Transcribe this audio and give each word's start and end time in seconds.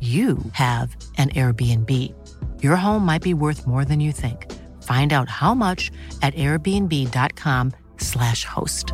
you 0.00 0.38
have 0.52 0.94
an 1.16 1.30
Airbnb. 1.30 2.14
Your 2.62 2.76
home 2.76 3.04
might 3.04 3.22
be 3.22 3.34
worth 3.34 3.66
more 3.66 3.84
than 3.84 3.98
you 3.98 4.12
think. 4.12 4.46
Find 4.84 5.12
out 5.12 5.28
how 5.28 5.54
much 5.54 5.90
at 6.22 6.36
airbnb.com/slash 6.36 8.44
host. 8.44 8.92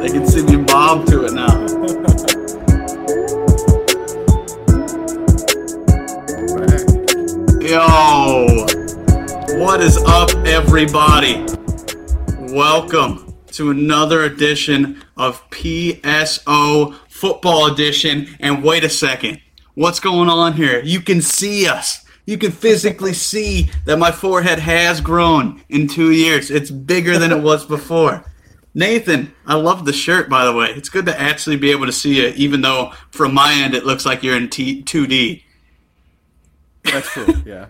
They 0.00 0.08
can 0.08 0.26
sing 0.26 0.48
you 0.48 0.64
Bob 0.64 1.06
to 1.06 1.26
it 1.26 1.32
now. 1.32 1.64
Yo, 7.60 8.46
what 9.58 9.80
is 9.80 9.98
up, 10.06 10.30
everybody? 10.46 11.44
Welcome 12.58 13.36
to 13.52 13.70
another 13.70 14.24
edition 14.24 15.04
of 15.16 15.48
PSO 15.50 16.92
Football 17.08 17.72
Edition. 17.72 18.36
And 18.40 18.64
wait 18.64 18.82
a 18.82 18.88
second, 18.88 19.40
what's 19.74 20.00
going 20.00 20.28
on 20.28 20.54
here? 20.54 20.82
You 20.82 21.00
can 21.00 21.22
see 21.22 21.68
us. 21.68 22.04
You 22.26 22.36
can 22.36 22.50
physically 22.50 23.12
see 23.12 23.70
that 23.84 24.00
my 24.00 24.10
forehead 24.10 24.58
has 24.58 25.00
grown 25.00 25.62
in 25.68 25.86
two 25.86 26.10
years. 26.10 26.50
It's 26.50 26.72
bigger 26.72 27.16
than 27.16 27.30
it 27.30 27.40
was 27.40 27.64
before. 27.64 28.24
Nathan, 28.74 29.32
I 29.46 29.54
love 29.54 29.84
the 29.84 29.92
shirt, 29.92 30.28
by 30.28 30.44
the 30.44 30.52
way. 30.52 30.70
It's 30.70 30.88
good 30.88 31.06
to 31.06 31.16
actually 31.16 31.58
be 31.58 31.70
able 31.70 31.86
to 31.86 31.92
see 31.92 32.26
it, 32.26 32.34
even 32.34 32.62
though 32.62 32.92
from 33.12 33.34
my 33.34 33.52
end 33.52 33.76
it 33.76 33.86
looks 33.86 34.04
like 34.04 34.24
you're 34.24 34.36
in 34.36 34.50
T- 34.50 34.82
2D. 34.82 35.44
That's 36.82 37.08
true. 37.08 37.34
Yeah. 37.46 37.66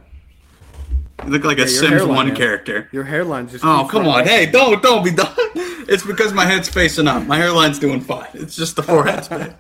You 1.24 1.30
look 1.30 1.44
like 1.44 1.58
a 1.58 1.62
your 1.62 1.68
Sims 1.68 1.90
hairline, 1.90 2.16
1 2.16 2.26
man. 2.28 2.36
character. 2.36 2.88
Your 2.92 3.04
hairline 3.04 3.48
just. 3.48 3.64
Oh, 3.64 3.88
come 3.90 4.06
on. 4.06 4.24
Hey, 4.24 4.46
don't 4.46 4.82
don't 4.82 5.04
be 5.04 5.10
done. 5.10 5.34
It's 5.90 6.04
because 6.04 6.34
my 6.34 6.44
head's 6.44 6.68
facing 6.68 7.08
up. 7.08 7.24
My 7.26 7.38
hairline's 7.38 7.78
doing 7.78 8.02
fine. 8.02 8.28
It's 8.34 8.54
just 8.54 8.76
the 8.76 8.82
forehead's 8.82 9.26
big. 9.30 9.54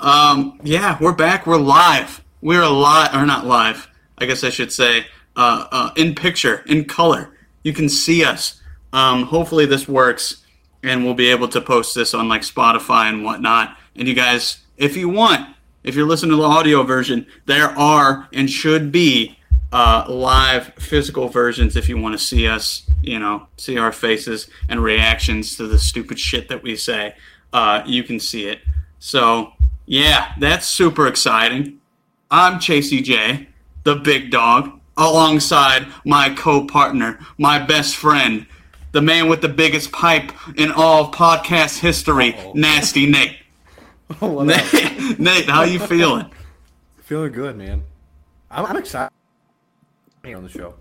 Um, 0.00 0.58
yeah, 0.64 0.98
we're 1.00 1.12
back. 1.14 1.46
We're 1.46 1.56
live. 1.56 2.20
We're 2.40 2.66
live, 2.66 3.14
or 3.14 3.24
not 3.24 3.46
live. 3.46 3.88
I 4.18 4.26
guess 4.26 4.42
I 4.42 4.50
should 4.50 4.72
say, 4.72 5.06
uh, 5.36 5.66
uh, 5.70 5.90
in 5.96 6.16
picture, 6.16 6.64
in 6.66 6.84
color. 6.84 7.30
You 7.62 7.72
can 7.72 7.88
see 7.88 8.24
us. 8.24 8.60
Um, 8.92 9.22
hopefully 9.22 9.66
this 9.66 9.86
works, 9.86 10.44
and 10.82 11.04
we'll 11.04 11.14
be 11.14 11.28
able 11.28 11.46
to 11.48 11.60
post 11.60 11.94
this 11.94 12.12
on 12.12 12.28
like 12.28 12.42
Spotify 12.42 13.08
and 13.08 13.22
whatnot. 13.24 13.76
And 13.94 14.08
you 14.08 14.14
guys, 14.14 14.58
if 14.76 14.96
you 14.96 15.08
want, 15.08 15.54
if 15.84 15.94
you're 15.94 16.06
listening 16.08 16.32
to 16.32 16.36
the 16.38 16.42
audio 16.42 16.82
version, 16.82 17.24
there 17.46 17.68
are 17.78 18.28
and 18.32 18.50
should 18.50 18.90
be 18.90 19.38
uh, 19.76 20.06
live 20.08 20.72
physical 20.78 21.28
versions 21.28 21.76
if 21.76 21.86
you 21.86 21.98
want 21.98 22.18
to 22.18 22.18
see 22.18 22.48
us, 22.48 22.88
you 23.02 23.18
know, 23.18 23.46
see 23.58 23.76
our 23.76 23.92
faces 23.92 24.48
and 24.70 24.82
reactions 24.82 25.54
to 25.54 25.66
the 25.66 25.78
stupid 25.78 26.18
shit 26.18 26.48
that 26.48 26.62
we 26.62 26.74
say. 26.74 27.14
Uh, 27.52 27.82
you 27.84 28.02
can 28.02 28.18
see 28.18 28.46
it. 28.48 28.60
So, 29.00 29.52
yeah, 29.84 30.32
that's 30.38 30.66
super 30.66 31.06
exciting. 31.06 31.78
I'm 32.30 32.54
Chasey 32.54 33.04
J, 33.04 33.48
the 33.84 33.96
big 33.96 34.30
dog, 34.30 34.80
alongside 34.96 35.86
my 36.06 36.30
co 36.30 36.64
partner, 36.64 37.18
my 37.36 37.58
best 37.58 37.96
friend, 37.96 38.46
the 38.92 39.02
man 39.02 39.28
with 39.28 39.42
the 39.42 39.50
biggest 39.50 39.92
pipe 39.92 40.32
in 40.56 40.72
all 40.72 41.04
of 41.04 41.10
podcast 41.10 41.80
history, 41.80 42.34
Nasty 42.54 43.04
Nate. 43.04 43.36
What 44.20 44.48
up? 44.48 44.72
Nate, 44.72 45.18
Nate, 45.18 45.50
how 45.50 45.64
you 45.64 45.80
feeling? 45.80 46.30
Feeling 47.02 47.32
good, 47.32 47.58
man. 47.58 47.82
I'm, 48.50 48.64
I'm 48.64 48.76
excited. 48.78 49.12
Here 50.26 50.36
on 50.36 50.42
the 50.42 50.48
show. 50.48 50.74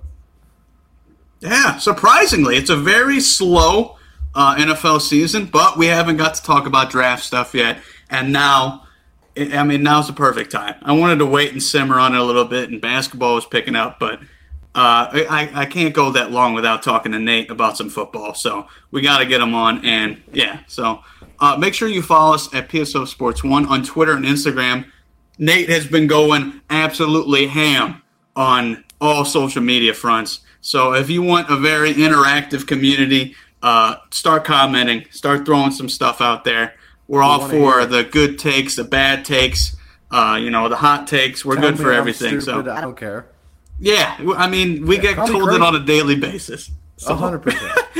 Yeah, 1.39 1.78
surprisingly, 1.78 2.56
it's 2.56 2.72
a 2.72 2.75
very 2.75 3.19
slow 3.19 3.95
uh, 4.33 4.56
NFL 4.56 5.01
season, 5.01 5.45
but 5.45 5.78
we 5.78 5.85
haven't 5.85 6.17
got 6.17 6.33
to 6.33 6.41
talk 6.41 6.66
about 6.66 6.89
draft 6.89 7.23
stuff 7.23 7.53
yet. 7.53 7.78
And 8.09 8.34
now, 8.34 8.88
I 9.38 9.63
mean, 9.63 9.84
now's 9.84 10.07
the 10.07 10.13
perfect 10.13 10.51
time. 10.51 10.73
I 10.81 10.94
wanted 10.94 11.19
to 11.19 11.28
wait 11.28 11.51
and 11.51 11.61
simmer 11.61 12.00
on 12.00 12.16
it 12.16 12.19
a 12.19 12.23
little 12.23 12.45
bit, 12.45 12.72
and 12.72 12.81
basketball 12.81 13.35
was 13.35 13.45
picking 13.45 13.75
up, 13.75 14.00
but 14.00 14.19
uh, 14.73 15.13
I, 15.13 15.51
I 15.53 15.66
can't 15.67 15.94
go 15.94 16.09
that 16.13 16.31
long 16.31 16.55
without 16.55 16.81
talking 16.81 17.11
to 17.11 17.19
Nate 17.19 17.51
about 17.51 17.78
some 17.78 17.91
football. 17.91 18.34
So 18.34 18.66
we 18.89 19.01
got 19.01 19.19
to 19.19 19.28
get 19.28 19.41
him 19.41 19.53
on. 19.53 19.85
And 19.85 20.23
yeah, 20.34 20.61
so 20.66 21.01
uh, 21.39 21.55
make 21.55 21.75
sure 21.75 21.88
you 21.88 22.01
follow 22.01 22.34
us 22.34 22.51
at 22.51 22.67
PSO 22.67 23.07
Sports 23.07 23.44
One 23.44 23.67
on 23.67 23.84
Twitter 23.84 24.13
and 24.13 24.25
Instagram. 24.25 24.88
Nate 25.38 25.69
has 25.69 25.85
been 25.85 26.07
going 26.07 26.61
absolutely 26.72 27.45
ham 27.45 28.01
on 28.35 28.84
all 29.01 29.25
social 29.25 29.61
media 29.61 29.94
fronts. 29.94 30.39
So 30.61 30.94
if 30.94 31.09
you 31.09 31.22
want 31.22 31.50
a 31.50 31.57
very 31.57 31.94
interactive 31.94 32.66
community, 32.67 33.35
uh, 33.61 33.97
start 34.11 34.44
commenting, 34.45 35.06
start 35.11 35.45
throwing 35.45 35.72
some 35.72 35.89
stuff 35.89 36.22
out 36.22 36.44
there. 36.44 36.73
We're 37.07 37.22
all 37.22 37.39
wanna 37.41 37.53
for 37.53 37.85
the 37.85 38.03
good 38.03 38.39
takes, 38.39 38.75
the 38.75 38.84
bad 38.84 39.25
takes, 39.25 39.75
uh, 40.11 40.39
you 40.41 40.50
know, 40.50 40.69
the 40.69 40.75
hot 40.78 41.07
takes. 41.07 41.45
We're 41.45 41.55
Tell 41.55 41.72
good 41.72 41.78
for 41.79 41.91
I'm 41.91 42.00
everything. 42.00 42.39
stupid, 42.41 42.66
So 42.66 42.72
I 42.72 42.81
don't 42.81 42.97
care. 42.97 43.28
yeah, 43.79 44.17
I 44.35 44.47
mean, 44.50 44.85
we 44.88 44.97
get 44.97 45.16
call 45.16 45.28
me 45.28 45.34
told 45.34 45.51
it 45.51 45.61
on 45.61 45.75
a 45.75 45.79
daily 45.85 46.16
basis. 46.16 46.72
So 46.97 47.13
hundred 47.13 47.39
percent. 47.39 47.72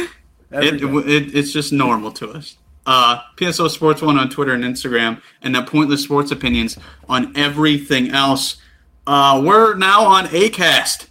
it, 0.52 0.82
it, 0.82 1.36
it's 1.36 1.52
just 1.52 1.72
normal 1.74 2.12
to 2.14 2.32
us. 2.32 2.58
Uh, 2.86 3.20
PSO 3.38 3.70
Sports 3.70 4.02
One 4.02 4.18
on 4.18 4.30
Twitter 4.30 4.54
and 4.54 4.64
Instagram, 4.64 5.22
and 5.42 5.54
then 5.56 5.66
Pointless 5.66 6.04
Sports 6.04 6.32
Opinions 6.32 6.78
on 7.10 7.36
everything 7.36 8.10
else. 8.12 8.58
Uh, 9.08 9.42
we're 9.44 9.76
now 9.76 10.04
on 10.04 10.26
Acast, 10.28 11.08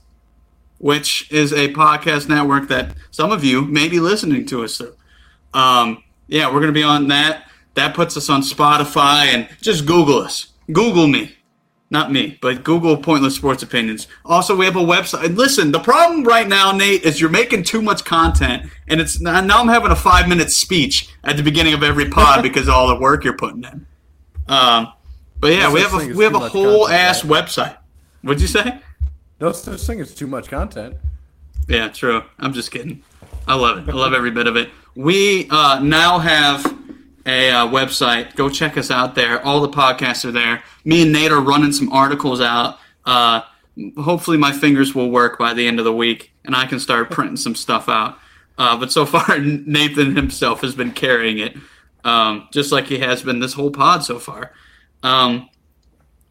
which 0.79 1.31
is 1.31 1.52
a 1.52 1.73
podcast 1.73 2.29
network 2.29 2.69
that 2.69 2.94
some 3.11 3.31
of 3.31 3.44
you 3.44 3.62
may 3.62 3.88
be 3.88 4.00
listening 4.00 4.46
to 4.46 4.64
us 4.64 4.76
through. 4.76 4.94
Um, 5.52 6.02
yeah, 6.26 6.46
we're 6.46 6.61
going 6.61 6.67
to 6.67 6.73
be 6.73 6.82
on 6.82 7.08
that. 7.08 7.49
That 7.75 7.94
puts 7.94 8.17
us 8.17 8.29
on 8.29 8.43
Spotify, 8.43 9.26
and 9.26 9.49
just 9.61 9.87
Google 9.87 10.19
us. 10.19 10.52
Google 10.73 11.06
me. 11.06 11.37
Not 11.91 12.11
me, 12.11 12.38
but 12.41 12.64
Google 12.64 12.96
Pointless 12.96 13.37
Sports 13.37 13.62
Opinions. 13.62 14.08
Also, 14.25 14.56
we 14.56 14.64
have 14.64 14.75
a 14.75 14.81
website. 14.81 15.26
And 15.26 15.37
listen, 15.37 15.70
the 15.70 15.79
problem 15.79 16.25
right 16.25 16.49
now, 16.49 16.73
Nate, 16.73 17.02
is 17.02 17.20
you're 17.20 17.31
making 17.31 17.62
too 17.62 17.82
much 17.82 18.05
content, 18.05 18.70
and 18.88 19.00
it's 19.00 19.20
now 19.20 19.61
I'm 19.61 19.69
having 19.69 19.93
a 19.93 19.96
five 19.96 20.29
minute 20.29 20.50
speech 20.50 21.08
at 21.23 21.37
the 21.37 21.43
beginning 21.43 21.75
of 21.75 21.82
every 21.82 22.11
pod 22.11 22.43
because 22.43 22.69
of 22.69 22.75
all 22.75 22.88
the 22.88 22.99
work 22.99 23.23
you're 23.23 23.37
putting 23.37 23.64
in. 23.64 23.87
Um, 24.49 24.93
but 25.38 25.52
yeah, 25.52 25.73
we 25.73 25.81
have 25.81 25.94
a 25.94 26.12
we 26.14 26.25
have 26.25 26.35
a 26.35 26.49
whole 26.49 26.87
content, 26.87 27.00
ass 27.00 27.25
right? 27.25 27.44
website. 27.44 27.76
What'd 28.25 28.41
you 28.41 28.49
say? 28.49 28.81
No 29.38 29.53
such 29.53 29.82
thing 29.82 30.00
as 30.00 30.15
too 30.15 30.26
much 30.26 30.49
content. 30.49 30.97
Yeah, 31.69 31.88
true. 31.88 32.23
I'm 32.38 32.55
just 32.55 32.71
kidding. 32.71 33.03
I 33.47 33.55
love 33.55 33.87
it. 33.87 33.93
I 33.93 33.94
love 33.94 34.15
every 34.15 34.31
bit 34.31 34.47
of 34.47 34.56
it. 34.56 34.71
we 34.94 35.47
uh, 35.50 35.81
now 35.81 36.19
have 36.19 36.65
a 37.26 37.50
uh, 37.50 37.67
website. 37.67 38.35
Go 38.35 38.49
check 38.49 38.79
us 38.79 38.91
out 38.91 39.15
there. 39.15 39.44
All 39.44 39.61
the 39.61 39.69
podcasts 39.69 40.25
are 40.25 40.32
there. 40.32 40.62
Me 40.87 41.03
and 41.03 41.12
Nate 41.12 41.32
are 41.32 41.41
running 41.41 41.73
some 41.73 41.93
articles 41.93 42.41
out. 42.41 42.79
Uh, 43.05 43.43
hopefully, 43.99 44.38
my 44.38 44.53
fingers 44.53 44.94
will 44.94 45.11
work 45.11 45.38
by 45.38 45.53
the 45.53 45.67
end 45.67 45.79
of 45.79 45.85
the 45.85 45.93
week, 45.93 46.32
and 46.47 46.56
I 46.56 46.65
can 46.65 46.81
start 46.81 47.11
printing 47.11 47.37
some 47.37 47.55
stuff 47.55 47.91
out. 47.91 48.19
Uh, 48.56 48.79
but 48.79 48.91
so 48.91 49.05
far, 49.05 49.38
Nathan 49.38 50.17
himself 50.17 50.62
has 50.62 50.75
been 50.75 50.93
carrying 50.93 51.38
it, 51.38 51.56
um, 52.05 52.49
just 52.53 52.73
like 52.73 52.87
he 52.87 53.00
has 53.00 53.23
been 53.23 53.41
this 53.41 53.53
whole 53.53 53.70
pod 53.70 54.03
so 54.03 54.19
far. 54.19 54.53
Um, 55.03 55.50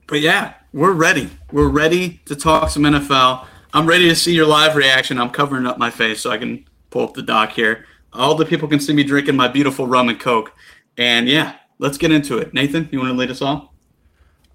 but 0.07 0.19
yeah, 0.21 0.55
we're 0.73 0.91
ready. 0.93 1.29
We're 1.51 1.69
ready 1.69 2.19
to 2.25 2.35
talk 2.35 2.69
some 2.69 2.83
NFL. 2.83 3.45
I'm 3.73 3.85
ready 3.87 4.07
to 4.09 4.15
see 4.15 4.33
your 4.33 4.45
live 4.47 4.75
reaction. 4.75 5.19
I'm 5.19 5.29
covering 5.29 5.65
up 5.65 5.77
my 5.77 5.89
face 5.89 6.21
so 6.21 6.31
I 6.31 6.37
can 6.37 6.65
pull 6.89 7.03
up 7.07 7.13
the 7.13 7.21
doc 7.21 7.51
here. 7.51 7.85
All 8.11 8.35
the 8.35 8.45
people 8.45 8.67
can 8.67 8.79
see 8.79 8.93
me 8.93 9.03
drinking 9.03 9.35
my 9.35 9.47
beautiful 9.47 9.87
rum 9.87 10.09
and 10.09 10.19
coke. 10.19 10.51
And 10.97 11.27
yeah, 11.27 11.55
let's 11.79 11.97
get 11.97 12.11
into 12.11 12.37
it. 12.37 12.53
Nathan, 12.53 12.89
you 12.91 12.99
want 12.99 13.11
to 13.11 13.17
lead 13.17 13.31
us 13.31 13.41
off? 13.41 13.69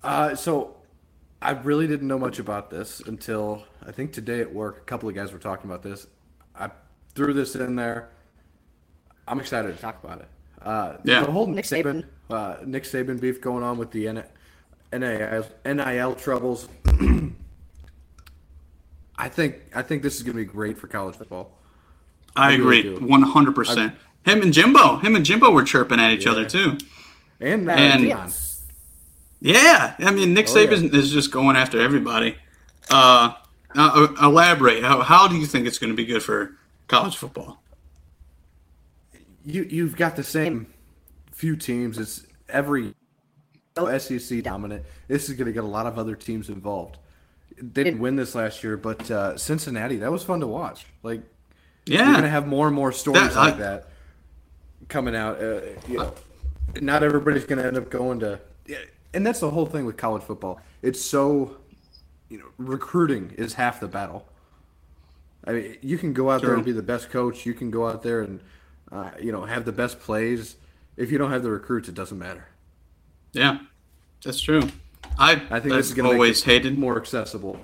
Uh, 0.03 0.35
so 0.35 0.77
I 1.43 1.51
really 1.53 1.87
didn't 1.87 2.07
know 2.07 2.19
much 2.19 2.39
about 2.39 2.71
this 2.71 3.01
until 3.01 3.65
I 3.87 3.93
think 3.93 4.13
today 4.13 4.41
at 4.41 4.53
work. 4.53 4.79
A 4.79 4.85
couple 4.85 5.09
of 5.09 5.15
guys 5.15 5.33
were 5.33 5.39
talking 5.39 5.69
about 5.71 5.83
this. 5.83 6.07
I 6.55 6.71
threw 7.15 7.33
this 7.33 7.55
in 7.57 7.75
there. 7.77 8.11
I'm 9.27 9.41
excited 9.41 9.75
to 9.75 9.81
talk 9.81 10.03
about 10.03 10.21
it. 10.21 10.29
Uh, 10.63 10.97
Yeah. 11.05 11.25
The 11.25 11.31
whole 11.33 11.47
Nick 11.47 11.57
Nick 11.71 11.85
Saban, 11.85 12.05
uh, 12.31 12.57
Nick 12.65 12.85
Saban 12.85 13.21
beef 13.21 13.41
going 13.41 13.63
on 13.63 13.79
with 13.79 13.91
the 13.91 14.09
N- 14.09 14.25
NIL, 14.93 15.47
NIL 15.65 16.15
troubles. 16.15 16.69
I 19.21 19.29
think 19.29 19.57
I 19.75 19.83
think 19.83 20.03
this 20.03 20.17
is 20.17 20.23
going 20.23 20.37
to 20.37 20.43
be 20.43 20.45
great 20.45 20.79
for 20.79 20.87
college 20.87 21.17
football. 21.17 21.59
I 22.37 22.55
really 22.55 22.95
agree, 22.95 23.09
100%. 23.09 23.95
Him 24.25 24.43
and 24.43 24.53
Jimbo, 24.53 24.97
him 24.99 25.17
and 25.17 25.25
Jimbo 25.25 25.51
were 25.51 25.65
chirping 25.65 25.99
at 25.99 26.13
each 26.13 26.27
other 26.27 26.45
too. 26.45 26.79
And 27.41 27.67
Matt 27.67 27.79
And- 27.79 28.03
Dion. 28.03 28.31
Yeah, 29.41 29.95
I 30.01 30.11
mean 30.11 30.35
Nick 30.35 30.49
Oh, 30.49 30.59
yeah. 30.59 30.67
Saban 30.67 30.93
is 30.95 31.13
just 31.13 31.31
going 31.31 31.55
after 31.57 31.81
everybody. 31.81 32.37
Uh, 32.91 33.35
uh, 33.77 34.09
elaborate. 34.21 34.83
How, 34.83 35.01
how 35.03 35.29
do 35.29 35.37
you 35.37 35.47
think 35.47 35.67
it's 35.67 35.79
going 35.79 35.93
to 35.93 35.97
be 35.97 36.05
good 36.05 36.23
for 36.23 36.57
college 36.89 37.17
football? 37.17 37.63
you 39.45 39.63
you've 39.63 39.97
got 39.97 40.17
the 40.17 40.25
same 40.25 40.67
few 41.33 41.57
teams. 41.57 41.99
It's 41.99 42.27
every 42.49 42.95
SEC 43.87 44.43
dominant. 44.43 44.85
This 45.07 45.29
is 45.29 45.37
going 45.37 45.47
to 45.47 45.53
get 45.53 45.65
a 45.65 45.69
lot 45.69 45.87
of 45.87 45.99
other 45.99 46.15
teams 46.17 46.49
involved. 46.49 46.99
They 47.61 47.85
didn't 47.85 48.01
win 48.01 48.17
this 48.17 48.35
last 48.35 48.63
year, 48.63 48.77
but 48.77 49.11
uh, 49.11 49.37
Cincinnati 49.37 49.97
that 49.97 50.11
was 50.13 50.23
fun 50.25 50.41
to 50.41 50.47
watch. 50.47 50.87
Like 51.03 51.23
you're 51.87 52.05
going 52.05 52.23
to 52.23 52.29
have 52.29 52.47
more 52.47 52.67
and 52.67 52.75
more 52.77 52.93
stories 52.93 53.23
That- 53.23 53.35
like 53.37 53.55
I- 53.55 53.59
that 53.59 53.89
coming 54.89 55.15
out. 55.17 55.43
Uh, 55.43 55.61
you 55.89 55.99
know, 55.99 56.15
not 56.81 57.03
everybody's 57.03 57.45
going 57.45 57.61
to 57.61 57.67
end 57.67 57.77
up 57.77 57.91
going 57.91 58.21
to. 58.21 58.41
And 59.15 59.27
that's 59.27 59.41
the 59.41 59.51
whole 59.51 59.67
thing 59.67 59.87
with 59.87 59.97
college 59.97 60.23
football. 60.23 60.61
It's 60.83 61.01
so, 61.01 61.57
you 62.29 62.39
know, 62.39 62.45
recruiting 62.59 63.33
is 63.39 63.55
half 63.55 63.81
the 63.81 63.89
battle. 63.89 64.27
I 65.47 65.53
mean, 65.53 65.77
you 65.81 65.97
can 65.99 66.13
go 66.13 66.31
out 66.31 66.43
there 66.43 66.55
and 66.55 66.65
be 66.65 66.73
the 66.73 66.83
best 66.83 67.09
coach. 67.11 67.47
You 67.47 67.55
can 67.55 67.71
go 67.71 67.89
out 67.89 68.03
there 68.03 68.21
and, 68.21 68.41
uh, 68.93 69.11
you 69.21 69.33
know, 69.33 69.47
have 69.47 69.65
the 69.65 69.73
best 69.73 69.99
plays. 69.99 70.57
If 70.97 71.11
you 71.11 71.17
don't 71.17 71.31
have 71.31 71.43
the 71.43 71.51
recruits, 71.51 71.89
it 71.89 71.95
doesn't 71.95 72.19
matter. 72.19 72.49
Yeah, 73.39 73.59
that's 74.25 74.41
true. 74.41 74.63
I 75.19 75.33
I 75.51 75.61
think 75.61 75.75
this 75.75 75.91
is 75.91 75.95
to 75.95 76.05
always 76.05 76.45
make 76.47 76.57
it 76.57 76.63
hated 76.65 76.79
more 76.79 76.97
accessible. 76.99 77.59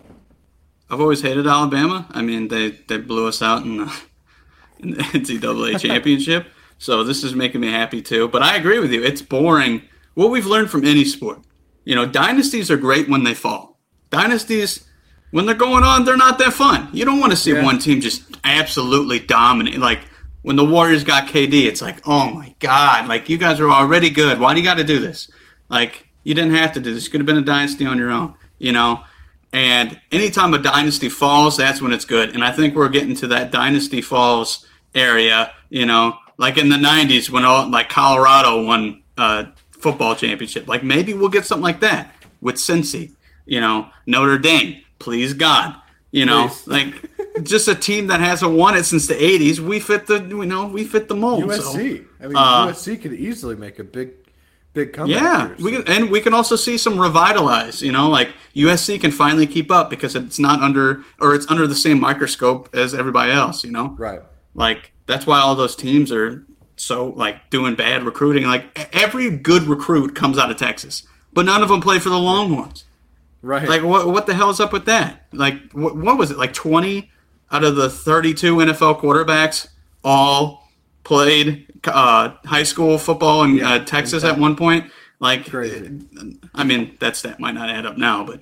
I've 0.90 1.00
always 1.00 1.22
hated 1.22 1.46
Alabama. 1.46 2.06
I 2.10 2.22
mean, 2.22 2.48
they, 2.48 2.70
they 2.88 2.98
blew 2.98 3.26
us 3.26 3.40
out 3.42 3.62
in 3.62 3.78
the, 3.78 4.00
in 4.80 4.90
the 4.92 4.96
NCAA 5.02 5.80
championship. 5.86 6.46
So 6.78 7.02
this 7.04 7.24
is 7.24 7.34
making 7.34 7.60
me 7.62 7.70
happy 7.70 8.02
too. 8.02 8.28
But 8.28 8.42
I 8.42 8.56
agree 8.56 8.78
with 8.78 8.92
you. 8.92 9.02
It's 9.02 9.22
boring. 9.22 9.82
What 10.14 10.30
we've 10.30 10.46
learned 10.46 10.70
from 10.70 10.84
any 10.84 11.04
sport, 11.04 11.40
you 11.84 11.94
know, 11.94 12.06
dynasties 12.06 12.70
are 12.70 12.76
great 12.76 13.08
when 13.08 13.24
they 13.24 13.34
fall. 13.34 13.80
Dynasties, 14.10 14.84
when 15.30 15.46
they're 15.46 15.54
going 15.56 15.82
on, 15.82 16.04
they're 16.04 16.16
not 16.16 16.38
that 16.38 16.52
fun. 16.52 16.88
You 16.92 17.04
don't 17.04 17.18
want 17.18 17.32
to 17.32 17.36
see 17.36 17.52
Yeah. 17.52 17.64
one 17.64 17.78
team 17.78 18.00
just 18.00 18.22
absolutely 18.44 19.18
dominate. 19.18 19.78
Like 19.78 20.00
when 20.42 20.56
the 20.56 20.64
Warriors 20.64 21.02
got 21.02 21.26
KD, 21.28 21.64
it's 21.66 21.82
like, 21.82 22.06
oh 22.06 22.30
my 22.32 22.54
god, 22.60 23.08
like 23.08 23.28
you 23.28 23.38
guys 23.38 23.58
are 23.58 23.70
already 23.70 24.10
good. 24.10 24.38
Why 24.38 24.52
do 24.54 24.60
you 24.60 24.66
got 24.66 24.76
to 24.76 24.84
do 24.84 25.00
this? 25.00 25.30
Like 25.68 26.06
you 26.22 26.34
didn't 26.34 26.54
have 26.54 26.72
to 26.72 26.80
do 26.80 26.94
this. 26.94 27.04
You 27.04 27.10
could 27.10 27.20
have 27.20 27.26
been 27.26 27.38
a 27.38 27.42
dynasty 27.42 27.86
on 27.86 27.98
your 27.98 28.10
own. 28.10 28.34
You 28.58 28.72
know. 28.72 29.04
And 29.52 30.00
anytime 30.10 30.52
a 30.52 30.58
dynasty 30.58 31.08
falls, 31.08 31.56
that's 31.56 31.80
when 31.80 31.92
it's 31.92 32.04
good. 32.04 32.34
And 32.34 32.42
I 32.42 32.50
think 32.50 32.74
we're 32.74 32.88
getting 32.88 33.14
to 33.16 33.28
that 33.28 33.52
dynasty 33.52 34.00
falls 34.00 34.66
area, 34.96 35.52
you 35.70 35.86
know, 35.86 36.18
like 36.38 36.58
in 36.58 36.68
the 36.68 36.76
90s 36.76 37.30
when 37.30 37.44
all, 37.44 37.70
like 37.70 37.88
Colorado 37.88 38.64
won 38.64 39.04
uh, 39.16 39.44
football 39.70 40.16
championship. 40.16 40.66
Like 40.66 40.82
maybe 40.82 41.14
we'll 41.14 41.28
get 41.28 41.44
something 41.46 41.62
like 41.62 41.78
that 41.80 42.12
with 42.40 42.56
Cincy, 42.56 43.12
you 43.46 43.60
know, 43.60 43.88
Notre 44.06 44.38
Dame, 44.38 44.82
please 44.98 45.34
God, 45.34 45.76
you 46.10 46.26
know, 46.26 46.48
Please. 46.48 46.66
like 46.66 47.44
just 47.44 47.68
a 47.68 47.74
team 47.76 48.08
that 48.08 48.20
hasn't 48.20 48.52
won 48.52 48.74
it 48.74 48.84
since 48.84 49.06
the 49.06 49.14
80s. 49.14 49.60
We 49.60 49.78
fit 49.78 50.06
the, 50.06 50.20
you 50.20 50.46
know, 50.46 50.66
we 50.66 50.84
fit 50.84 51.06
the 51.06 51.14
mold. 51.14 51.52
so- 51.52 51.74
USC. 51.74 52.04
I 52.20 52.26
mean, 52.26 52.36
uh, 52.36 52.66
USC 52.68 53.00
could 53.00 53.12
easily 53.12 53.54
make 53.54 53.78
a 53.78 53.84
big, 53.84 54.10
big 54.74 54.92
comeback. 54.92 55.22
yeah, 55.22 55.46
here, 55.46 55.56
we 55.64 55.72
can, 55.72 55.88
and 55.88 56.10
we 56.10 56.20
can 56.20 56.34
also 56.34 56.56
see 56.56 56.76
some 56.76 57.00
revitalize. 57.00 57.80
You 57.80 57.92
know, 57.92 58.10
like 58.10 58.32
USC 58.54 59.00
can 59.00 59.10
finally 59.10 59.46
keep 59.46 59.70
up 59.70 59.88
because 59.88 60.14
it's 60.14 60.38
not 60.38 60.60
under 60.60 61.02
or 61.20 61.34
it's 61.34 61.50
under 61.50 61.66
the 61.66 61.74
same 61.74 61.98
microscope 61.98 62.68
as 62.74 62.92
everybody 62.92 63.32
else. 63.32 63.64
You 63.64 63.70
know, 63.70 63.94
right. 63.98 64.20
like 64.54 64.92
that's 65.06 65.26
why 65.26 65.40
all 65.40 65.54
those 65.54 65.74
teams 65.74 66.12
are 66.12 66.44
so 66.76 67.08
like 67.10 67.48
doing 67.50 67.74
bad 67.74 68.02
recruiting. 68.02 68.44
Like 68.44 68.94
every 68.94 69.30
good 69.30 69.62
recruit 69.62 70.14
comes 70.14 70.36
out 70.36 70.50
of 70.50 70.56
Texas, 70.56 71.06
but 71.32 71.46
none 71.46 71.62
of 71.62 71.68
them 71.68 71.80
play 71.80 71.98
for 71.98 72.10
the 72.10 72.18
Longhorns. 72.18 72.84
Right. 73.40 73.68
Like 73.68 73.82
what? 73.82 74.06
What 74.08 74.26
the 74.26 74.34
hell 74.34 74.50
is 74.50 74.60
up 74.60 74.72
with 74.72 74.86
that? 74.86 75.26
Like 75.32 75.72
what? 75.72 75.96
What 75.96 76.18
was 76.18 76.30
it? 76.30 76.38
Like 76.38 76.52
twenty 76.52 77.10
out 77.50 77.62
of 77.62 77.76
the 77.76 77.88
thirty-two 77.90 78.56
NFL 78.56 79.00
quarterbacks 79.00 79.68
all 80.02 80.63
played 81.04 81.66
uh, 81.84 82.34
high 82.44 82.62
school 82.62 82.98
football 82.98 83.44
in 83.44 83.62
uh, 83.62 83.84
Texas 83.84 84.24
at 84.24 84.38
one 84.38 84.56
point. 84.56 84.90
Like 85.20 85.48
Crazy. 85.48 86.00
I 86.54 86.64
mean, 86.64 86.96
that 87.00 87.16
stat 87.16 87.38
might 87.38 87.54
not 87.54 87.70
add 87.70 87.86
up 87.86 87.96
now, 87.96 88.24
but 88.24 88.40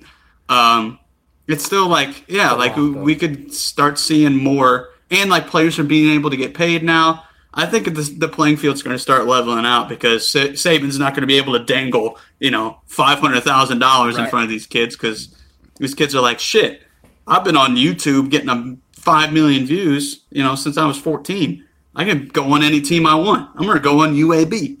um, 0.49 0.99
it's 1.47 1.63
still 1.63 1.87
like, 1.87 2.25
yeah, 2.27 2.51
like 2.53 2.75
we, 2.75 2.89
we 2.89 3.15
could 3.15 3.53
start 3.53 3.99
seeing 3.99 4.35
more, 4.35 4.89
and 5.11 5.29
like 5.29 5.47
players 5.47 5.77
are 5.79 5.83
being 5.83 6.13
able 6.13 6.29
to 6.29 6.37
get 6.37 6.53
paid 6.53 6.83
now. 6.83 7.25
I 7.53 7.67
think 7.67 7.85
the, 7.85 8.01
the 8.17 8.27
playing 8.27 8.57
field's 8.57 8.81
going 8.81 8.95
to 8.95 8.99
start 8.99 9.27
leveling 9.27 9.65
out 9.65 9.87
because 9.87 10.27
Sa- 10.27 10.53
Saban's 10.53 10.97
not 10.97 11.13
going 11.13 11.21
to 11.21 11.27
be 11.27 11.37
able 11.37 11.53
to 11.53 11.63
dangle, 11.63 12.17
you 12.39 12.49
know, 12.49 12.79
five 12.87 13.19
hundred 13.19 13.43
thousand 13.43 13.79
dollars 13.79 14.17
in 14.17 14.27
front 14.27 14.43
of 14.43 14.49
these 14.49 14.65
kids 14.65 14.95
because 14.95 15.35
these 15.77 15.93
kids 15.93 16.15
are 16.15 16.21
like, 16.21 16.39
shit. 16.39 16.81
I've 17.27 17.43
been 17.43 17.55
on 17.55 17.75
YouTube 17.77 18.29
getting 18.31 18.49
a 18.49 18.75
five 18.99 19.31
million 19.31 19.65
views, 19.65 20.23
you 20.31 20.43
know, 20.43 20.55
since 20.55 20.77
I 20.77 20.85
was 20.85 20.97
fourteen. 20.97 21.65
I 21.95 22.05
can 22.05 22.27
go 22.27 22.51
on 22.53 22.63
any 22.63 22.81
team 22.81 23.05
I 23.05 23.15
want. 23.15 23.49
I'm 23.55 23.65
going 23.65 23.77
to 23.77 23.83
go 23.83 24.01
on 24.01 24.15
UAB, 24.15 24.77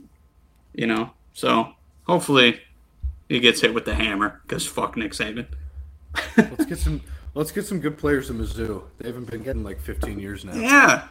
you 0.73 0.87
know. 0.87 1.11
So 1.33 1.73
hopefully 2.05 2.61
he 3.29 3.39
gets 3.39 3.61
hit 3.61 3.73
with 3.73 3.85
the 3.85 3.95
hammer 3.95 4.41
because 4.43 4.65
fuck 4.65 4.97
Nick 4.97 5.11
Saban. 5.11 5.47
let's 6.37 6.65
get 6.65 6.77
some. 6.77 7.01
Let's 7.35 7.51
get 7.51 7.65
some 7.65 7.79
good 7.79 7.97
players 7.97 8.29
in 8.29 8.37
Mizzou. 8.37 8.83
They 8.99 9.07
haven't 9.07 9.29
been 9.29 9.41
getting 9.41 9.63
like 9.63 9.81
15 9.81 10.19
years 10.19 10.45
now. 10.45 10.53
Yeah. 10.53 11.07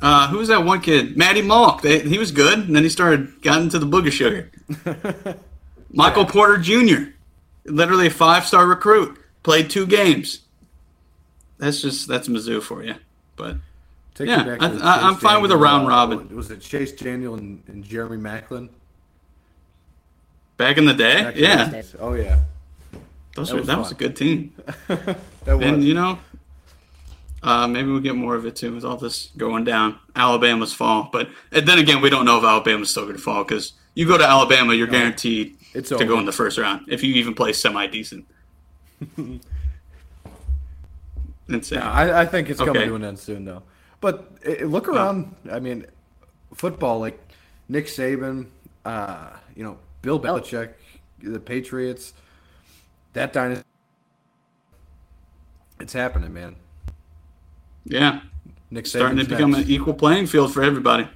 Uh, 0.00 0.26
who 0.28 0.38
was 0.38 0.48
that 0.48 0.64
one 0.64 0.80
kid? 0.80 1.16
Matty 1.16 1.42
Malk. 1.42 1.80
They, 1.80 2.00
he 2.00 2.18
was 2.18 2.32
good, 2.32 2.58
and 2.58 2.74
then 2.74 2.82
he 2.82 2.88
started 2.88 3.40
got 3.40 3.62
into 3.62 3.78
the 3.78 3.86
booger 3.86 4.10
sugar. 4.10 4.50
Michael 5.92 6.26
Porter 6.26 6.58
Jr. 6.58 7.10
Literally 7.66 8.08
a 8.08 8.10
five 8.10 8.44
star 8.46 8.66
recruit. 8.66 9.16
Played 9.44 9.70
two 9.70 9.86
games. 9.86 10.40
That's 11.58 11.80
just 11.80 12.08
that's 12.08 12.28
Mizzou 12.28 12.60
for 12.60 12.82
you. 12.82 12.96
But 13.36 13.58
Take 14.14 14.28
Yeah, 14.28 14.44
me 14.44 14.50
back 14.50 14.62
I, 14.62 14.68
to 14.70 14.84
I, 14.84 15.08
I'm 15.08 15.14
Chase 15.14 15.22
fine 15.22 15.42
with 15.42 15.50
a 15.50 15.56
round 15.56 15.86
uh, 15.86 15.90
robin. 15.90 16.36
Was 16.36 16.50
it 16.50 16.60
Chase 16.60 16.92
Daniel 16.92 17.34
and, 17.34 17.62
and 17.66 17.84
Jeremy 17.84 18.16
Maclin? 18.16 18.68
back 20.56 20.78
in 20.78 20.84
the 20.84 20.94
day, 20.94 21.22
Back 21.24 21.34
yeah, 21.36 21.68
days. 21.68 21.96
Oh 21.98 22.14
yeah. 22.14 22.38
those 23.34 23.48
that 23.48 23.54
were, 23.54 23.60
was 23.60 23.66
that 23.66 23.78
was 23.78 23.90
a 23.90 23.94
good 23.96 24.16
team. 24.16 24.52
That 25.44 25.58
was. 25.58 25.66
And 25.66 25.84
you 25.84 25.92
know, 25.94 26.18
uh, 27.42 27.66
maybe 27.66 27.90
we'll 27.90 28.00
get 28.00 28.14
more 28.14 28.34
of 28.34 28.46
it 28.46 28.56
too 28.56 28.74
with 28.74 28.84
all 28.84 28.96
this 28.96 29.30
going 29.36 29.64
down. 29.64 29.98
Alabama's 30.16 30.72
fall, 30.72 31.10
but 31.12 31.28
and 31.52 31.66
then 31.68 31.78
again, 31.78 32.00
we 32.00 32.08
don't 32.08 32.24
know 32.24 32.38
if 32.38 32.44
Alabama's 32.44 32.90
still 32.90 33.02
going 33.02 33.16
to 33.16 33.20
fall 33.22 33.44
because 33.44 33.72
you 33.94 34.06
go 34.06 34.16
to 34.16 34.24
Alabama, 34.24 34.72
you're 34.74 34.86
guaranteed 34.86 35.56
It's 35.74 35.88
to 35.90 35.96
over. 35.96 36.06
go 36.06 36.18
in 36.18 36.24
the 36.24 36.32
first 36.32 36.56
round 36.56 36.86
if 36.88 37.02
you 37.02 37.12
even 37.14 37.34
play 37.34 37.52
semi 37.52 37.86
decent. 37.88 38.26
Insane. 41.48 41.78
Yeah, 41.78 41.90
I, 41.92 42.22
I 42.22 42.26
think 42.26 42.48
it's 42.48 42.58
coming 42.58 42.88
to 42.88 42.94
an 42.94 43.04
end 43.04 43.18
soon, 43.18 43.44
though. 43.44 43.62
But 44.04 44.28
eh, 44.44 44.66
look 44.66 44.86
around. 44.86 45.34
I 45.50 45.60
mean, 45.60 45.86
football 46.52 46.98
like 47.00 47.18
Nick 47.70 47.86
Saban, 47.86 48.48
uh, 48.84 49.30
you 49.56 49.64
know, 49.64 49.78
Bill 50.02 50.20
Belichick, 50.20 50.74
the 51.22 51.40
Patriots, 51.40 52.12
that 53.14 53.32
dynasty. 53.32 53.64
It's 55.80 55.94
happening, 55.94 56.34
man. 56.34 56.56
yeah, 57.86 58.20
Nick 58.70 58.86
starting 58.86 59.16
to 59.16 59.22
Saban's 59.22 59.28
become 59.30 59.50
next. 59.52 59.64
an 59.64 59.70
equal 59.70 59.94
playing 59.94 60.26
field 60.26 60.52
for 60.52 60.62
everybody. 60.62 61.08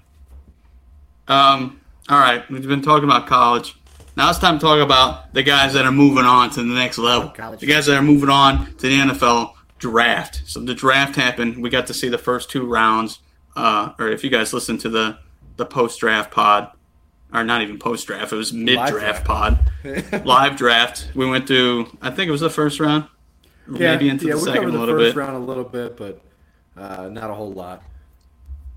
Um, 1.29 1.83
all 2.09 2.19
right, 2.19 2.51
we've 2.51 2.67
been 2.67 2.81
talking 2.81 3.05
about 3.05 3.27
college. 3.27 3.79
Now 4.17 4.31
it's 4.31 4.39
time 4.39 4.59
to 4.59 4.65
talk 4.65 4.81
about 4.81 5.35
the 5.35 5.43
guys 5.43 5.75
that 5.75 5.85
are 5.85 5.93
moving 5.93 6.25
on 6.25 6.49
to 6.53 6.63
the 6.63 6.75
next 6.75 6.97
level. 6.97 7.29
college. 7.29 7.61
The 7.61 7.67
guys 7.67 7.85
that 7.85 7.99
are 7.99 8.03
moving 8.03 8.31
on 8.31 8.65
to 8.77 8.89
the 8.89 8.99
NFL 8.99 9.53
draft. 9.79 10.43
So 10.47 10.61
the 10.61 10.75
draft 10.75 11.17
happened. 11.17 11.63
We 11.63 11.71
got 11.71 11.87
to 11.89 11.95
see 11.95 12.09
the 12.09 12.19
first 12.19 12.51
two 12.51 12.67
rounds. 12.67 13.21
Uh, 13.57 13.93
or 13.99 14.09
if 14.09 14.23
you 14.23 14.31
guys 14.31 14.53
listen 14.53 14.79
to 14.79 14.89
the 14.89 15.19
the 15.57 15.67
post 15.67 15.99
draft 16.01 16.31
pod, 16.31 16.71
or 17.33 17.43
not 17.45 17.63
even 17.63 17.79
post 17.79 18.07
draft, 18.07 18.33
it 18.33 18.37
was 18.37 18.53
mid 18.53 18.79
draft 18.87 19.25
pod, 19.25 19.59
live 20.25 20.57
draft. 20.57 21.11
We 21.15 21.29
went 21.29 21.47
through. 21.49 21.97
I 22.01 22.11
think 22.11 22.29
it 22.29 22.33
was 22.33 22.41
the 22.41 22.51
first 22.51 22.79
round, 22.79 23.07
maybe 23.67 24.09
into 24.09 24.27
yeah, 24.27 24.35
the 24.35 24.41
second 24.41 24.69
a 24.69 24.73
the 24.73 24.79
little 24.79 24.95
first 24.97 25.15
bit. 25.15 25.21
round 25.21 25.37
a 25.37 25.41
little 25.41 25.65
bit, 25.65 25.97
but 25.97 26.21
uh, 26.77 27.09
not 27.09 27.31
a 27.31 27.35
whole 27.35 27.53
lot. 27.53 27.83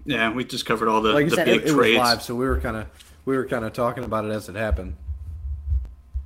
Yeah, 0.05 0.33
we 0.33 0.43
just 0.43 0.65
covered 0.65 0.87
all 0.87 1.01
the, 1.01 1.13
Like 1.13 1.29
the 1.29 1.35
said, 1.35 1.45
big 1.45 1.57
it, 1.57 1.61
it 1.61 1.63
was 1.65 1.73
trades. 1.73 1.97
live, 1.99 2.23
so 2.23 2.33
we 2.33 2.45
were 2.45 2.59
kind 2.59 2.77
of 2.77 2.87
we 3.25 3.37
were 3.37 3.45
kind 3.45 3.63
of 3.63 3.73
talking 3.73 4.03
about 4.03 4.25
it 4.25 4.31
as 4.31 4.49
it 4.49 4.55
happened. 4.55 4.95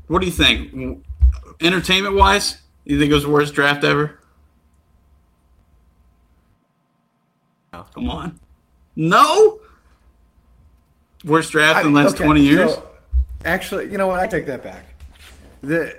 What 0.07 0.19
do 0.19 0.27
you 0.27 0.31
think? 0.31 1.03
Entertainment 1.59 2.15
wise, 2.15 2.59
you 2.85 2.97
think 2.99 3.11
it 3.11 3.15
was 3.15 3.23
the 3.23 3.29
worst 3.29 3.53
draft 3.53 3.83
ever? 3.83 4.19
No. 7.75 7.85
Come 7.93 8.09
on. 8.09 8.39
No? 8.95 9.59
Worst 11.25 11.51
draft 11.51 11.85
in 11.85 11.93
the 11.93 12.01
last 12.01 12.15
okay, 12.15 12.23
20 12.23 12.41
years? 12.41 12.73
so, 12.73 12.87
actually, 13.43 13.91
you 13.91 13.97
know 13.97 14.07
what? 14.07 14.19
I 14.19 14.27
take 14.27 14.45
that 14.45 14.63
back. 14.63 14.85
the 15.61 15.97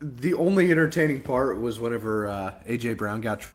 The 0.00 0.34
only 0.34 0.70
entertaining 0.70 1.20
part 1.20 1.60
was 1.60 1.78
whenever 1.80 2.28
uh, 2.28 2.54
AJ 2.66 2.96
Brown 2.96 3.20
got 3.20 3.40
tr- 3.40 3.52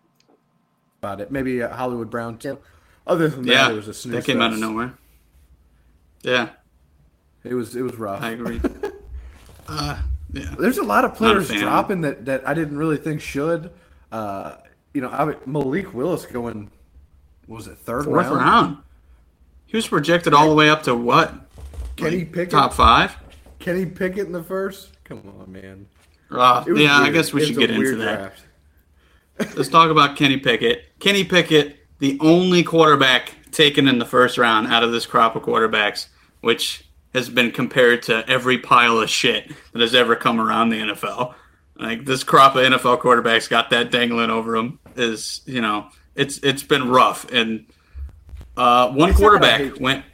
about 1.01 1.21
it. 1.21 1.31
Maybe 1.31 1.63
uh, 1.63 1.75
Hollywood 1.75 2.09
Brown 2.09 2.37
too. 2.37 2.59
Other 3.05 3.29
than 3.29 3.45
that, 3.45 3.71
it 3.71 3.75
was 3.75 3.87
a 3.87 3.93
snooze 3.93 4.15
that 4.15 4.25
came 4.25 4.41
out 4.41 4.51
of 4.51 4.59
nowhere. 4.59 4.93
Yeah, 6.23 6.49
It 7.45 7.53
was 7.53 7.75
it 7.75 7.81
was 7.81 7.95
rough. 7.95 8.21
I 8.21 8.31
agree. 8.31 8.59
uh, 9.69 10.01
yeah. 10.33 10.55
There's 10.59 10.77
a 10.77 10.83
lot 10.83 11.05
of 11.05 11.15
players 11.15 11.47
dropping 11.47 12.01
that, 12.01 12.25
that 12.25 12.45
I 12.45 12.53
didn't 12.53 12.77
really 12.77 12.97
think 12.97 13.21
should. 13.21 13.71
Uh, 14.11 14.57
you 14.93 14.99
know, 14.99 15.09
I, 15.09 15.35
Malik 15.45 15.93
Willis 15.93 16.25
going, 16.25 16.69
what 17.47 17.57
was 17.57 17.67
it 17.67 17.77
third 17.79 18.05
Fourth 18.05 18.27
round? 18.27 18.37
round. 18.37 18.77
He 19.65 19.75
was 19.75 19.87
projected 19.87 20.33
all 20.33 20.47
the 20.49 20.55
way 20.55 20.69
up 20.69 20.83
to 20.83 20.95
what? 20.95 21.33
Kenny 21.95 22.19
Like, 22.19 22.31
Pickett. 22.31 22.51
Top 22.51 22.73
five? 22.73 23.15
Kenny 23.59 23.85
Pickett 23.85 24.27
in 24.27 24.31
the 24.31 24.43
first. 24.43 24.91
Come 25.03 25.21
on, 25.39 25.51
man. 25.51 25.87
Uh, 26.29 26.63
It 26.67 26.71
was 26.71 26.81
yeah, 26.81 26.97
I 26.99 27.09
guess 27.09 27.33
we 27.33 27.41
It 27.41 27.47
should 27.47 27.57
get 27.57 27.71
into 27.71 27.81
weird 27.97 27.99
that. 27.99 28.33
Let's 29.55 29.69
talk 29.69 29.89
about 29.91 30.15
Kenny 30.15 30.37
Pickett. 30.37 30.83
Kenny 30.99 31.23
Pickett, 31.23 31.77
the 31.99 32.17
only 32.21 32.63
quarterback 32.63 33.33
taken 33.51 33.87
in 33.87 33.99
the 33.99 34.05
first 34.05 34.37
round 34.37 34.67
out 34.67 34.83
of 34.83 34.91
this 34.91 35.05
crop 35.05 35.35
of 35.35 35.43
quarterbacks, 35.43 36.07
which 36.41 36.83
has 37.13 37.29
been 37.29 37.51
compared 37.51 38.03
to 38.03 38.27
every 38.29 38.57
pile 38.57 38.99
of 38.99 39.09
shit 39.09 39.51
that 39.73 39.81
has 39.81 39.95
ever 39.95 40.15
come 40.15 40.39
around 40.39 40.69
the 40.69 40.77
NFL. 40.79 41.33
Like 41.79 42.05
this 42.05 42.23
crop 42.23 42.55
of 42.55 42.63
NFL 42.63 42.99
quarterbacks 43.01 43.49
got 43.49 43.69
that 43.69 43.91
dangling 43.91 44.29
over 44.29 44.53
them 44.57 44.79
is, 44.95 45.41
you 45.45 45.61
know, 45.61 45.87
it's 46.17 46.39
it's 46.39 46.63
been 46.63 46.89
rough. 46.89 47.31
And 47.31 47.65
uh, 48.57 48.89
one 48.91 49.09
It's 49.11 49.19
not 49.19 49.39
that 49.39 49.45
I 49.45 49.57
quarterback 49.57 49.61
hate- 49.61 49.79
went. 49.81 50.05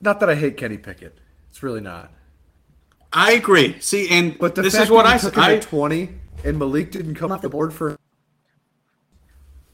Not 0.00 0.20
that 0.20 0.28
I 0.30 0.34
hate 0.34 0.56
Kenny 0.56 0.78
Pickett. 0.78 1.18
It's 1.50 1.62
really 1.62 1.80
not. 1.80 2.12
I 3.12 3.32
agree. 3.32 3.78
See, 3.80 4.08
and 4.08 4.38
But 4.38 4.54
this 4.54 4.74
is 4.74 4.90
what 4.90 5.06
I 5.06 5.14
he 5.14 5.18
took 5.20 5.34
him 5.36 5.42
I 5.42 5.56
at 5.56 5.62
20 5.62 6.08
and 6.44 6.58
Malik 6.58 6.90
didn't 6.90 7.14
come 7.14 7.30
off 7.30 7.42
the 7.42 7.48
board 7.48 7.72
for 7.74 7.96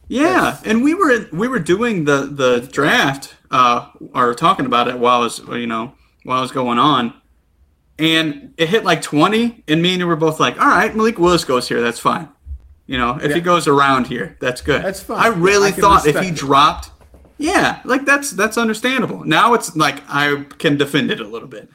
Yeah, 0.09 0.59
and 0.65 0.83
we 0.83 0.95
were 0.95 1.27
we 1.33 1.49
were 1.49 1.59
doing 1.59 2.05
the 2.05 2.27
the 2.27 2.69
draft, 2.73 3.37
uh, 3.51 3.89
or 4.15 4.35
talking 4.35 4.67
about 4.67 4.89
it 4.89 4.99
while 4.99 5.21
I 5.21 5.25
was 5.25 5.39
you 5.51 5.67
know 5.67 5.95
while 6.25 6.39
I 6.39 6.43
was 6.43 6.51
going 6.53 6.79
on, 6.79 7.15
and 7.99 8.55
it 8.57 8.69
hit 8.71 8.85
like 8.85 9.03
twenty, 9.03 9.63
and 9.69 9.81
me 9.83 9.91
and 9.93 9.99
you 10.01 10.07
were 10.07 10.17
both 10.17 10.41
like, 10.41 10.61
all 10.61 10.67
right, 10.69 10.95
Malik 10.95 11.19
Willis 11.19 11.45
goes 11.45 11.69
here, 11.69 11.81
that's 11.81 12.01
fine. 12.01 12.29
You 12.89 12.97
know, 12.97 13.19
if 13.23 13.35
he 13.35 13.43
goes 13.43 13.69
around 13.69 14.07
here, 14.07 14.39
that's 14.41 14.63
good. 14.63 14.83
That's 14.83 15.01
fine. 15.01 15.19
I 15.19 15.27
really 15.29 15.69
I 15.69 15.73
thought 15.73 16.07
if 16.07 16.19
he 16.19 16.29
it. 16.29 16.35
dropped, 16.35 16.91
yeah, 17.37 17.83
like 17.85 18.07
that's 18.07 18.31
that's 18.31 18.57
understandable. 18.57 19.25
Now 19.25 19.53
it's 19.53 19.77
like 19.77 20.03
I 20.09 20.47
can 20.57 20.79
defend 20.79 21.11
it 21.11 21.21
a 21.21 21.29
little 21.29 21.49
bit. 21.49 21.69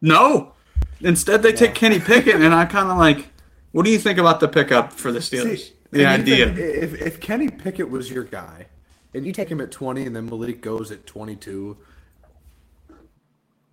No, 0.00 0.54
instead 1.00 1.44
they 1.44 1.52
take 1.52 1.76
Kenny 1.76 2.00
Pickett, 2.00 2.34
and 2.34 2.52
I 2.52 2.64
kind 2.64 2.90
of 2.90 2.98
like, 2.98 3.28
what 3.70 3.84
do 3.84 3.92
you 3.92 3.98
think 3.98 4.18
about 4.18 4.40
the 4.40 4.48
pickup 4.48 4.92
for 4.92 5.12
the 5.12 5.20
Steelers? 5.20 5.58
See, 5.58 5.72
the 5.92 6.04
idea. 6.04 6.50
even 6.50 6.58
If, 6.58 7.00
if 7.00 7.20
Kenny 7.20 7.48
Pickett 7.48 7.88
was 7.88 8.10
your 8.10 8.24
guy, 8.24 8.66
and 9.14 9.24
you 9.24 9.32
take 9.32 9.48
him 9.48 9.60
at 9.60 9.70
20 9.70 10.04
and 10.04 10.16
then 10.16 10.26
Malik 10.26 10.60
goes 10.60 10.90
at 10.90 11.06
22, 11.06 11.76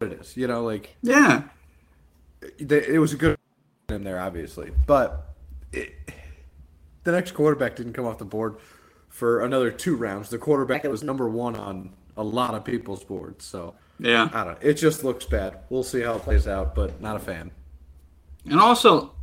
it 0.01 0.13
is. 0.13 0.37
You 0.37 0.45
know, 0.45 0.63
like, 0.63 0.95
yeah. 1.01 1.43
they, 2.59 2.85
it 2.85 2.99
was 2.99 3.13
a 3.13 3.17
good 3.17 3.37
in 3.89 4.03
there, 4.03 4.19
obviously. 4.19 4.71
But 4.85 5.33
it, 5.71 5.93
the 7.03 7.11
next 7.11 7.31
quarterback 7.31 7.75
didn't 7.75 7.93
come 7.93 8.05
off 8.05 8.17
the 8.17 8.25
board 8.25 8.55
for 9.09 9.41
another 9.41 9.71
two 9.71 9.95
rounds. 9.95 10.29
The 10.29 10.37
quarterback 10.37 10.83
was 10.85 11.03
number 11.03 11.29
one 11.29 11.55
on 11.55 11.91
a 12.17 12.23
lot 12.23 12.53
of 12.55 12.63
people's 12.63 13.03
boards. 13.03 13.45
So, 13.45 13.75
Yeah. 13.99 14.29
I 14.33 14.43
don't 14.43 14.53
know. 14.53 14.69
It 14.69 14.73
just 14.75 15.03
looks 15.03 15.25
bad. 15.25 15.59
We'll 15.69 15.83
see 15.83 16.01
how 16.01 16.15
it 16.15 16.21
plays 16.23 16.47
out, 16.47 16.75
but 16.75 16.99
not 17.01 17.15
a 17.15 17.19
fan. 17.19 17.51
And 18.49 18.59
also, 18.59 19.13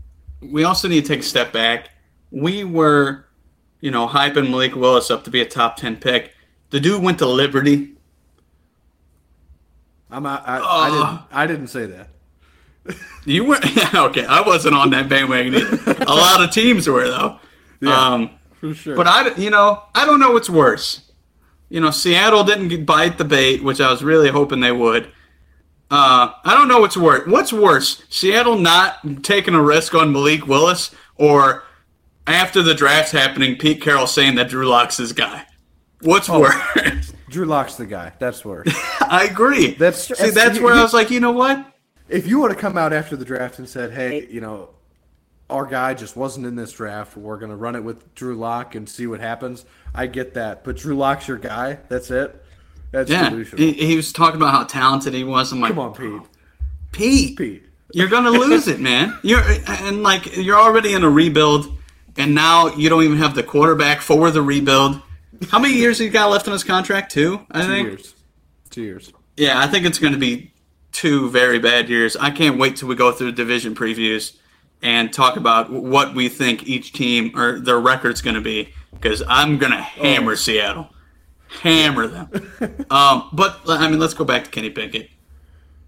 we 0.41 0.65
also 0.65 0.89
need 0.89 1.03
to 1.03 1.09
take 1.09 1.21
a 1.21 1.25
step 1.25 1.53
back. 1.53 1.91
We 2.31 2.65
were, 2.65 3.27
you 3.81 3.91
know, 3.91 4.07
hyping 4.07 4.51
Malik 4.51 4.75
Willis 4.77 5.11
up 5.11 5.25
to 5.25 5.31
be 5.31 5.41
a 5.41 5.47
top 5.47 5.77
10 5.77 5.97
pick. 5.97 6.33
The 6.71 6.81
dude 6.81 7.03
went 7.03 7.19
to 7.19 7.27
Liberty. 7.27 7.95
I'm 10.11 10.27
I, 10.27 10.39
I, 10.45 10.59
I 10.59 10.91
didn't 10.91 11.21
I 11.33 11.47
didn't 11.47 11.67
say 11.69 11.87
that. 11.87 12.09
You 13.25 13.45
were, 13.45 13.57
okay, 13.95 14.25
I 14.25 14.43
wasn't 14.45 14.75
on 14.75 14.91
that 14.91 15.09
bandwagon 15.09 15.55
either. 15.55 15.93
a 16.05 16.15
lot 16.15 16.43
of 16.43 16.51
teams 16.51 16.89
were, 16.89 17.07
though. 17.09 17.39
Um, 17.87 18.31
For 18.55 18.75
sure. 18.75 18.97
but 18.97 19.07
I, 19.07 19.35
you 19.37 19.51
know, 19.51 19.83
I 19.95 20.05
don't 20.05 20.21
know 20.21 20.33
what's 20.33 20.51
worse. 20.51 21.11
You 21.69 21.81
know, 21.81 21.91
Seattle 21.91 22.45
didn't 22.45 22.85
bite 22.85 23.17
the 23.19 23.25
bait, 23.25 23.63
which 23.63 23.81
I 23.81 23.91
was 23.91 24.03
really 24.03 24.29
hoping 24.29 24.61
they 24.61 24.73
would. 24.73 25.13
Uh, 25.91 26.33
I 26.45 26.55
don't 26.55 26.69
know 26.69 26.81
what's 26.81 26.97
worse. 26.97 27.27
What's 27.27 27.53
worse, 27.53 28.03
Seattle 28.11 28.59
not 28.59 28.99
taking 29.25 29.55
a 29.55 29.63
risk 29.63 29.95
on 29.95 30.13
Malik 30.13 30.47
Willis, 30.47 30.95
or 31.17 31.65
after 32.27 32.63
the 32.63 32.75
draft's 32.75 33.13
happening, 33.13 33.57
Pete 33.57 33.81
Carroll 33.83 34.07
saying 34.07 34.37
that 34.37 34.49
Drew 34.49 34.67
Lock's 34.69 34.99
his 34.99 35.13
guy? 35.13 35.47
What's 36.03 36.29
worse? 36.29 36.55
Drew 37.29 37.45
Lock's 37.45 37.75
the 37.77 37.87
guy. 37.87 38.13
That's 38.19 38.45
worse. 38.45 38.69
I 39.01 39.29
agree. 39.31 39.73
That's- 39.75 40.07
see. 40.07 40.15
that's- 40.15 40.35
That's 40.35 40.59
where 40.61 40.75
I 40.75 40.83
was 40.83 40.93
like, 40.95 41.11
you 41.11 41.21
know 41.21 41.33
what? 41.33 41.67
if 42.09 42.27
you 42.27 42.41
would 42.41 42.51
have 42.51 42.59
come 42.61 42.77
out 42.77 42.93
after 42.93 43.15
the 43.17 43.25
draft 43.25 43.61
and 43.61 43.69
said, 43.69 43.93
"Hey, 43.93 44.27
you 44.29 44.41
know, 44.41 44.71
our 45.51 45.67
guy 45.67 45.95
just 45.95 46.17
wasn't 46.17 46.47
in 46.47 46.57
this 46.57 46.73
draft. 46.73 47.17
We're 47.17 47.37
going 47.39 47.51
to 47.51 47.57
run 47.57 47.77
it 47.77 47.85
with 47.85 48.15
Drew 48.15 48.35
Lock 48.37 48.75
and 48.75 48.89
see 48.89 49.07
what 49.07 49.21
happens," 49.21 49.65
I 49.95 50.07
get 50.07 50.35
that. 50.35 50.65
But 50.65 50.77
Drew 50.77 50.97
Lock's 50.97 51.29
your 51.29 51.39
guy. 51.39 51.79
That's 51.89 52.11
it. 52.11 52.43
That's 52.93 53.11
Yeah, 53.11 53.31
delusional. 53.31 53.65
he, 53.65 53.73
he 53.73 53.97
was 53.97 54.13
talking 54.13 54.37
about 54.41 54.53
how 54.55 54.65
talented 54.65 55.15
he 55.15 55.23
was. 55.25 55.53
I'm 55.53 55.61
like, 55.61 55.71
Come 55.71 55.79
on, 55.79 55.95
Pete. 55.95 56.23
Pete, 56.93 57.37
Pete. 57.39 57.65
you're 57.93 58.09
gonna 58.09 58.31
lose 58.31 58.67
it, 58.69 58.81
man. 58.81 59.17
You're 59.23 59.43
and 59.69 60.03
like 60.03 60.37
you're 60.37 60.59
already 60.59 60.93
in 60.95 61.05
a 61.05 61.11
rebuild, 61.11 61.73
and 62.17 62.35
now 62.35 62.69
you 62.75 62.89
don't 62.89 63.05
even 63.05 63.19
have 63.19 63.35
the 63.35 63.43
quarterback 63.45 64.01
for 64.01 64.31
the 64.31 64.43
rebuild. 64.43 65.01
How 65.51 65.59
many 65.59 65.75
years 65.75 65.99
he 65.99 66.09
got 66.09 66.31
left 66.31 66.47
on 66.49 66.53
his 66.53 66.65
contract? 66.65 67.13
Two, 67.13 67.47
I 67.51 67.63
Two 67.63 67.67
think. 67.69 67.89
years. 67.89 68.15
Two 68.71 68.83
years. 68.83 69.13
Yeah, 69.37 69.59
I 69.59 69.67
think 69.69 69.87
it's 69.87 69.99
going 69.99 70.13
to 70.13 70.19
be 70.19 70.53
two 70.93 71.31
very 71.31 71.59
bad 71.59 71.89
years. 71.89 72.17
I 72.17 72.31
can't 72.31 72.59
wait 72.59 72.77
till 72.77 72.89
we 72.89 72.95
go 72.95 73.11
through 73.13 73.33
division 73.33 73.75
previews 73.75 74.37
and 74.83 75.13
talk 75.13 75.37
about 75.37 75.71
what 75.71 76.15
we 76.15 76.29
think 76.29 76.67
each 76.67 76.93
team 76.93 77.33
or 77.39 77.61
their 77.61 77.79
record's 77.81 78.23
going 78.23 78.35
to 78.37 78.41
be 78.41 78.73
because 78.93 79.23
I'm 79.29 79.59
going 79.59 79.73
to 79.73 79.81
hammer 79.81 80.37
Seattle, 80.37 80.91
hammer 81.63 82.07
them. 82.07 82.87
um, 82.91 83.29
but 83.33 83.61
I 83.67 83.89
mean, 83.89 83.99
let's 83.99 84.15
go 84.15 84.25
back 84.25 84.45
to 84.45 84.51
Kenny 84.51 84.71
Pickett. 84.71 85.11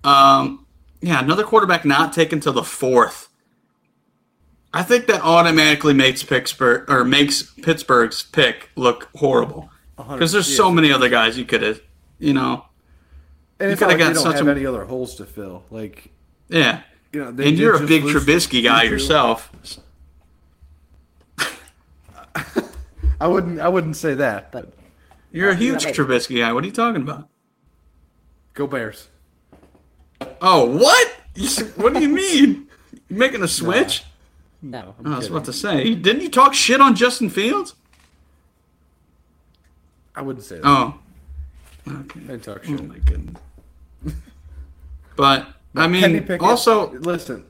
Um, 0.04 0.66
yeah, 1.00 1.22
another 1.22 1.44
quarterback 1.44 1.84
not 1.84 2.12
taken 2.12 2.40
till 2.40 2.52
the 2.52 2.62
fourth. 2.62 3.28
I 4.74 4.82
think 4.82 5.06
that 5.06 5.20
automatically 5.22 5.92
makes 5.92 6.22
Pittsburgh 6.22 6.88
or 6.90 7.04
makes 7.04 7.42
Pittsburgh's 7.42 8.22
pick 8.22 8.70
look 8.74 9.10
horrible 9.16 9.68
because 9.96 10.32
there's 10.32 10.54
so 10.54 10.70
many 10.70 10.90
other 10.90 11.08
guys 11.10 11.36
you 11.36 11.44
could 11.44 11.62
have, 11.62 11.80
you 12.18 12.32
know. 12.32 12.64
And 13.60 13.70
it's 13.70 13.78
coulda 13.78 13.96
like 13.96 14.14
got 14.14 14.16
such 14.16 14.36
have 14.36 14.48
a- 14.48 14.50
any 14.50 14.64
other 14.64 14.84
holes 14.84 15.14
to 15.16 15.26
fill. 15.26 15.64
Like 15.70 16.10
Yeah. 16.48 16.82
You 17.12 17.20
know, 17.24 17.30
they 17.30 17.48
and 17.48 17.58
you're 17.58 17.74
a 17.82 17.86
big 17.86 18.04
lose 18.04 18.24
Trubisky 18.24 18.62
guy 18.62 18.84
yourself. 18.84 19.50
I 23.20 23.26
wouldn't. 23.26 23.60
I 23.60 23.68
wouldn't 23.68 23.96
say 23.96 24.14
that. 24.14 24.50
But 24.50 24.72
You're 25.30 25.50
a 25.50 25.54
huge 25.54 25.84
Trubisky 25.84 26.38
guy. 26.40 26.52
What 26.52 26.64
are 26.64 26.66
you 26.66 26.72
talking 26.72 27.02
about? 27.02 27.28
go 28.54 28.66
Bears. 28.66 29.08
Oh, 30.40 30.64
what? 30.66 31.12
You 31.34 31.48
What 31.76 31.94
do 31.94 32.00
you 32.00 32.08
mean? 32.08 32.68
You 33.08 33.16
making 33.16 33.42
a 33.42 33.48
switch? 33.48 34.04
No, 34.60 34.94
I 35.04 35.16
was 35.16 35.28
about 35.28 35.44
to 35.46 35.52
say. 35.52 35.94
Didn't 35.94 36.22
you 36.22 36.28
talk 36.28 36.54
shit 36.54 36.80
on 36.80 36.94
Justin 36.94 37.28
Fields? 37.30 37.74
I 40.14 40.22
wouldn't 40.22 40.44
say 40.44 40.56
that. 40.56 40.66
Oh. 40.66 40.94
Okay. 41.88 42.20
I 42.20 42.22
didn't 42.22 42.44
talk 42.44 42.60
Oh 42.64 42.66
shit. 42.76 42.88
my 42.88 42.98
goodness. 42.98 43.40
But 45.16 45.46
I 45.74 45.88
Kenny 45.88 46.14
mean, 46.14 46.22
Pickett, 46.24 46.42
also, 46.42 46.90
listen. 46.92 47.44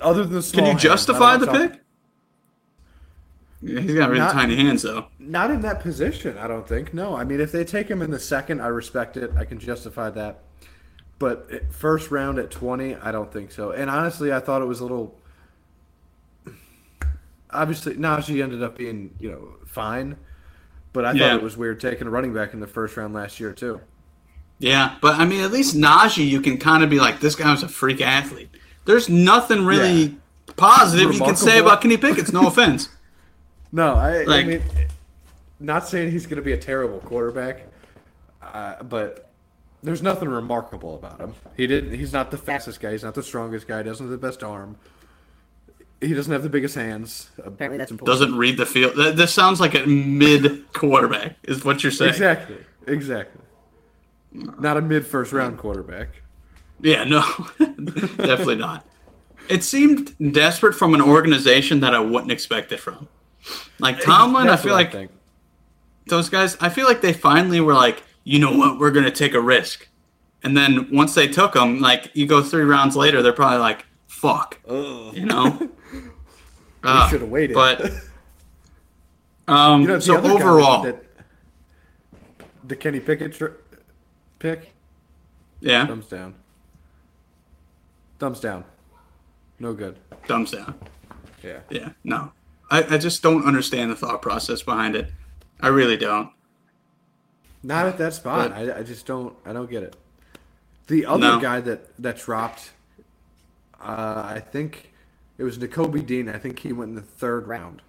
Other 0.00 0.24
than 0.24 0.34
the 0.40 0.50
can 0.52 0.64
you 0.64 0.70
hands, 0.70 0.82
justify 0.82 1.36
the 1.36 1.46
wanna 1.46 1.68
pick? 1.70 1.80
Yeah, 3.62 3.80
he's 3.80 3.94
got 3.94 4.08
really 4.08 4.20
Not- 4.20 4.32
tiny 4.32 4.56
hands, 4.56 4.82
though. 4.82 5.06
Not 5.18 5.50
in 5.50 5.60
that 5.62 5.80
position, 5.80 6.38
I 6.38 6.46
don't 6.46 6.66
think. 6.66 6.94
No, 6.94 7.14
I 7.16 7.24
mean, 7.24 7.40
if 7.40 7.52
they 7.52 7.64
take 7.64 7.88
him 7.88 8.00
in 8.02 8.10
the 8.10 8.18
second, 8.18 8.60
I 8.60 8.68
respect 8.68 9.16
it. 9.16 9.30
I 9.36 9.44
can 9.44 9.58
justify 9.58 10.10
that. 10.10 10.40
But 11.18 11.72
first 11.72 12.10
round 12.10 12.38
at 12.38 12.50
20, 12.50 12.94
I 12.96 13.12
don't 13.12 13.30
think 13.32 13.52
so. 13.52 13.70
And 13.72 13.90
honestly, 13.90 14.32
I 14.32 14.40
thought 14.40 14.62
it 14.62 14.66
was 14.66 14.80
a 14.80 14.84
little. 14.84 15.18
Obviously, 17.50 17.94
Najee 17.96 18.42
ended 18.42 18.62
up 18.62 18.78
being, 18.78 19.14
you 19.18 19.30
know, 19.30 19.56
fine. 19.66 20.16
But 20.92 21.04
I 21.04 21.12
Yeah. 21.12 21.28
thought 21.30 21.36
it 21.36 21.42
was 21.42 21.56
weird 21.56 21.80
taking 21.80 22.06
a 22.06 22.10
running 22.10 22.32
back 22.32 22.54
in 22.54 22.60
the 22.60 22.66
first 22.66 22.96
round 22.96 23.12
last 23.12 23.38
year, 23.40 23.52
too. 23.52 23.80
Yeah, 24.60 24.96
but 25.00 25.18
I 25.18 25.24
mean, 25.24 25.40
at 25.40 25.50
least 25.50 25.74
Najee, 25.76 26.28
you 26.28 26.40
can 26.40 26.56
kind 26.58 26.84
of 26.84 26.90
be 26.90 27.00
like, 27.00 27.18
this 27.20 27.34
guy 27.34 27.50
was 27.50 27.62
a 27.64 27.68
freak 27.68 28.00
athlete. 28.00 28.48
There's 28.84 29.08
nothing 29.08 29.64
really 29.64 30.16
positive 30.56 31.12
you 31.14 31.18
can 31.20 31.34
say 31.36 31.58
about 31.58 31.80
Kenny 31.80 31.96
Pickett. 31.96 32.32
No 32.32 32.46
offense. 32.46 32.88
No, 33.72 33.94
I, 33.94 34.24
Like- 34.24 34.44
I 34.46 34.48
mean, 34.48 34.62
not 35.60 35.86
saying 35.86 36.10
he's 36.10 36.26
going 36.26 36.38
to 36.38 36.42
be 36.42 36.52
a 36.52 36.58
terrible 36.58 36.98
quarterback, 36.98 37.66
uh, 38.42 38.82
but 38.82 39.30
there's 39.84 40.02
nothing 40.02 40.28
remarkable 40.28 40.96
about 40.96 41.20
him. 41.20 41.34
He 41.56 41.68
didn't. 41.68 41.94
He's 41.94 42.12
not 42.12 42.32
the 42.32 42.36
fastest 42.36 42.80
guy. 42.80 42.90
He's 42.90 43.04
not 43.04 43.14
the 43.14 43.22
strongest 43.22 43.68
guy. 43.68 43.78
He 43.78 43.84
doesn't 43.84 44.04
have 44.04 44.10
the 44.10 44.18
best 44.26 44.42
arm. 44.42 44.76
He 46.00 46.14
doesn't 46.14 46.32
have 46.32 46.42
the 46.42 46.48
biggest 46.48 46.74
hands. 46.74 47.30
Apparently, 47.38 47.78
that's 47.78 47.92
important. 47.92 48.18
Doesn't 48.20 48.36
read 48.36 48.56
the 48.56 48.66
field. 48.66 48.96
This 48.96 49.32
sounds 49.32 49.60
like 49.60 49.74
a 49.76 49.86
mid 49.86 50.72
quarterback, 50.72 51.36
is 51.44 51.64
what 51.64 51.84
you're 51.84 51.92
saying. 51.92 52.10
exactly, 52.10 52.56
exactly. 52.88 53.40
Not 54.32 54.76
a 54.76 54.80
mid 54.80 55.06
first 55.06 55.32
round 55.32 55.58
quarterback. 55.58 56.22
Yeah, 56.80 57.04
no, 57.04 57.22
definitely 57.58 58.56
not. 58.56 58.86
It 59.48 59.64
seemed 59.64 60.14
desperate 60.32 60.74
from 60.74 60.94
an 60.94 61.00
organization 61.00 61.80
that 61.80 61.94
I 61.94 62.00
wouldn't 62.00 62.30
expect 62.30 62.72
it 62.72 62.78
from. 62.78 63.08
Like 63.78 64.00
Tomlin, 64.02 64.48
I 64.48 64.56
feel 64.56 64.72
like 64.72 64.92
think. 64.92 65.10
those 66.06 66.28
guys. 66.28 66.56
I 66.60 66.68
feel 66.68 66.86
like 66.86 67.00
they 67.00 67.12
finally 67.12 67.60
were 67.60 67.74
like, 67.74 68.02
you 68.24 68.38
know 68.38 68.56
what, 68.56 68.78
we're 68.78 68.92
gonna 68.92 69.10
take 69.10 69.34
a 69.34 69.40
risk. 69.40 69.88
And 70.42 70.56
then 70.56 70.88
once 70.90 71.14
they 71.14 71.26
took 71.28 71.52
them, 71.54 71.80
like 71.80 72.10
you 72.14 72.26
go 72.26 72.42
three 72.42 72.64
rounds 72.64 72.96
later, 72.96 73.22
they're 73.22 73.32
probably 73.32 73.58
like, 73.58 73.84
fuck, 74.06 74.58
you 74.68 75.24
know. 75.26 75.68
Uh, 76.82 77.08
should 77.10 77.20
have 77.20 77.28
waited. 77.28 77.52
But 77.52 77.92
um, 79.48 79.82
You 79.82 79.88
know, 79.88 79.98
so 79.98 80.16
overall, 80.16 80.82
that, 80.84 81.04
the 82.64 82.74
Kenny 82.74 83.00
Pickett 83.00 83.34
tr- 83.34 83.48
pick, 84.40 84.72
yeah, 85.60 85.86
thumbs 85.86 86.06
down. 86.06 86.34
Thumbs 88.18 88.40
down. 88.40 88.64
No 89.60 89.72
good. 89.72 89.96
thumbs 90.26 90.50
down. 90.50 90.74
Yeah. 91.42 91.60
Yeah, 91.70 91.90
no. 92.04 92.32
I, 92.70 92.82
I 92.94 92.98
just 92.98 93.22
don't 93.22 93.44
understand 93.46 93.90
the 93.90 93.96
thought 93.96 94.20
process 94.22 94.62
behind 94.62 94.94
it. 94.96 95.10
I 95.60 95.68
really 95.68 95.96
don't. 95.96 96.30
Not 97.62 97.86
at 97.86 97.98
that 97.98 98.14
spot. 98.14 98.50
But- 98.50 98.56
I, 98.76 98.78
I 98.80 98.82
just 98.82 99.06
don't. 99.06 99.34
I 99.46 99.52
don't 99.52 99.70
get 99.70 99.82
it. 99.82 99.96
The 100.88 101.06
other 101.06 101.18
No. 101.20 101.40
guy 101.40 101.60
that 101.60 101.96
that 102.02 102.18
dropped, 102.18 102.72
uh, 103.80 104.22
I 104.26 104.42
think 104.50 104.92
it 105.38 105.44
was 105.44 105.56
Nakobe 105.58 106.04
Dean. 106.04 106.28
I 106.28 106.36
think 106.38 106.58
he 106.58 106.72
went 106.72 106.88
in 106.90 106.94
the 106.96 107.00
third 107.02 107.46
round. 107.46 107.82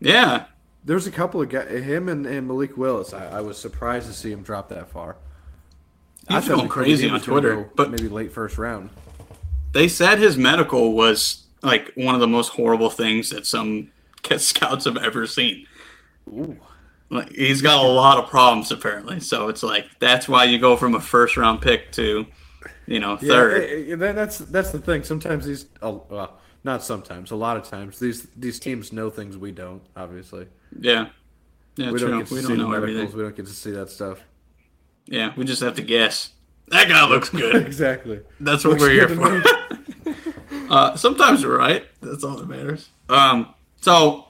Yeah, 0.00 0.46
There's 0.84 1.06
a 1.06 1.10
couple 1.10 1.40
of 1.40 1.48
guys, 1.48 1.68
him 1.84 2.08
and, 2.08 2.26
and 2.26 2.46
Malik 2.48 2.76
Willis. 2.76 3.12
I, 3.14 3.38
I 3.38 3.40
was 3.40 3.56
surprised 3.58 4.06
to 4.06 4.12
see 4.12 4.30
him 4.32 4.42
drop 4.42 4.68
that 4.70 4.88
far. 4.90 5.16
He 6.28 6.34
was 6.34 6.46
thought 6.46 6.56
going 6.56 6.68
crazy 6.68 7.08
on 7.08 7.20
Twitter, 7.20 7.70
but- 7.74 7.90
maybe 7.90 8.08
late 8.08 8.32
first 8.32 8.56
round. 8.58 8.90
they 9.72 9.88
said 9.88 10.18
his 10.18 10.36
medical 10.36 10.92
was 10.94 11.44
like 11.62 11.92
one 11.96 12.14
of 12.14 12.20
the 12.20 12.28
most 12.28 12.50
horrible 12.50 12.90
things 12.90 13.30
that 13.30 13.46
some 13.46 13.90
scouts 14.36 14.84
have 14.84 14.96
ever 14.96 15.26
seen. 15.26 15.66
Like 17.10 17.30
he's 17.32 17.60
got 17.62 17.84
a 17.84 17.88
lot 17.88 18.18
of 18.22 18.28
problems 18.30 18.72
apparently, 18.72 19.20
so 19.20 19.48
it's 19.48 19.62
like 19.62 19.86
that's 20.00 20.28
why 20.28 20.44
you 20.44 20.58
go 20.58 20.76
from 20.76 20.94
a 20.94 21.00
first 21.00 21.36
round 21.36 21.60
pick 21.60 21.92
to, 21.92 22.26
you 22.86 22.98
know, 22.98 23.16
third. 23.16 23.62
Yeah, 23.86 23.92
eh, 23.92 23.96
that- 23.96 24.14
that's 24.16 24.38
that's 24.38 24.70
the 24.70 24.78
thing. 24.80 25.04
Sometimes 25.04 25.44
these, 25.46 25.66
oh, 25.82 26.04
well, 26.08 26.38
not 26.64 26.82
sometimes. 26.82 27.30
A 27.30 27.36
lot 27.36 27.56
of 27.58 27.64
times 27.68 27.98
these 27.98 28.26
these 28.36 28.58
teams 28.58 28.92
know 28.92 29.10
things 29.10 29.36
we 29.36 29.52
don't. 29.52 29.82
Obviously, 29.96 30.46
Yeah, 30.80 31.08
yeah, 31.76 31.90
we 31.90 31.98
true. 31.98 32.08
don't 32.08 32.18
get 32.20 32.28
to 32.28 32.34
we 32.34 32.40
see 32.40 32.48
don't 32.48 32.58
know 32.58 32.68
medicals. 32.68 32.96
everything. 32.96 33.16
We 33.18 33.22
don't 33.22 33.36
get 33.36 33.46
to 33.46 33.52
see 33.52 33.70
that 33.72 33.90
stuff. 33.90 34.18
Yeah, 35.06 35.32
we 35.36 35.44
just 35.44 35.62
have 35.62 35.74
to 35.76 35.82
guess. 35.82 36.30
That 36.68 36.88
guy 36.88 37.06
looks 37.06 37.28
good. 37.30 37.56
exactly. 37.56 38.20
That's 38.40 38.64
what 38.64 38.78
Looks 38.78 38.82
we're 38.82 38.90
here 38.90 39.08
for. 39.08 39.42
Uh, 40.70 40.96
sometimes 40.96 41.44
we're 41.44 41.58
right. 41.58 41.86
That's 42.00 42.24
all 42.24 42.36
that 42.36 42.48
matters. 42.48 42.88
Um, 43.10 43.52
so 43.82 44.28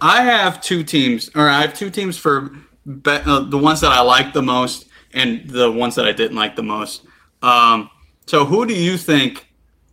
I 0.00 0.22
have 0.22 0.60
two 0.60 0.84
teams, 0.84 1.30
or 1.34 1.48
I 1.48 1.62
have 1.62 1.72
two 1.74 1.88
teams 1.90 2.18
for 2.18 2.50
be- 2.86 3.10
uh, 3.10 3.40
the 3.40 3.56
ones 3.56 3.80
that 3.80 3.90
I 3.90 4.02
like 4.02 4.34
the 4.34 4.42
most 4.42 4.86
and 5.14 5.48
the 5.48 5.70
ones 5.72 5.94
that 5.94 6.06
I 6.06 6.12
didn't 6.12 6.36
like 6.36 6.54
the 6.54 6.62
most. 6.62 7.06
Um, 7.40 7.88
so 8.26 8.44
who 8.44 8.66
do 8.66 8.74
you 8.74 8.98
think 8.98 9.48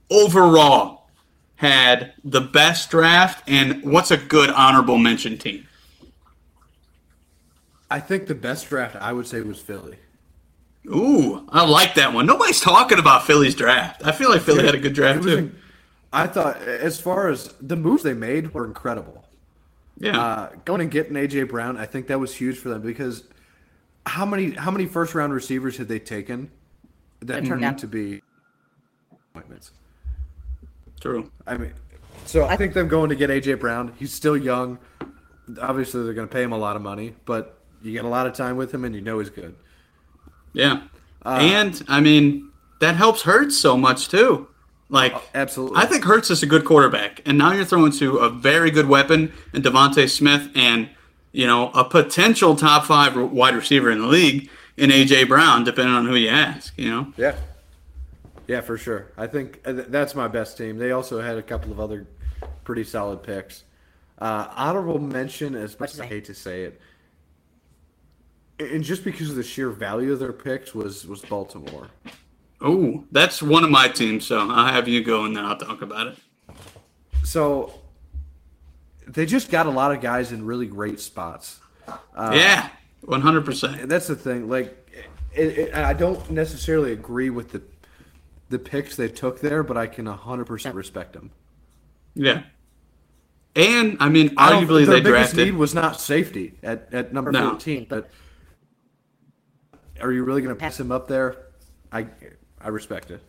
overall 0.10 1.10
had 1.56 2.13
the 2.26 2.41
best 2.41 2.89
draft, 2.91 3.47
and 3.47 3.82
what's 3.84 4.12
a 4.12 4.17
good 4.17 4.50
honorable 4.50 4.97
mention 4.97 5.38
team? 5.38 5.67
I 7.91 7.99
think 7.99 8.27
the 8.27 8.36
best 8.36 8.69
draft 8.69 8.95
I 8.95 9.13
would 9.13 9.27
say 9.27 9.41
was 9.41 9.60
Philly. 9.60 9.97
Ooh, 10.88 11.45
I 11.49 11.63
like 11.65 11.93
that 11.95 12.13
one. 12.13 12.25
Nobody's 12.25 12.60
talking 12.60 12.97
about 12.97 13.25
Philly's 13.27 13.54
draft. 13.54 14.01
I 14.04 14.12
feel 14.12 14.30
like 14.32 14.41
Philly 14.41 14.65
had 14.65 14.73
a 14.73 14.80
good 14.80 14.93
draft 14.93 15.23
too. 15.23 15.38
in- 15.38 15.56
I 16.13 16.27
thought, 16.27 16.62
as 16.63 16.99
far 16.99 17.30
as 17.30 17.54
the 17.62 17.75
moves 17.77 18.04
they 18.04 18.13
made 18.13 18.54
were 18.54 18.65
incredible. 18.65 19.23
Yeah, 19.97 20.19
Uh, 20.19 20.49
going 20.65 20.82
and 20.82 20.89
getting 20.89 21.13
AJ 21.13 21.47
Brown, 21.49 21.77
I 21.77 21.86
think 21.86 22.08
that 22.08 22.19
was 22.19 22.34
huge 22.36 22.58
for 22.58 22.69
them 22.69 22.82
because 22.82 23.23
how 24.08 24.25
many 24.25 24.51
how 24.51 24.71
many 24.71 24.88
first 24.88 25.13
round 25.13 25.32
receivers 25.32 25.77
had 25.77 25.88
they 25.88 25.99
taken 25.99 26.49
that 27.19 27.45
turned 27.45 27.63
out 27.63 27.77
to 27.80 27.88
be 27.88 28.21
appointments? 29.12 29.71
true. 30.99 31.30
I 31.45 31.58
mean, 31.58 31.73
so 32.25 32.45
I 32.45 32.56
think 32.58 32.73
them 32.73 32.88
going 32.88 33.10
to 33.10 33.15
get 33.15 33.30
AJ 33.30 33.60
Brown. 33.60 33.93
He's 33.97 34.12
still 34.13 34.36
young. 34.38 34.80
Obviously, 35.62 36.04
they're 36.04 36.13
going 36.13 36.27
to 36.27 36.34
pay 36.34 36.43
him 36.43 36.51
a 36.51 36.58
lot 36.58 36.75
of 36.75 36.82
money, 36.82 37.15
but 37.25 37.58
you 37.83 37.91
get 37.91 38.05
a 38.05 38.09
lot 38.09 38.27
of 38.27 38.33
time 38.33 38.57
with 38.57 38.73
him, 38.73 38.85
and 38.85 38.95
you 38.95 39.01
know 39.01 39.19
he's 39.19 39.29
good. 39.29 39.55
Yeah. 40.53 40.83
and 41.23 41.83
I 41.87 42.01
mean, 42.01 42.51
that 42.79 42.95
helps 42.95 43.21
Hurts 43.21 43.57
so 43.57 43.77
much 43.77 44.09
too. 44.09 44.47
Like 44.89 45.15
Absolutely. 45.33 45.77
I 45.77 45.85
think 45.85 46.03
Hurts 46.03 46.29
is 46.29 46.43
a 46.43 46.45
good 46.45 46.65
quarterback. 46.65 47.21
And 47.25 47.37
now 47.37 47.53
you're 47.53 47.63
throwing 47.63 47.93
to 47.93 48.17
a 48.17 48.29
very 48.29 48.71
good 48.71 48.89
weapon 48.89 49.31
in 49.53 49.61
DeVonta 49.61 50.09
Smith 50.09 50.49
and, 50.53 50.89
you 51.31 51.47
know, 51.47 51.71
a 51.71 51.85
potential 51.85 52.57
top 52.57 52.85
five 52.85 53.15
wide 53.15 53.55
receiver 53.55 53.89
in 53.89 54.01
the 54.01 54.07
league 54.07 54.49
in 54.75 54.89
AJ 54.89 55.29
Brown, 55.29 55.63
depending 55.63 55.93
on 55.95 56.05
who 56.05 56.15
you 56.15 56.27
ask, 56.27 56.77
you 56.77 56.89
know? 56.89 57.13
Yeah. 57.15 57.37
Yeah, 58.47 58.59
for 58.59 58.77
sure. 58.77 59.13
I 59.15 59.27
think 59.27 59.61
uh, 59.63 59.71
that's 59.87 60.13
my 60.13 60.27
best 60.27 60.57
team. 60.57 60.77
They 60.77 60.91
also 60.91 61.21
had 61.21 61.37
a 61.37 61.41
couple 61.41 61.71
of 61.71 61.79
other 61.79 62.05
pretty 62.65 62.83
solid 62.83 63.23
picks. 63.23 63.63
Uh, 64.17 64.47
honorable 64.55 64.99
mention, 64.99 65.55
as 65.55 65.79
much 65.79 65.93
as 65.93 66.01
I 66.01 66.05
hate 66.05 66.25
to 66.25 66.33
say 66.33 66.63
it, 66.63 66.81
and 68.62 68.84
just 68.84 69.04
because 69.04 69.30
of 69.30 69.36
the 69.36 69.43
sheer 69.43 69.69
value 69.69 70.13
of 70.13 70.19
their 70.19 70.34
picks, 70.34 70.74
was 70.74 71.06
was 71.08 71.21
Baltimore. 71.21 71.88
Oh, 72.62 73.04
that's 73.12 73.41
one 73.41 73.63
of 73.63 73.71
my 73.71 73.88
teams, 73.88 74.26
so 74.26 74.39
I'll 74.39 74.71
have 74.71 74.88
you 74.88 75.04
go 75.04 75.26
and 75.26 75.36
then 75.36 75.45
I'll 75.45 75.58
talk 75.58 75.82
about 75.82 76.08
it. 76.08 76.17
So 77.24 77.74
they 79.08 79.26
just 79.26 79.50
got 79.50 79.65
a 79.65 79.71
lot 79.71 79.91
of 79.91 80.02
guys 80.02 80.32
in 80.32 80.45
really 80.45 80.67
great 80.67 81.00
spots. 81.00 81.60
Uh, 82.15 82.32
yeah, 82.36 82.69
100%. 83.06 83.88
That's 83.88 84.08
the 84.08 84.15
thing. 84.15 84.47
Like, 84.47 84.78
it, 85.34 85.58
it, 85.58 85.76
I 85.76 85.93
don't 85.93 86.30
necessarily 86.30 86.91
agree 86.93 87.30
with 87.30 87.52
the 87.52 87.62
the 88.50 88.60
picks 88.60 88.97
they 88.97 89.08
took 89.08 89.39
there, 89.39 89.63
but 89.63 89.78
I 89.78 89.88
can 89.88 90.06
100% 90.06 90.74
respect 90.74 91.13
them. 91.13 91.32
Yeah. 92.15 92.43
And, 93.56 93.95
I 94.02 94.10
mean, 94.10 94.34
I 94.36 94.52
arguably 94.52 94.86
their 94.86 94.95
they 94.95 95.02
biggest 95.02 95.34
drafted. 95.34 95.45
need 95.45 95.56
was 95.56 95.74
not 95.74 96.02
safety 96.02 96.56
at, 96.62 96.93
at 96.93 97.13
number 97.13 97.32
No. 97.32 97.52
14, 97.52 97.88
but 97.89 98.10
are 100.01 100.11
you 100.11 100.23
really 100.23 100.41
going 100.41 100.53
to 100.53 100.59
pass 100.59 100.79
him 100.79 100.91
up 100.91 101.07
there? 101.07 101.37
I 101.91 102.07
I 102.59 102.69
respect 102.69 103.11
it. 103.11 103.21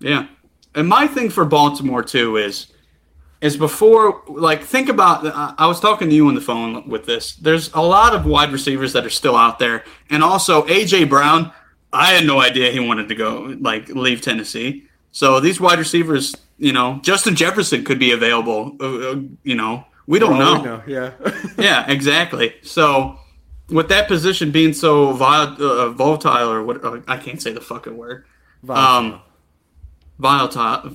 Yeah. 0.00 0.26
And 0.74 0.88
my 0.88 1.06
thing 1.06 1.30
for 1.30 1.44
Baltimore 1.44 2.02
too 2.02 2.36
is 2.36 2.66
is 3.40 3.56
before 3.56 4.22
like 4.28 4.62
think 4.62 4.88
about 4.88 5.26
I- 5.26 5.54
I 5.58 5.66
was 5.66 5.80
talking 5.80 6.08
to 6.08 6.14
you 6.14 6.28
on 6.28 6.34
the 6.34 6.40
phone 6.40 6.88
with 6.88 7.06
this. 7.06 7.34
There's 7.36 7.72
a 7.74 7.80
lot 7.82 8.14
of 8.14 8.24
wide 8.24 8.52
receivers 8.52 8.92
that 8.92 9.04
are 9.04 9.10
still 9.10 9.36
out 9.36 9.58
there 9.58 9.84
and 10.10 10.22
also 10.22 10.62
AJ 10.66 11.08
Brown, 11.08 11.52
I 11.92 12.12
had 12.12 12.26
no 12.26 12.40
idea 12.40 12.70
he 12.70 12.80
wanted 12.80 13.08
to 13.08 13.14
go 13.14 13.56
like 13.60 13.88
leave 13.88 14.20
Tennessee. 14.20 14.84
So 15.10 15.40
these 15.40 15.60
wide 15.60 15.78
receivers, 15.78 16.34
you 16.58 16.72
know, 16.72 17.00
Justin 17.02 17.34
Jefferson 17.36 17.84
could 17.84 17.98
be 17.98 18.12
available, 18.12 18.76
uh, 18.80 19.10
uh, 19.10 19.16
you 19.42 19.54
know. 19.54 19.84
We 20.06 20.18
don't 20.18 20.38
know. 20.38 20.58
we 20.58 20.64
know, 20.64 20.82
Yeah. 20.86 21.12
Yeah, 21.58 21.90
exactly. 21.90 22.54
So 22.62 23.18
with 23.68 23.88
that 23.88 24.08
position 24.08 24.50
being 24.50 24.72
so 24.72 25.12
vol- 25.12 25.62
uh, 25.62 25.90
volatile 25.90 26.50
or 26.50 26.62
what 26.62 26.84
uh, 26.84 27.00
I 27.08 27.16
can't 27.16 27.40
say 27.40 27.52
the 27.52 27.60
fucking 27.60 27.96
word. 27.96 28.24
Um, 28.68 29.20
volatile. 30.18 30.92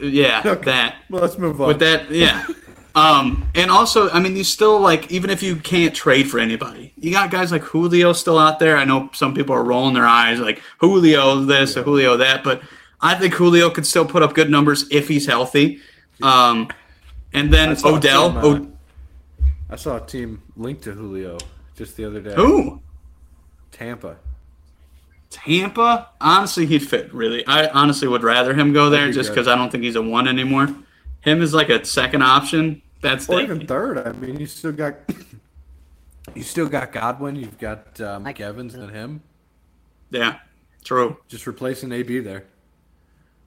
Yeah, 0.00 0.42
that. 0.64 0.96
Well, 1.10 1.22
let's 1.22 1.38
move 1.38 1.60
on. 1.60 1.68
With 1.68 1.80
that, 1.80 2.10
yeah. 2.10 2.46
um, 2.94 3.48
and 3.54 3.70
also, 3.70 4.08
I 4.10 4.20
mean, 4.20 4.36
you 4.36 4.44
still 4.44 4.80
like 4.80 5.10
even 5.10 5.30
if 5.30 5.42
you 5.42 5.56
can't 5.56 5.94
trade 5.94 6.30
for 6.30 6.38
anybody, 6.38 6.92
you 6.96 7.10
got 7.12 7.30
guys 7.30 7.52
like 7.52 7.62
Julio 7.62 8.12
still 8.12 8.38
out 8.38 8.58
there. 8.58 8.76
I 8.76 8.84
know 8.84 9.10
some 9.12 9.34
people 9.34 9.54
are 9.54 9.64
rolling 9.64 9.94
their 9.94 10.06
eyes 10.06 10.40
like 10.40 10.62
Julio 10.78 11.40
this 11.44 11.76
or 11.76 11.82
Julio 11.82 12.16
that, 12.18 12.44
but 12.44 12.62
I 13.00 13.14
think 13.14 13.34
Julio 13.34 13.70
could 13.70 13.86
still 13.86 14.06
put 14.06 14.22
up 14.22 14.34
good 14.34 14.50
numbers 14.50 14.86
if 14.90 15.08
he's 15.08 15.26
healthy. 15.26 15.80
Um, 16.22 16.68
and 17.32 17.52
then 17.52 17.76
saw 17.76 17.96
Odell. 17.96 18.28
some, 18.28 18.36
uh, 18.36 18.42
O- 18.42 18.72
I 19.70 19.76
saw 19.76 19.96
a 19.96 20.06
team 20.06 20.42
linked 20.56 20.82
to 20.82 20.92
Julio 20.92 21.38
just 21.80 21.96
the 21.96 22.04
other 22.04 22.20
day. 22.20 22.34
who? 22.34 22.82
Tampa. 23.72 24.18
Tampa, 25.30 26.10
honestly, 26.20 26.66
he'd 26.66 26.86
fit 26.86 27.12
really. 27.14 27.46
I 27.46 27.68
honestly 27.68 28.06
would 28.06 28.22
rather 28.22 28.52
him 28.52 28.74
go 28.74 28.90
there 28.90 29.06
be 29.06 29.14
just 29.14 29.30
because 29.30 29.48
I 29.48 29.54
don't 29.54 29.72
think 29.72 29.82
he's 29.82 29.96
a 29.96 30.02
one 30.02 30.28
anymore. 30.28 30.68
Him 31.22 31.40
is 31.40 31.54
like 31.54 31.70
a 31.70 31.82
second 31.86 32.22
option. 32.22 32.82
That's 33.00 33.26
Or 33.30 33.40
even 33.40 33.66
third. 33.66 33.96
I 34.06 34.12
mean, 34.12 34.38
you 34.38 34.44
still 34.44 34.72
got 34.72 34.96
you 36.34 36.42
still 36.42 36.68
got 36.68 36.92
Godwin. 36.92 37.34
You've 37.36 37.58
got 37.58 37.98
um, 38.02 38.24
Mike 38.24 38.40
Evans 38.40 38.74
and 38.74 38.90
him. 38.90 39.22
yeah, 40.10 40.40
true. 40.84 41.16
Just 41.28 41.46
replacing 41.46 41.92
AB 41.92 42.18
there. 42.20 42.44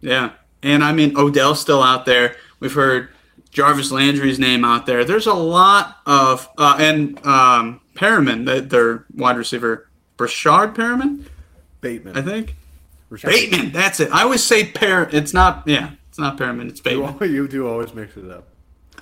Yeah, 0.01 0.31
and 0.63 0.83
I 0.83 0.91
mean 0.91 1.15
Odell's 1.15 1.61
still 1.61 1.83
out 1.83 2.07
there. 2.07 2.35
We've 2.59 2.73
heard 2.73 3.09
Jarvis 3.51 3.91
Landry's 3.91 4.39
name 4.39 4.65
out 4.65 4.85
there. 4.85 5.05
There's 5.05 5.27
a 5.27 5.33
lot 5.33 5.97
of 6.05 6.49
uh, 6.57 6.75
and 6.79 7.23
um, 7.25 7.81
Perriman, 7.95 8.45
that 8.45 8.69
their 8.69 9.05
wide 9.15 9.37
receiver, 9.37 9.89
Breshad 10.17 10.75
Perriman, 10.75 11.25
Bateman. 11.81 12.17
I 12.17 12.21
think. 12.21 12.55
Rashod- 13.09 13.29
Bateman, 13.31 13.71
that's 13.71 13.99
it. 13.99 14.11
I 14.11 14.23
always 14.23 14.43
say 14.43 14.65
Per. 14.65 15.07
It's 15.11 15.33
not. 15.33 15.63
Yeah, 15.67 15.91
it's 16.09 16.17
not 16.17 16.37
Perriman. 16.37 16.69
It's 16.69 16.81
Bateman. 16.81 17.15
al- 17.21 17.27
you 17.27 17.47
do 17.47 17.67
always 17.67 17.93
mix 17.93 18.17
it 18.17 18.29
up. 18.31 18.47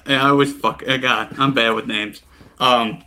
Yeah, 0.06 0.26
I 0.26 0.30
always 0.30 0.52
fuck. 0.54 0.84
God, 0.86 1.36
I'm 1.38 1.54
bad 1.54 1.72
with 1.72 1.88
names. 1.88 2.22
Um, 2.60 3.04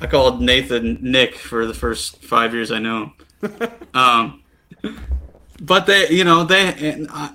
I 0.00 0.06
called 0.06 0.40
Nathan 0.40 0.98
Nick 1.00 1.34
for 1.36 1.66
the 1.66 1.74
first 1.74 2.22
five 2.22 2.54
years 2.54 2.70
I 2.70 2.78
know 2.78 3.12
him. 3.42 3.58
um, 3.94 4.42
but 5.60 5.86
they, 5.86 6.08
you 6.10 6.24
know, 6.24 6.44
they. 6.44 6.72
And 6.74 7.08
I, 7.10 7.30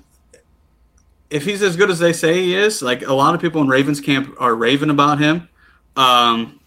if 1.32 1.46
he's 1.46 1.63
as 1.63 1.76
good 1.76 1.89
as 1.89 2.00
they 2.00 2.13
say 2.13 2.41
he 2.44 2.56
is, 2.56 2.82
like 2.82 3.02
a 3.08 3.13
lot 3.13 3.34
of 3.34 3.41
people 3.41 3.62
in 3.62 3.67
Ravens 3.67 4.00
camp 4.02 4.36
are 4.39 4.54
raving 4.54 4.89
about 4.89 5.20
him. 5.20 5.50
Um, 5.96 6.60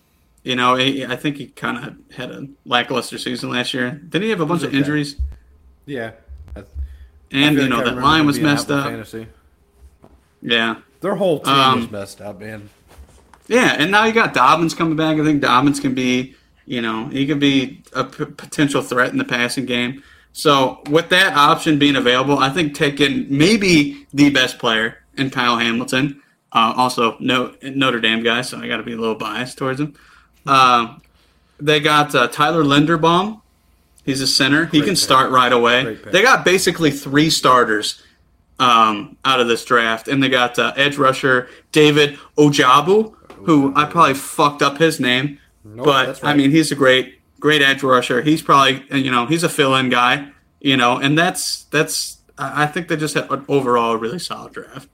you 0.42 0.57
know, 0.57 0.74
he, 0.74 1.05
I 1.07 1.16
think 1.16 1.37
he 1.37 1.46
kind 1.48 1.79
of 1.85 2.16
had 2.16 2.31
a 2.31 2.46
lackluster 2.66 3.18
season 3.18 3.50
last 3.50 3.72
year. 3.72 3.90
Didn't 3.92 4.22
he 4.24 4.31
have 4.31 4.40
a 4.40 4.46
bunch 4.46 4.62
of 4.62 4.74
injuries? 4.74 5.16
Yeah. 5.87 6.12
And 7.31 7.57
you 7.57 7.68
know 7.68 7.77
like 7.77 7.87
that 7.87 7.96
line 7.96 8.27
was 8.27 8.38
messed 8.38 8.70
up. 8.70 8.87
Fantasy. 8.87 9.27
Yeah. 10.40 10.77
Their 11.00 11.16
whole 11.16 11.40
team 11.40 11.53
Um, 11.55 11.81
was 11.81 11.90
messed 11.90 12.20
up, 12.20 12.40
man. 12.40 12.68
Yeah, 13.48 13.74
and 13.79 13.90
now 13.90 14.05
you 14.05 14.12
got 14.12 14.33
Dobbins 14.33 14.72
coming 14.74 14.96
back. 14.96 15.18
I 15.18 15.24
think 15.24 15.42
Dobbins 15.42 15.81
can 15.81 15.94
be, 15.94 16.35
you 16.64 16.81
know, 16.81 17.09
he 17.09 17.27
can 17.27 17.38
be 17.38 17.83
a 17.92 18.05
p- 18.05 18.24
potential 18.24 18.81
threat 18.83 19.11
in 19.11 19.18
the 19.18 19.24
passing 19.24 19.66
game. 19.66 20.03
So 20.35 20.81
with 20.90 21.11
that 21.11 21.37
option 21.37 21.79
being 21.79 21.94
available, 21.94 22.38
I 22.38 22.51
think 22.51 22.75
taking 22.75 23.27
maybe 23.31 24.05
the 24.12 24.31
best 24.31 24.59
player 24.59 24.99
in 25.16 25.31
Kyle 25.31 25.57
Hamilton. 25.57 26.20
Uh, 26.53 26.75
also, 26.77 27.16
no, 27.20 27.55
Notre 27.62 28.01
Dame 28.01 28.23
guy, 28.23 28.42
so 28.42 28.59
I 28.59 28.66
got 28.66 28.79
to 28.79 28.83
be 28.83 28.92
a 28.92 28.97
little 28.97 29.14
biased 29.14 29.57
towards 29.57 29.81
him. 29.81 29.94
Uh, 30.44 30.97
they 31.61 31.79
got 31.79 32.14
uh, 32.16 32.27
Tyler 32.27 32.64
Linderbaum. 32.64 33.42
He's 34.05 34.20
a 34.20 34.27
center. 34.27 34.66
he 34.66 34.81
can 34.81 34.90
pick. 34.90 34.99
start 34.99 35.31
right 35.31 35.53
away. 35.53 35.94
They 35.94 36.23
got 36.23 36.44
basically 36.44 36.90
three 36.90 37.31
starters 37.31 38.03
um, 38.59 39.16
out 39.25 39.38
of 39.38 39.47
this 39.47 39.64
draft, 39.64 40.09
and 40.09 40.20
they 40.20 40.29
got 40.29 40.59
uh, 40.59 40.73
edge 40.77 40.99
rusher 40.99 41.49
David 41.70 42.18
Ojabo, 42.37 43.14
who 43.44 43.73
I 43.77 43.85
probably 43.85 44.14
fucked 44.14 44.62
up 44.62 44.79
his 44.79 44.99
name, 44.99 45.38
but 45.64 46.07
that's 46.07 46.25
I 46.25 46.35
mean 46.35 46.51
he's 46.51 46.73
a 46.73 46.75
great 46.75 47.20
great 47.44 47.61
edge 47.61 47.83
rusher. 47.83 48.22
He's 48.22 48.40
probably 48.40 48.83
you 48.90 49.11
know 49.11 49.26
he's 49.26 49.42
a 49.44 49.50
fill-in 49.50 49.90
guy, 49.90 50.28
you 50.61 50.78
know, 50.78 50.96
and 50.96 51.16
that's 51.18 51.64
that's 51.64 52.16
I 52.38 52.64
think 52.64 52.88
they 52.88 52.96
just 52.96 53.12
had 53.14 53.30
an 53.30 53.44
overall 53.48 53.96
really 53.98 54.18
solid 54.18 54.54
draft. 54.54 54.88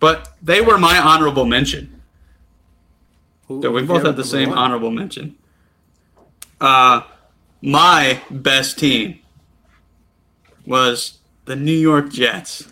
But 0.00 0.34
they 0.42 0.60
were 0.60 0.76
my 0.76 0.98
honorable 0.98 1.44
mention. 1.44 2.02
Who- 3.46 3.62
So 3.62 3.70
we 3.70 3.82
both 3.82 4.04
had 4.04 4.16
the 4.16 4.24
same 4.24 4.48
one? 4.48 4.58
honorable 4.58 4.90
mention. 4.90 5.36
Uh, 6.60 7.02
my 7.62 8.20
best 8.28 8.76
team 8.78 9.20
was 10.66 11.18
the 11.44 11.54
New 11.54 11.78
York 11.90 12.10
Jets. 12.10 12.66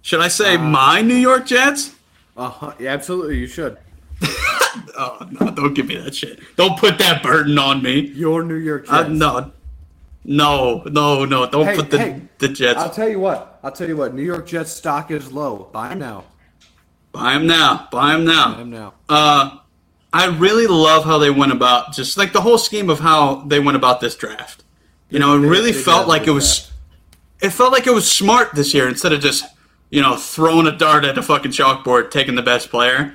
Should 0.00 0.20
I 0.20 0.28
say 0.28 0.56
my 0.56 1.02
New 1.02 1.20
York 1.28 1.44
Jets? 1.46 1.94
Uh-huh. 2.34 2.72
Yeah, 2.78 2.92
absolutely, 2.94 3.38
you 3.38 3.46
should. 3.46 3.76
Oh 4.96 5.26
no! 5.40 5.50
Don't 5.50 5.74
give 5.74 5.86
me 5.86 5.96
that 5.96 6.14
shit. 6.14 6.40
Don't 6.56 6.78
put 6.78 6.98
that 6.98 7.22
burden 7.22 7.58
on 7.58 7.82
me. 7.82 8.00
Your 8.00 8.42
New 8.42 8.54
York 8.56 8.86
Jets. 8.86 8.92
Uh, 8.92 9.08
no, 9.08 9.52
no, 10.24 10.82
no, 10.84 11.24
no! 11.24 11.48
Don't 11.50 11.66
Hey, 11.66 11.76
put 11.76 11.90
the 11.90 11.98
hey, 11.98 12.22
the 12.38 12.48
Jets. 12.48 12.78
I'll 12.78 12.90
tell 12.90 13.08
you 13.08 13.18
what. 13.20 13.58
I'll 13.62 13.72
tell 13.72 13.88
you 13.88 13.96
what. 13.96 14.14
New 14.14 14.22
York 14.22 14.46
Jets 14.46 14.70
stock 14.72 15.10
is 15.10 15.32
low. 15.32 15.68
Buy 15.72 15.88
them 15.88 15.98
now. 15.98 16.24
Buy 17.12 17.34
them 17.34 17.46
now. 17.46 17.88
Buy 17.90 18.12
them 18.12 18.24
now. 18.24 18.54
Buy 18.54 18.60
'em 18.60 18.70
now. 18.70 18.94
Uh, 19.08 19.58
I 20.12 20.26
really 20.26 20.66
love 20.66 21.04
how 21.04 21.18
they 21.18 21.30
went 21.30 21.52
about 21.52 21.92
just 21.92 22.16
like 22.16 22.32
the 22.32 22.40
whole 22.40 22.58
scheme 22.58 22.88
of 22.90 23.00
how 23.00 23.36
they 23.46 23.60
went 23.60 23.76
about 23.76 24.00
this 24.00 24.14
draft. 24.14 24.62
You 25.10 25.18
know, 25.18 25.36
it 25.36 25.40
They- 25.40 25.48
really 25.48 25.72
they 25.72 25.82
felt 25.82 26.08
like 26.08 26.26
it 26.26 26.30
was. 26.32 26.58
draft. 26.60 26.68
It 27.42 27.50
felt 27.50 27.72
like 27.72 27.86
it 27.88 27.92
was 27.92 28.10
smart 28.10 28.54
this 28.54 28.72
year 28.72 28.88
instead 28.88 29.12
of 29.12 29.20
just 29.20 29.44
you 29.90 30.00
know 30.00 30.16
throwing 30.16 30.66
a 30.66 30.72
dart 30.76 31.04
at 31.04 31.18
a 31.18 31.22
fucking 31.22 31.50
chalkboard, 31.50 32.10
taking 32.10 32.34
the 32.36 32.42
best 32.42 32.70
player, 32.70 33.14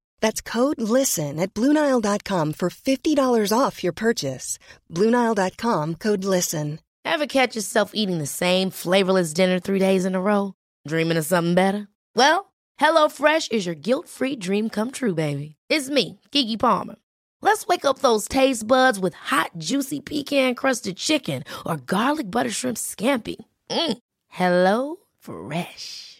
That's 0.21 0.41
code 0.41 0.81
LISTEN 0.81 1.39
at 1.39 1.53
Bluenile.com 1.53 2.53
for 2.53 2.69
$50 2.69 3.57
off 3.57 3.83
your 3.83 3.93
purchase. 3.93 4.57
Bluenile.com 4.89 5.95
code 5.95 6.23
LISTEN. 6.23 6.79
Ever 7.03 7.25
catch 7.25 7.55
yourself 7.55 7.91
eating 7.93 8.19
the 8.19 8.27
same 8.27 8.69
flavorless 8.69 9.33
dinner 9.33 9.59
three 9.59 9.79
days 9.79 10.05
in 10.05 10.15
a 10.15 10.21
row? 10.21 10.53
Dreaming 10.87 11.17
of 11.17 11.25
something 11.25 11.55
better? 11.55 11.87
Well, 12.15 12.53
HelloFresh 12.79 13.51
is 13.51 13.65
your 13.65 13.75
guilt-free 13.75 14.37
dream 14.37 14.69
come 14.69 14.91
true, 14.91 15.15
baby. 15.15 15.55
It's 15.67 15.89
me, 15.89 16.19
Keke 16.31 16.59
Palmer. 16.59 16.95
Let's 17.41 17.65
wake 17.65 17.85
up 17.85 17.99
those 17.99 18.27
taste 18.27 18.67
buds 18.67 18.99
with 18.99 19.15
hot, 19.15 19.51
juicy 19.57 19.99
pecan-crusted 19.99 20.97
chicken 20.97 21.43
or 21.65 21.77
garlic 21.77 22.29
butter 22.29 22.51
shrimp 22.51 22.77
scampi. 22.77 23.37
Mm. 23.69 23.97
Hello 24.27 24.97
Fresh. 25.19 26.10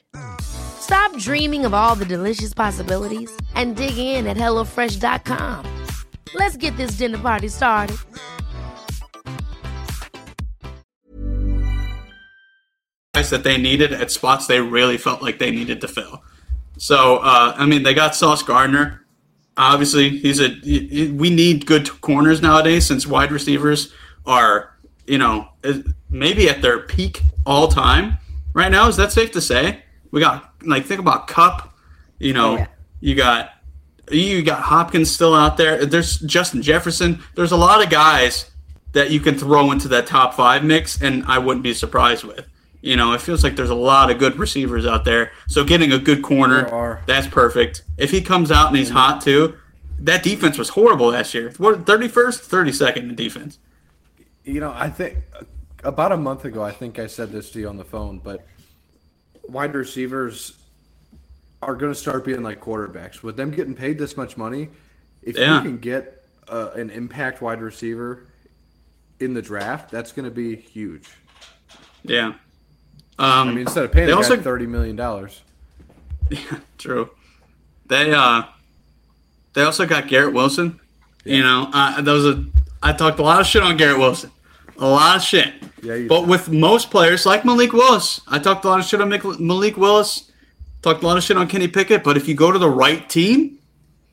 Stop 0.42 1.16
dreaming 1.18 1.66
of 1.66 1.74
all 1.74 1.96
the 1.96 2.06
delicious 2.06 2.54
possibilities 2.54 3.32
and 3.56 3.76
dig 3.76 3.98
in 3.98 4.28
at 4.28 4.38
HelloFresh.com. 4.38 5.66
Let's 6.34 6.58
get 6.58 6.76
this 6.78 6.92
dinner 6.92 7.18
party 7.18 7.48
started. 7.48 7.98
that 13.32 13.44
they 13.44 13.58
needed 13.58 13.94
at 13.94 14.12
spots 14.12 14.46
they 14.46 14.62
really 14.62 14.98
felt 14.98 15.22
like 15.24 15.40
they 15.40 15.50
needed 15.50 15.82
to 15.82 15.88
fill. 15.88 16.24
So, 16.78 17.18
uh, 17.18 17.56
I 17.58 17.66
mean, 17.66 17.84
they 17.84 17.94
got 17.94 18.16
Sauce 18.16 18.44
Gardner. 18.44 19.06
Obviously, 19.58 20.10
he's 20.10 20.40
a. 20.40 20.50
We 21.14 21.30
need 21.30 21.66
good 21.66 22.02
corners 22.02 22.42
nowadays 22.42 22.86
since 22.86 23.06
wide 23.06 23.32
receivers 23.32 23.94
are, 24.26 24.78
you 25.06 25.18
know, 25.18 25.50
maybe 26.10 26.50
at 26.50 26.62
their 26.62 26.80
peak 26.80 27.24
all 27.46 27.68
time 27.68 28.18
right 28.54 28.72
now. 28.72 28.88
Is 28.88 28.98
that 28.98 29.12
safe 29.12 29.32
to 29.32 29.42
say? 29.42 29.84
We 30.12 30.20
got 30.20 30.54
like 30.64 30.86
think 30.86 31.00
about 31.00 31.28
Kupp. 31.28 31.74
You 32.20 32.34
know, 32.34 32.60
oh, 32.60 32.66
you 33.00 33.16
got 33.16 33.54
you 34.12 34.44
got 34.44 34.62
Hopkins 34.62 35.10
still 35.10 35.34
out 35.34 35.58
there. 35.58 35.86
There's 35.86 36.20
Justin 36.20 36.62
Jefferson. 36.62 37.24
There's 37.36 37.52
a 37.52 37.58
lot 37.58 37.84
of 37.84 37.90
guys 37.90 38.52
that 38.94 39.10
you 39.10 39.20
can 39.20 39.38
throw 39.38 39.72
into 39.72 39.88
that 39.88 40.06
top 40.06 40.34
five 40.34 40.64
mix, 40.64 41.02
and 41.02 41.24
I 41.26 41.40
wouldn't 41.40 41.64
be 41.64 41.74
surprised 41.74 42.24
with. 42.24 42.46
You 42.82 42.96
know, 42.96 43.14
it 43.14 43.22
feels 43.22 43.44
like 43.44 43.56
there's 43.56 43.70
a 43.70 43.76
lot 43.76 44.10
of 44.10 44.18
good 44.18 44.38
receivers 44.38 44.86
out 44.86 45.06
there. 45.06 45.32
So 45.48 45.64
getting 45.64 45.92
a 45.92 46.00
good 46.00 46.24
corner, 46.24 47.02
that's 47.06 47.28
perfect. 47.28 47.84
If 47.98 48.12
he 48.12 48.22
comes 48.22 48.52
out 48.52 48.70
and 48.70 48.78
he's 48.78 48.90
hot 48.90 49.22
too, 49.22 49.56
that 50.00 50.24
defense 50.24 50.58
was 50.58 50.70
horrible 50.70 51.08
last 51.08 51.34
year. 51.34 51.54
What 51.58 51.86
thirty 51.86 52.08
first, 52.08 52.42
thirty 52.42 52.72
second 52.72 53.10
in 53.10 53.16
defense. 53.16 53.60
You 54.44 54.60
know, 54.60 54.74
I 54.76 54.90
think 54.90 55.20
about 55.84 56.12
a 56.12 56.18
month 56.18 56.46
ago, 56.46 56.64
I 56.64 56.72
think 56.72 56.98
I 56.98 57.08
said 57.08 57.32
this 57.32 57.52
to 57.52 57.60
you 57.60 57.70
on 57.70 57.78
the 57.78 57.86
phone, 57.86 58.20
but 58.20 58.46
wide 59.52 59.76
receivers 59.76 60.54
are 61.62 61.76
going 61.76 61.92
to 61.94 61.98
start 62.00 62.26
being 62.26 62.42
like 62.42 62.60
quarterbacks. 62.62 63.22
With 63.22 63.38
them 63.38 63.52
getting 63.52 63.76
paid 63.76 63.98
this 64.00 64.18
much 64.18 64.38
money, 64.38 64.70
if 65.22 65.38
Yeah. 65.38 65.58
you 65.58 65.62
can 65.62 65.78
get 65.78 66.26
uh, 66.48 66.70
an 66.76 66.90
impact 66.90 67.42
wide 67.42 67.62
receiver 67.62 68.26
in 69.20 69.34
the 69.34 69.42
draft, 69.42 69.92
that's 69.92 70.12
going 70.12 70.26
to 70.26 70.32
be 70.32 70.56
huge. 70.56 71.08
Yeah. 72.04 72.28
Um, 72.28 72.36
I 73.20 73.44
mean, 73.46 73.58
instead 73.60 73.86
of 73.86 73.92
paying 73.92 74.08
they 74.08 74.14
also 74.14 74.36
thirty 74.38 74.66
million 74.66 74.96
dollars, 74.96 75.42
Yeah, 76.32 76.40
True. 76.80 77.12
They 77.86 78.12
uh, 78.14 78.44
they 79.54 79.62
also 79.64 79.86
got 79.86 80.08
Garrett 80.08 80.34
Wilson. 80.34 80.80
You 81.24 81.44
know, 81.44 81.70
uh, 81.72 82.02
those 82.02 82.26
are 82.36 82.44
I 82.82 82.94
talked 82.94 83.20
a 83.20 83.22
lot 83.22 83.40
of 83.40 83.46
shit 83.46 83.62
on 83.62 83.78
Garrett 83.78 84.00
Wilson, 84.00 84.32
a 84.82 84.88
lot 84.88 85.18
of 85.18 85.22
shit. 85.22 85.54
Yeah, 85.82 85.96
you 85.96 86.08
but 86.10 86.22
did. 86.22 86.30
with 86.30 86.50
most 86.50 86.92
players 86.92 87.26
like 87.26 87.46
Malik 87.46 87.72
Willis, 87.72 88.20
I 88.28 88.40
talked 88.40 88.66
a 88.66 88.68
lot 88.68 88.80
of 88.80 88.86
shit 88.86 89.00
on 89.00 89.10
Malik 89.10 89.78
Willis. 89.78 90.32
Talked 90.82 91.04
a 91.04 91.08
lot 91.08 91.18
of 91.18 91.24
shit 91.24 91.38
on 91.38 91.48
Kenny 91.48 91.68
Pickett. 91.68 92.04
But 92.04 92.18
if 92.18 92.28
you 92.28 92.34
go 92.34 92.52
to 92.52 92.58
the 92.58 92.70
right 92.70 93.08
team, 93.08 93.60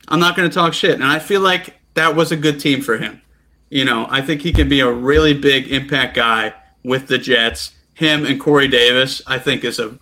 I'm 0.09 0.20
not 0.20 0.37
going 0.37 0.48
to 0.48 0.54
talk 0.54 0.74
shit. 0.74 0.92
And 0.92 1.04
I 1.04 1.18
feel 1.18 1.40
like 1.40 1.81
that 1.94 2.14
was 2.14 2.31
a 2.31 2.37
good 2.37 2.61
team 2.61 2.83
for 2.83 2.98
him. 2.98 3.22
You 3.70 3.87
know, 3.87 4.07
I 4.11 4.20
think 4.20 4.42
he 4.42 4.52
can 4.52 4.68
be 4.68 4.81
a 4.81 4.90
really 4.90 5.33
big 5.33 5.72
impact 5.72 6.14
guy 6.14 6.52
with 6.85 7.09
the 7.09 7.18
Jets. 7.18 7.72
Him 7.94 8.26
and 8.26 8.38
Corey 8.38 8.68
Davis, 8.68 9.22
I 9.26 9.38
think, 9.38 9.64
is 9.64 9.78
a 9.78 9.98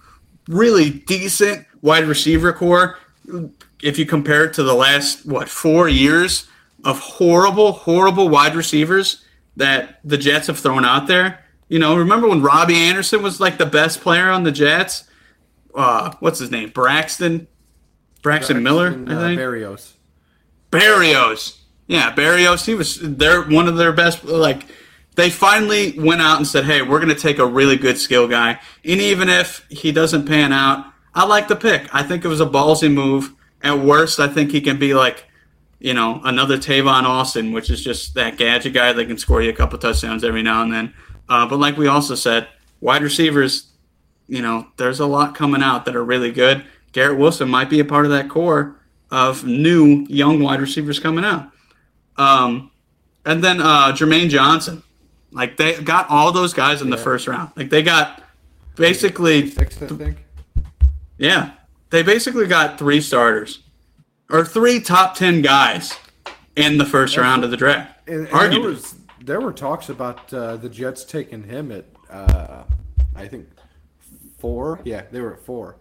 really 0.49 0.91
decent 0.91 1.67
wide 1.83 2.05
receiver 2.05 2.53
core. 2.53 2.99
If 3.83 3.99
you 3.99 4.07
compare 4.07 4.45
it 4.45 4.55
to 4.55 4.65
the 4.65 4.75
last, 4.75 5.25
what, 5.25 5.49
four 5.49 5.89
years 5.89 6.49
of 6.85 6.99
horrible, 6.99 7.73
horrible 7.73 8.29
wide 8.29 8.57
receivers 8.57 9.25
that 9.57 10.01
the 10.05 10.19
Jets 10.19 10.47
have 10.47 10.59
thrown 10.59 10.85
out 10.85 11.07
there. 11.07 11.45
You 11.69 11.79
know, 11.79 11.97
remember 11.97 12.29
when 12.29 12.43
Robbie 12.43 12.77
Anderson 12.77 13.23
was 13.23 13.41
like 13.41 13.59
the 13.59 13.67
best 13.67 14.01
player 14.01 14.31
on 14.31 14.45
the 14.45 14.53
Jets? 14.53 15.05
Uh, 15.75 16.15
what's 16.21 16.39
his 16.39 16.51
name? 16.51 16.71
Braxton? 16.71 17.49
Braxton, 18.23 18.63
Miller, 18.63 18.89
and, 18.89 19.13
I 19.13 19.15
uh, 19.15 19.21
think. 19.21 19.41
Berrios. 19.41 19.93
Berrios. 20.71 21.59
Yeah, 21.87 22.13
Berrios. 22.15 22.65
He 22.65 22.75
was 22.75 22.99
they're 23.01 23.43
one 23.43 23.69
of 23.69 23.77
their 23.77 23.93
best. 23.93 24.25
Like 24.25 24.65
they 25.15 25.31
finally 25.31 25.99
went 25.99 26.21
out 26.21 26.39
and 26.39 26.47
said, 26.47 26.65
"Hey, 26.65 26.83
we're 26.83 26.99
going 26.99 27.15
to 27.15 27.21
take 27.21 27.39
a 27.39 27.47
really 27.47 27.77
good 27.77 27.99
skill 27.99 28.27
guy, 28.27 28.59
and 28.85 29.01
even 29.01 29.29
if 29.29 29.65
he 29.69 29.93
doesn't 29.93 30.27
pan 30.27 30.53
out, 30.53 30.87
I 31.15 31.25
like 31.25 31.49
the 31.49 31.57
pick. 31.57 31.93
I 31.95 32.03
think 32.03 32.25
it 32.25 32.29
was 32.29 32.41
a 32.41 32.47
ballsy 32.47 32.93
move. 32.93 33.33
At 33.63 33.79
worst, 33.79 34.21
I 34.21 34.29
think 34.29 34.51
he 34.51 34.61
can 34.61 34.79
be 34.79 34.93
like, 34.93 35.25
you 35.79 35.95
know, 35.95 36.21
another 36.25 36.57
Tavon 36.57 37.03
Austin, 37.05 37.53
which 37.53 37.71
is 37.71 37.83
just 37.83 38.15
that 38.15 38.37
gadget 38.39 38.73
guy 38.73 38.93
that 38.93 39.07
can 39.07 39.19
score 39.19 39.43
you 39.43 39.51
a 39.51 39.53
couple 39.53 39.79
touchdowns 39.79 40.25
every 40.25 40.43
now 40.43 40.63
and 40.63 40.73
then. 40.73 40.95
Uh, 41.29 41.47
but 41.47 41.59
like 41.59 41.77
we 41.77 41.87
also 41.87 42.15
said, 42.15 42.49
wide 42.81 43.03
receivers, 43.03 43.73
you 44.29 44.43
know, 44.43 44.67
there's 44.77 45.01
a 45.01 45.07
lot 45.07 45.35
coming 45.35 45.63
out 45.63 45.85
that 45.85 45.97
are 45.97 46.05
really 46.05 46.33
good. 46.33 46.65
Garrett 46.93 47.19
Wilson 47.19 47.49
might 47.49 47.69
be 47.69 47.81
a 47.81 47.85
part 47.85 48.07
of 48.07 48.11
that 48.13 48.29
core 48.29 48.77
of 49.11 49.45
new 49.45 50.07
young 50.09 50.43
wide 50.43 50.61
receivers 50.61 50.99
coming 50.99 51.25
out. 51.25 51.51
Um, 52.17 52.71
and 53.25 53.45
then 53.45 53.61
uh, 53.61 53.93
Jermaine 53.93 54.31
Johnson, 54.31 54.83
like 55.31 55.57
they 55.57 55.81
got 55.83 56.09
all 56.09 56.33
those 56.33 56.55
guys 56.55 56.81
in 56.81 56.91
the 56.91 56.97
first 56.97 57.27
round. 57.27 57.51
Like 57.57 57.71
they 57.71 57.83
got 57.83 58.23
basically, 58.77 59.51
Six, 59.51 59.83
I 59.83 59.87
think. 59.89 60.25
yeah, 61.19 61.53
they 61.91 62.03
basically 62.03 62.47
got 62.47 62.79
three 62.79 63.01
starters 63.01 63.61
or 64.31 64.45
three 64.45 64.81
top 64.81 65.15
ten 65.15 65.43
guys 65.43 65.97
in 66.57 66.79
the 66.79 66.85
first 66.85 67.17
round 67.17 67.45
of 67.45 67.51
the 67.51 67.57
draft. 67.57 68.09
And, 68.09 68.29
and 68.29 68.53
there 68.53 68.61
was 68.61 68.95
there 69.21 69.41
were 69.41 69.53
talks 69.53 69.89
about 69.89 70.33
uh, 70.33 70.57
the 70.57 70.69
Jets 70.69 71.05
taking 71.05 71.43
him 71.45 71.73
at 71.73 71.85
uh, 72.11 72.65
I 73.15 73.27
think 73.27 73.49
four. 74.39 74.81
Yeah, 74.85 75.03
they 75.11 75.21
were 75.21 75.35
at 75.35 75.41
four. 75.45 75.77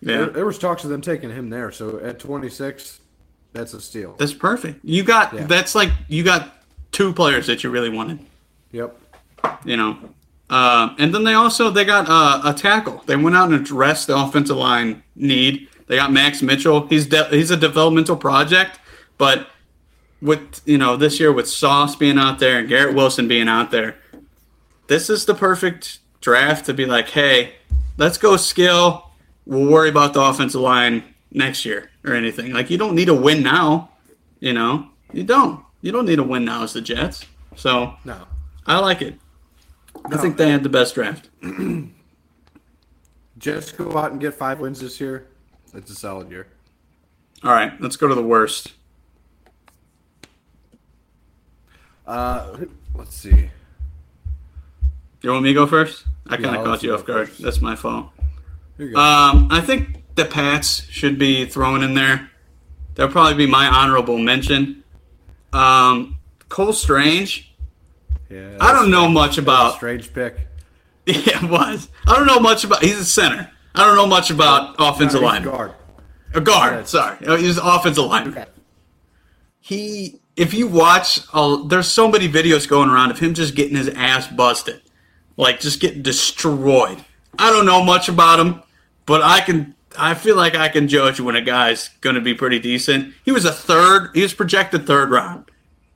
There, 0.00 0.26
yeah, 0.26 0.28
there 0.28 0.46
was 0.46 0.58
talks 0.58 0.84
of 0.84 0.90
them 0.90 1.00
taking 1.00 1.30
him 1.30 1.50
there. 1.50 1.72
So 1.72 1.98
at 1.98 2.20
26, 2.20 3.00
that's 3.52 3.74
a 3.74 3.80
steal. 3.80 4.14
that's 4.16 4.32
perfect. 4.34 4.84
You 4.84 5.02
got 5.02 5.32
Yeah. 5.34 5.46
that's 5.46 5.74
like 5.74 5.90
you 6.06 6.22
got 6.22 6.62
two 6.92 7.12
players 7.12 7.46
that 7.48 7.64
you 7.64 7.70
really 7.70 7.90
wanted. 7.90 8.20
Yep. 8.72 8.96
you 9.64 9.76
know. 9.76 9.98
Uh, 10.50 10.94
and 10.98 11.12
then 11.14 11.24
they 11.24 11.34
also 11.34 11.70
they 11.70 11.84
got 11.84 12.08
uh, 12.08 12.48
a 12.48 12.54
tackle. 12.54 13.02
They 13.06 13.16
went 13.16 13.36
out 13.36 13.50
and 13.50 13.60
addressed 13.60 14.06
the 14.06 14.16
offensive 14.16 14.56
line 14.56 15.02
need. 15.16 15.68
They 15.88 15.96
got 15.96 16.12
Max 16.12 16.42
Mitchell. 16.42 16.86
He's 16.86 17.06
de- 17.06 17.28
he's 17.30 17.50
a 17.50 17.56
developmental 17.56 18.16
project, 18.16 18.78
but 19.16 19.48
with 20.20 20.60
you 20.64 20.78
know 20.78 20.96
this 20.96 21.18
year 21.18 21.32
with 21.32 21.48
Sauce 21.48 21.96
being 21.96 22.18
out 22.18 22.38
there 22.38 22.58
and 22.60 22.68
Garrett 22.68 22.94
Wilson 22.94 23.26
being 23.26 23.48
out 23.48 23.70
there, 23.70 23.96
this 24.86 25.10
is 25.10 25.24
the 25.24 25.34
perfect 25.34 25.98
draft 26.20 26.66
to 26.66 26.74
be 26.74 26.84
like, 26.84 27.08
hey, 27.10 27.54
let's 27.96 28.18
go 28.18 28.36
skill. 28.36 29.10
We'll 29.46 29.70
worry 29.70 29.88
about 29.88 30.12
the 30.12 30.20
offensive 30.20 30.60
line 30.60 31.02
next 31.32 31.64
year 31.64 31.90
or 32.04 32.12
anything. 32.14 32.52
Like 32.52 32.68
you 32.70 32.76
don't 32.78 32.94
need 32.94 33.08
a 33.08 33.14
win 33.14 33.42
now, 33.42 33.90
you 34.40 34.52
know. 34.52 34.88
You 35.12 35.24
don't. 35.24 35.64
You 35.80 35.90
don't 35.90 36.04
need 36.04 36.18
a 36.18 36.22
win 36.22 36.44
now 36.44 36.64
as 36.64 36.74
the 36.74 36.82
Jets. 36.82 37.24
So 37.56 37.94
No. 38.04 38.26
I 38.66 38.78
like 38.78 39.00
it. 39.00 39.14
I 40.12 40.18
think 40.18 40.36
they 40.36 40.50
had 40.50 40.62
the 40.62 40.68
best 40.68 40.94
draft. 40.94 41.30
Just 43.38 43.76
go 43.78 43.96
out 43.96 44.12
and 44.12 44.20
get 44.20 44.34
five 44.34 44.60
wins 44.60 44.80
this 44.80 45.00
year. 45.00 45.26
It's 45.74 45.90
a 45.90 45.94
solid 45.94 46.30
year. 46.30 46.46
All 47.44 47.52
right, 47.52 47.78
let's 47.80 47.96
go 47.96 48.08
to 48.08 48.14
the 48.14 48.22
worst. 48.22 48.72
Uh, 52.06 52.56
let's 52.94 53.14
see. 53.14 53.50
You 55.22 55.30
want 55.30 55.42
me 55.42 55.50
to 55.50 55.54
go 55.54 55.66
first? 55.66 56.04
I 56.28 56.36
kind 56.36 56.56
of 56.56 56.64
caught 56.64 56.82
you 56.82 56.94
off 56.94 57.04
guard. 57.04 57.28
first. 57.28 57.42
That's 57.42 57.60
my 57.60 57.76
fault. 57.76 58.10
Here 58.76 58.86
you 58.86 58.94
go. 58.94 59.00
Um, 59.00 59.48
I 59.50 59.60
think 59.60 60.02
the 60.14 60.24
Pats 60.24 60.84
should 60.90 61.18
be 61.18 61.44
thrown 61.46 61.82
in 61.82 61.94
there. 61.94 62.30
That'll 62.94 63.12
probably 63.12 63.34
be 63.34 63.46
my 63.50 63.66
honorable 63.66 64.18
mention. 64.18 64.82
Um, 65.52 66.16
Cole 66.48 66.72
Strange. 66.72 67.54
yeah, 68.30 68.56
I 68.60 68.72
don't 68.72 68.90
know 68.90 69.08
much 69.08 69.38
about. 69.38 69.74
strange 69.76 70.12
pick. 70.12 70.36
Yeah, 71.06 71.42
it 71.42 71.50
was. 71.50 71.88
I 72.06 72.14
don't 72.16 72.26
know 72.26 72.38
much 72.38 72.64
about. 72.64 72.82
He's 72.82 72.98
a 72.98 73.04
center. 73.04 73.50
I 73.78 73.86
don't 73.86 73.96
know 73.96 74.06
much 74.06 74.30
about 74.30 74.74
offensive 74.78 75.20
No, 75.20 75.26
line. 75.28 75.42
guard. 75.44 75.72
A 76.34 76.40
guard. 76.40 76.74
Yes. 76.74 76.90
Sorry, 76.90 77.16
Oh, 77.26 77.36
he's 77.36 77.56
offensive 77.58 78.04
lineman. 78.04 78.46
He, 79.60 80.20
if 80.36 80.52
you 80.54 80.66
watch, 80.66 81.20
uh, 81.32 81.62
there's 81.64 81.88
so 81.88 82.08
many 82.08 82.28
videos 82.28 82.68
going 82.68 82.88
around 82.90 83.10
of 83.10 83.18
him 83.18 83.34
just 83.34 83.54
getting 83.54 83.76
his 83.76 83.88
ass 83.90 84.26
busted, 84.28 84.82
like 85.36 85.60
just 85.60 85.80
getting 85.80 86.02
destroyed. 86.02 87.04
I 87.38 87.50
don't 87.50 87.66
know 87.66 87.82
much 87.84 88.08
about 88.08 88.40
him, 88.40 88.62
but 89.06 89.22
I 89.22 89.40
can. 89.40 89.74
I 89.98 90.14
feel 90.14 90.36
like 90.36 90.54
I 90.54 90.68
can 90.68 90.86
judge 90.86 91.18
when 91.18 91.34
a 91.34 91.40
guy's 91.40 91.88
going 92.02 92.14
to 92.14 92.20
be 92.20 92.34
pretty 92.34 92.58
decent. 92.58 93.14
He 93.24 93.32
was 93.32 93.44
a 93.44 93.52
third. 93.52 94.10
He 94.14 94.22
was 94.22 94.34
projected 94.34 94.86
third 94.86 95.10
round. 95.10 95.50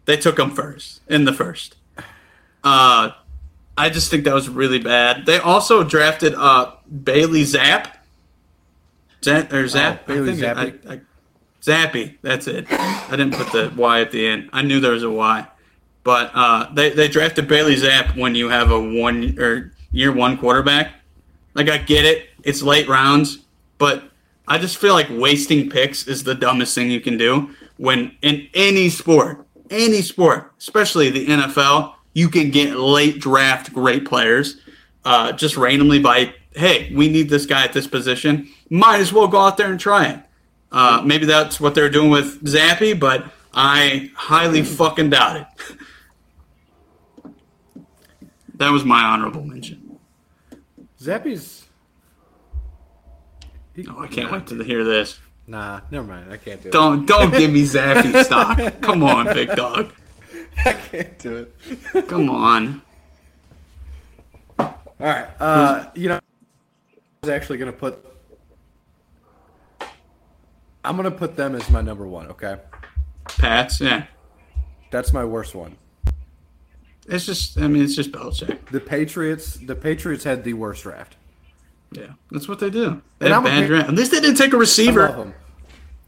They 0.06 0.16
took 0.16 0.38
him 0.38 0.50
first 0.50 1.00
in 1.08 1.24
the 1.24 1.32
first. 1.32 1.76
Uh, 2.64 3.10
I 3.76 3.88
just 3.88 4.10
think 4.10 4.24
that 4.24 4.34
was 4.34 4.48
really 4.48 4.78
bad. 4.78 5.26
They 5.26 5.38
also 5.38 5.82
drafted 5.84 6.34
uh 6.34 6.72
Bailey 7.04 7.44
Zapp. 7.44 7.98
Zap 9.24 9.52
or 9.52 9.66
Zap? 9.68 10.02
Oh, 10.04 10.14
Bailey 10.14 10.32
I 10.32 10.34
think 10.34 10.40
Zappi. 10.40 10.88
I, 10.88 10.92
I, 10.92 11.00
Zappy, 11.62 12.16
that's 12.22 12.48
it. 12.48 12.66
I 12.70 13.10
didn't 13.10 13.34
put 13.34 13.52
the 13.52 13.72
Y 13.76 14.00
at 14.00 14.10
the 14.10 14.26
end. 14.26 14.50
I 14.52 14.62
knew 14.62 14.80
there 14.80 14.92
was 14.92 15.04
a 15.04 15.10
Y. 15.10 15.46
But 16.04 16.32
uh, 16.34 16.72
they, 16.72 16.90
they 16.90 17.06
drafted 17.06 17.46
Bailey 17.46 17.76
Zapp 17.76 18.16
when 18.16 18.34
you 18.34 18.48
have 18.48 18.72
a 18.72 18.80
one 18.80 19.38
or 19.38 19.72
year 19.92 20.12
one 20.12 20.36
quarterback. 20.36 20.94
Like 21.54 21.68
I 21.68 21.78
get 21.78 22.04
it, 22.04 22.30
it's 22.42 22.62
late 22.62 22.88
rounds, 22.88 23.38
but 23.78 24.04
I 24.48 24.58
just 24.58 24.78
feel 24.78 24.94
like 24.94 25.06
wasting 25.10 25.70
picks 25.70 26.08
is 26.08 26.24
the 26.24 26.34
dumbest 26.34 26.74
thing 26.74 26.90
you 26.90 27.00
can 27.00 27.16
do 27.16 27.54
when 27.76 28.16
in 28.22 28.48
any 28.54 28.88
sport, 28.88 29.46
any 29.70 30.02
sport, 30.02 30.52
especially 30.58 31.10
the 31.10 31.26
NFL, 31.26 31.94
you 32.12 32.28
can 32.28 32.50
get 32.50 32.76
late 32.76 33.20
draft 33.20 33.72
great 33.72 34.04
players 34.04 34.56
uh, 35.04 35.32
just 35.32 35.56
randomly 35.56 35.98
by 35.98 36.34
hey, 36.54 36.92
we 36.94 37.08
need 37.08 37.30
this 37.30 37.46
guy 37.46 37.64
at 37.64 37.72
this 37.72 37.86
position. 37.86 38.48
Might 38.68 39.00
as 39.00 39.12
well 39.12 39.26
go 39.26 39.38
out 39.38 39.56
there 39.56 39.70
and 39.70 39.80
try 39.80 40.08
it. 40.08 40.20
Uh, 40.70 41.02
maybe 41.04 41.26
that's 41.26 41.60
what 41.60 41.74
they're 41.74 41.90
doing 41.90 42.10
with 42.10 42.42
Zappy, 42.44 42.98
but 42.98 43.24
I 43.54 44.10
highly 44.14 44.62
fucking 44.62 45.10
doubt 45.10 45.36
it. 45.36 45.74
that 48.56 48.70
was 48.70 48.84
my 48.84 49.02
honorable 49.02 49.44
mention. 49.44 49.98
Zappy's. 51.00 51.64
He, 53.74 53.86
Oh, 53.88 54.00
I 54.00 54.06
can't 54.06 54.30
wait 54.30 54.46
to 54.48 54.62
hear 54.62 54.84
this. 54.84 55.18
Nah, 55.46 55.80
never 55.90 56.06
mind. 56.06 56.30
I 56.30 56.36
can't 56.36 56.62
do 56.62 56.68
it. 56.68 56.72
Don't 56.72 57.06
don't 57.06 57.30
give 57.30 57.50
me 57.50 57.62
Zappy 57.66 58.24
stock. 58.24 58.80
Come 58.80 59.02
on, 59.02 59.26
big 59.26 59.48
dog. 59.56 59.92
I 60.64 60.72
can't 60.72 61.18
do 61.18 61.48
it. 61.92 62.08
Come 62.08 62.30
on. 62.30 62.82
All 64.58 64.74
right. 65.00 65.28
Uh, 65.40 65.86
you 65.94 66.08
know, 66.08 66.16
I 66.16 66.20
was 67.22 67.30
actually 67.30 67.58
gonna 67.58 67.72
put. 67.72 68.04
I'm 70.84 70.96
gonna 70.96 71.10
put 71.10 71.36
them 71.36 71.54
as 71.54 71.68
my 71.70 71.80
number 71.80 72.06
one. 72.06 72.28
Okay, 72.28 72.56
Pats, 73.26 73.80
yeah. 73.80 74.06
that's 74.90 75.12
my 75.12 75.24
worst 75.24 75.54
one. 75.54 75.76
It's 77.08 77.26
just, 77.26 77.58
I 77.58 77.66
mean, 77.66 77.82
it's 77.82 77.96
just 77.96 78.12
Belichick. 78.12 78.66
The 78.66 78.80
Patriots, 78.80 79.54
the 79.54 79.74
Patriots 79.74 80.22
had 80.22 80.44
the 80.44 80.52
worst 80.54 80.84
draft. 80.84 81.16
Yeah, 81.90 82.12
that's 82.30 82.48
what 82.48 82.60
they 82.60 82.70
do. 82.70 83.02
They 83.18 83.26
And 83.26 83.34
have 83.34 83.44
bad 83.44 83.66
draft. 83.66 83.88
At 83.88 83.94
least 83.94 84.12
they 84.12 84.20
didn't 84.20 84.36
take 84.36 84.52
a 84.52 84.56
receiver. 84.56 85.34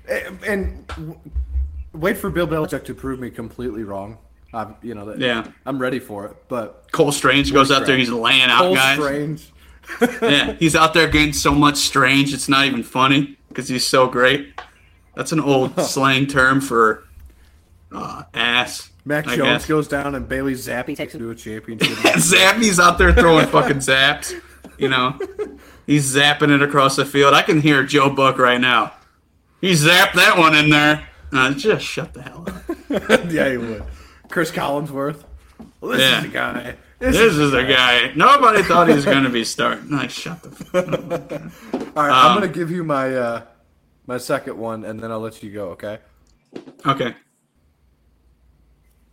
And, 0.08 0.44
and 0.44 1.16
wait 1.92 2.16
for 2.16 2.30
Bill 2.30 2.46
Belichick 2.46 2.84
to 2.84 2.94
prove 2.94 3.20
me 3.20 3.30
completely 3.30 3.82
wrong. 3.82 4.18
I'm, 4.54 4.76
you 4.82 4.94
know, 4.94 5.14
Yeah. 5.16 5.46
I'm 5.66 5.78
ready 5.78 5.98
for 5.98 6.26
it. 6.26 6.36
But 6.48 6.86
Cole 6.92 7.12
Strange 7.12 7.52
goes 7.52 7.70
out 7.70 7.86
there. 7.86 7.96
He's 7.96 8.10
laying 8.10 8.42
out 8.42 8.60
Cole 8.60 8.74
guys. 8.74 8.98
Strange, 8.98 9.52
Yeah, 10.22 10.52
he's 10.54 10.74
out 10.76 10.94
there 10.94 11.08
getting 11.08 11.32
so 11.32 11.52
much 11.52 11.76
strange. 11.76 12.32
It's 12.32 12.48
not 12.48 12.64
even 12.66 12.82
funny 12.82 13.36
because 13.48 13.68
he's 13.68 13.86
so 13.86 14.06
great. 14.06 14.58
That's 15.14 15.32
an 15.32 15.40
old 15.40 15.78
slang 15.84 16.26
term 16.26 16.60
for 16.60 17.04
uh, 17.92 18.22
ass. 18.32 18.90
Mac 19.04 19.26
I 19.28 19.36
Jones 19.36 19.48
guess. 19.62 19.66
goes 19.66 19.88
down, 19.88 20.14
and 20.14 20.26
Bailey 20.28 20.54
Zappe 20.54 20.96
takes 20.96 21.14
him 21.14 21.20
to 21.20 21.30
a 21.30 21.34
championship. 21.34 21.88
Zappe's 21.98 22.80
out 22.80 22.96
there 22.96 23.12
throwing 23.12 23.46
fucking 23.48 23.76
zaps. 23.78 24.32
You 24.78 24.88
know, 24.88 25.18
he's 25.86 26.14
zapping 26.16 26.48
it 26.54 26.62
across 26.62 26.96
the 26.96 27.04
field. 27.04 27.34
I 27.34 27.42
can 27.42 27.60
hear 27.60 27.82
Joe 27.84 28.08
Buck 28.10 28.38
right 28.38 28.60
now. 28.60 28.92
He 29.60 29.72
zapped 29.72 30.14
that 30.14 30.38
one 30.38 30.54
in 30.54 30.70
there. 30.70 31.06
Uh, 31.32 31.52
just 31.52 31.84
shut 31.84 32.14
the 32.14 32.22
hell 32.22 32.46
up. 32.48 33.30
yeah, 33.30 33.50
he 33.50 33.56
would. 33.58 33.84
Chris 34.34 34.50
Collinsworth. 34.50 35.22
Well, 35.80 35.92
this 35.92 36.00
Yeah. 36.00 36.18
is 36.18 36.24
a 36.24 36.28
guy. 36.28 36.76
This 36.98 37.14
is 37.14 37.52
the 37.52 37.62
guy. 37.62 38.12
Nobody 38.16 38.64
thought 38.64 38.88
he 38.88 38.94
was 38.94 39.04
going 39.04 39.22
to 39.22 39.30
be 39.30 39.44
starting. 39.44 39.88
Like, 39.96 40.10
shut 40.10 40.42
the 40.42 40.50
fuck 40.50 40.88
up. 41.12 41.32
All 41.96 42.02
right, 42.02 42.10
I'm 42.12 42.32
Um, 42.32 42.34
gonna 42.40 42.48
give 42.52 42.68
you 42.72 42.82
my 42.82 43.14
uh, 43.14 43.42
my 44.08 44.18
second 44.18 44.58
one, 44.58 44.84
and 44.84 44.98
then 44.98 45.12
I'll 45.12 45.20
let 45.20 45.40
you 45.40 45.52
go. 45.52 45.68
Okay. 45.68 46.00
Okay. 46.84 47.14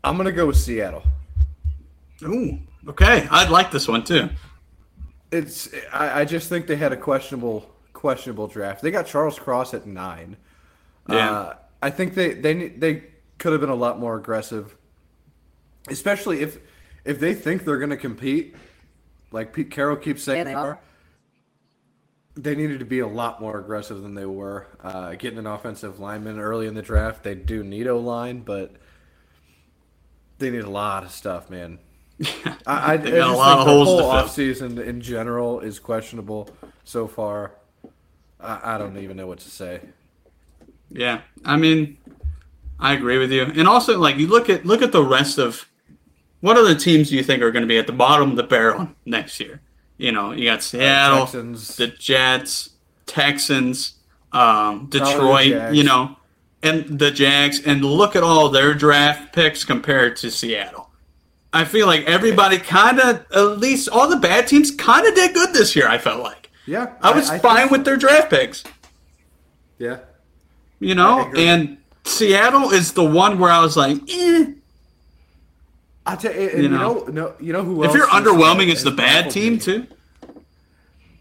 I'm 0.03 0.17
gonna 0.17 0.31
go 0.31 0.47
with 0.47 0.57
Seattle. 0.57 1.03
Ooh. 2.23 2.57
Okay. 2.87 3.27
I'd 3.29 3.51
like 3.51 3.69
this 3.69 3.87
one 3.87 4.03
too. 4.03 4.27
It's 5.31 5.69
I, 5.93 6.21
I 6.21 6.25
just 6.25 6.49
think 6.49 6.65
they 6.65 6.77
had 6.77 6.91
a 6.93 6.97
questionable 6.97 7.69
questionable 7.93 8.47
draft. 8.47 8.81
They 8.81 8.89
got 8.89 9.05
Charles 9.05 9.37
Cross 9.37 9.75
at 9.75 9.85
nine. 9.85 10.37
Yeah. 11.07 11.31
Uh, 11.31 11.55
I 11.83 11.91
think 11.91 12.15
they 12.15 12.33
they 12.33 12.69
they 12.69 13.03
could 13.37 13.51
have 13.51 13.61
been 13.61 13.69
a 13.69 13.75
lot 13.75 13.99
more 13.99 14.17
aggressive, 14.17 14.75
especially 15.91 16.41
if 16.41 16.59
if 17.05 17.19
they 17.19 17.33
think 17.33 17.65
they're 17.65 17.79
going 17.79 17.89
to 17.91 17.97
compete, 17.97 18.55
like 19.31 19.53
Pete 19.53 19.71
Carroll 19.71 19.97
keeps 19.97 20.23
saying 20.23 20.45
they 20.45 20.53
are. 20.53 20.79
They 22.35 22.55
needed 22.55 22.79
to 22.79 22.85
be 22.85 22.99
a 22.99 23.07
lot 23.07 23.41
more 23.41 23.59
aggressive 23.59 24.01
than 24.01 24.15
they 24.15 24.25
were. 24.25 24.67
Uh, 24.81 25.15
getting 25.15 25.37
an 25.39 25.47
offensive 25.47 25.99
lineman 25.99 26.39
early 26.39 26.65
in 26.65 26.75
the 26.75 26.81
draft, 26.81 27.23
they 27.23 27.35
do 27.35 27.63
need 27.63 27.87
O 27.87 27.99
line, 27.99 28.41
but 28.41 28.75
they 30.37 30.49
need 30.49 30.63
a 30.63 30.69
lot 30.69 31.03
of 31.03 31.11
stuff, 31.11 31.49
man. 31.49 31.79
I, 32.65 32.93
I, 32.93 32.97
They 32.97 33.11
I 33.11 33.15
got 33.15 33.31
a 33.31 33.35
just 33.35 33.37
lot 33.37 33.59
of 33.59 33.63
think 33.63 33.65
holes 33.65 33.87
the 33.87 33.97
to 33.97 34.03
whole 34.03 34.05
fill. 34.05 34.29
offseason 34.29 34.79
in 34.83 35.01
general 35.01 35.59
is 35.59 35.79
questionable 35.79 36.49
so 36.83 37.07
far. 37.07 37.53
I, 38.39 38.75
I 38.75 38.77
don't 38.77 38.97
even 38.97 39.17
know 39.17 39.27
what 39.27 39.39
to 39.39 39.49
say. 39.49 39.81
Yeah, 40.89 41.21
I 41.45 41.57
mean, 41.57 41.97
I 42.79 42.93
agree 42.93 43.17
with 43.17 43.31
you. 43.31 43.43
And 43.43 43.67
also, 43.67 43.99
like, 43.99 44.17
you 44.17 44.27
look 44.27 44.49
at 44.49 44.65
look 44.65 44.81
at 44.81 44.91
the 44.91 45.03
rest 45.03 45.37
of 45.37 45.67
what 46.41 46.57
other 46.57 46.75
teams 46.75 47.09
do 47.09 47.15
you 47.15 47.23
think 47.23 47.41
are 47.41 47.51
going 47.51 47.61
to 47.63 47.67
be 47.67 47.77
at 47.77 47.87
the 47.87 47.93
bottom 47.93 48.31
of 48.31 48.35
the 48.35 48.43
barrel 48.43 48.89
next 49.05 49.39
year? 49.39 49.61
You 49.97 50.11
know, 50.11 50.31
you 50.31 50.45
got 50.45 50.61
Seattle, 50.63 51.25
Texans. 51.25 51.75
the 51.77 51.87
Jets, 51.87 52.71
Texans, 53.05 53.93
um, 54.31 54.87
Detroit. 54.89 55.73
You 55.73 55.83
know, 55.83 56.17
and 56.63 56.99
the 56.99 57.11
Jags. 57.11 57.61
And 57.65 57.83
look 57.85 58.15
at 58.15 58.23
all 58.23 58.49
their 58.49 58.73
draft 58.73 59.33
picks 59.33 59.63
compared 59.63 60.15
to 60.17 60.31
Seattle. 60.31 60.89
I 61.53 61.65
feel 61.65 61.85
like 61.85 62.05
everybody 62.05 62.57
kind 62.57 62.99
of, 62.99 63.25
at 63.31 63.59
least 63.59 63.89
all 63.89 64.07
the 64.07 64.15
bad 64.15 64.47
teams, 64.47 64.71
kind 64.71 65.05
of 65.05 65.13
did 65.13 65.33
good 65.33 65.53
this 65.53 65.75
year. 65.75 65.87
I 65.87 65.97
felt 65.97 66.23
like 66.23 66.49
Yeah, 66.65 66.93
I 67.01 67.11
was 67.11 67.29
I 67.29 67.39
fine 67.39 67.57
think- 67.57 67.71
with 67.71 67.85
their 67.85 67.97
draft 67.97 68.29
picks 68.29 68.63
Yeah, 69.77 69.97
you 70.79 70.95
know, 70.95 71.29
and 71.35 71.77
Seattle 72.05 72.71
is 72.71 72.93
the 72.93 73.03
one 73.03 73.37
where 73.37 73.51
I 73.51 73.59
was 73.61 73.75
like, 73.75 73.97
eh. 74.09 74.45
I 76.05 76.15
tell 76.15 76.33
you, 76.33 76.41
You 76.49 76.61
you 76.63 76.69
know. 76.69 76.93
know, 76.93 77.05
no, 77.05 77.33
you 77.39 77.53
know 77.53 77.63
who 77.63 77.83
if 77.83 77.93
you're 77.93 78.07
underwhelming, 78.07 78.69
it's 78.69 78.83
the 78.83 78.91
bad 78.91 79.29
team 79.31 79.53
me? 79.53 79.59
too. 79.59 79.87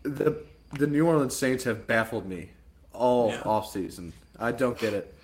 The 0.03 0.43
the 0.79 0.87
New 0.87 1.07
Orleans 1.07 1.37
Saints 1.37 1.65
have 1.65 1.87
baffled 1.87 2.27
me 2.29 2.51
all 2.93 3.31
Yeah. 3.31 3.43
off 3.45 3.71
season. 3.73 4.13
I 4.39 4.53
don't 4.53 4.79
get 4.79 4.95
it. 4.95 5.15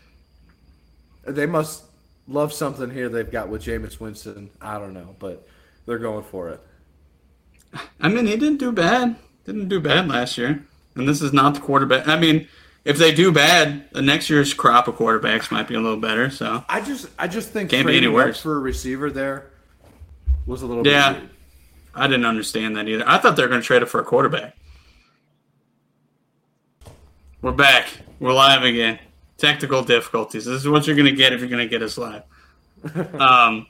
They 1.25 1.47
must 1.47 1.85
love 2.29 2.53
something 2.53 2.91
here 2.91 3.09
they've 3.09 3.31
got 3.31 3.49
with 3.49 3.63
Jameis 3.65 3.99
Winston. 4.01 4.51
I 4.61 4.79
don't 4.79 4.93
know, 4.93 5.15
but 5.19 5.47
they're 5.87 5.99
going 5.99 6.25
for 6.25 6.51
it. 6.51 6.61
I 8.01 8.09
mean, 8.09 8.27
he 8.27 8.37
didn't 8.37 8.59
do 8.59 8.73
bad. 8.73 9.17
Didn't 9.45 9.69
do 9.69 9.81
bad 9.81 10.09
last 10.09 10.37
year, 10.37 10.65
and 10.97 11.09
this 11.09 11.23
is 11.23 11.33
not 11.33 11.55
the 11.55 11.61
quarterback. 11.61 12.09
I 12.09 12.19
mean, 12.19 12.49
if 12.87 12.99
they 12.99 13.13
do 13.13 13.33
bad, 13.33 13.91
the 13.93 14.01
next 14.01 14.31
year's 14.31 14.55
crop 14.55 14.87
of 14.87 14.95
quarterbacks 14.95 15.51
might 15.51 15.67
be 15.67 15.75
a 15.75 15.81
little 15.81 15.99
better. 15.99 16.31
So 16.31 16.65
I 16.69 16.81
just 16.81 17.09
I 17.19 17.27
just 17.27 17.51
think 17.51 17.71
Can't 17.71 17.87
be 17.87 17.97
any 17.97 18.07
worse. 18.09 18.41
for 18.41 18.57
a 18.57 18.61
receiver 18.61 19.11
there 19.11 19.51
was 20.47 20.63
a 20.63 20.67
little 20.67 20.87
Yeah. 20.87 21.13
weird. 21.13 21.31
I 21.95 22.07
didn't 22.07 22.27
understand 22.27 22.77
that 22.77 22.89
either. 22.89 23.03
I 23.07 23.19
thought 23.19 23.35
they 23.37 23.43
were 23.43 23.49
going 23.49 23.61
to 23.61 23.67
trade 23.67 23.83
it 23.83 23.87
for 23.87 24.01
a 24.01 24.05
quarterback. 24.05 24.55
We're 27.43 27.53
back. 27.53 27.89
We're 28.21 28.33
live 28.33 28.63
again. 28.63 28.99
Technical 29.37 29.83
difficulties. 29.83 30.45
This 30.45 30.61
is 30.61 30.69
what 30.69 30.87
you're 30.87 30.97
going 30.97 31.07
to 31.11 31.17
get 31.17 31.33
if 31.33 31.41
you're 31.41 31.49
going 31.49 31.67
to 31.67 31.69
get 31.69 31.83
us 31.83 31.99
live. 31.99 32.23
um, 33.21 33.67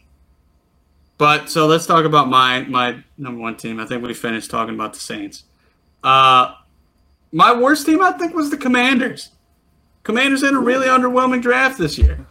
but 1.18 1.48
so 1.48 1.66
let's 1.66 1.86
talk 1.86 2.04
about 2.04 2.28
my 2.28 2.62
my 2.62 3.02
number 3.16 3.40
one 3.40 3.56
team. 3.56 3.80
I 3.80 3.86
think 3.86 4.02
we 4.04 4.12
finished 4.12 4.50
talking 4.50 4.74
about 4.74 4.92
the 4.92 5.00
Saints. 5.00 5.44
Uh, 6.04 6.54
my 7.32 7.52
worst 7.54 7.86
team, 7.86 8.02
I 8.02 8.12
think, 8.12 8.34
was 8.34 8.50
the 8.50 8.56
Commanders. 8.56 9.30
Commanders 10.04 10.42
had 10.42 10.54
a 10.54 10.58
really 10.58 10.86
underwhelming 10.86 11.42
draft 11.42 11.78
this 11.78 11.98
year. 11.98 12.24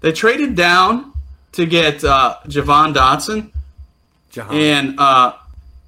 They 0.00 0.12
traded 0.12 0.54
down 0.54 1.12
to 1.52 1.66
get 1.66 2.02
uh, 2.04 2.36
Javon 2.46 2.94
Dotson 2.94 3.52
Jahan. 4.30 4.54
and 4.56 4.98
uh, 5.00 5.34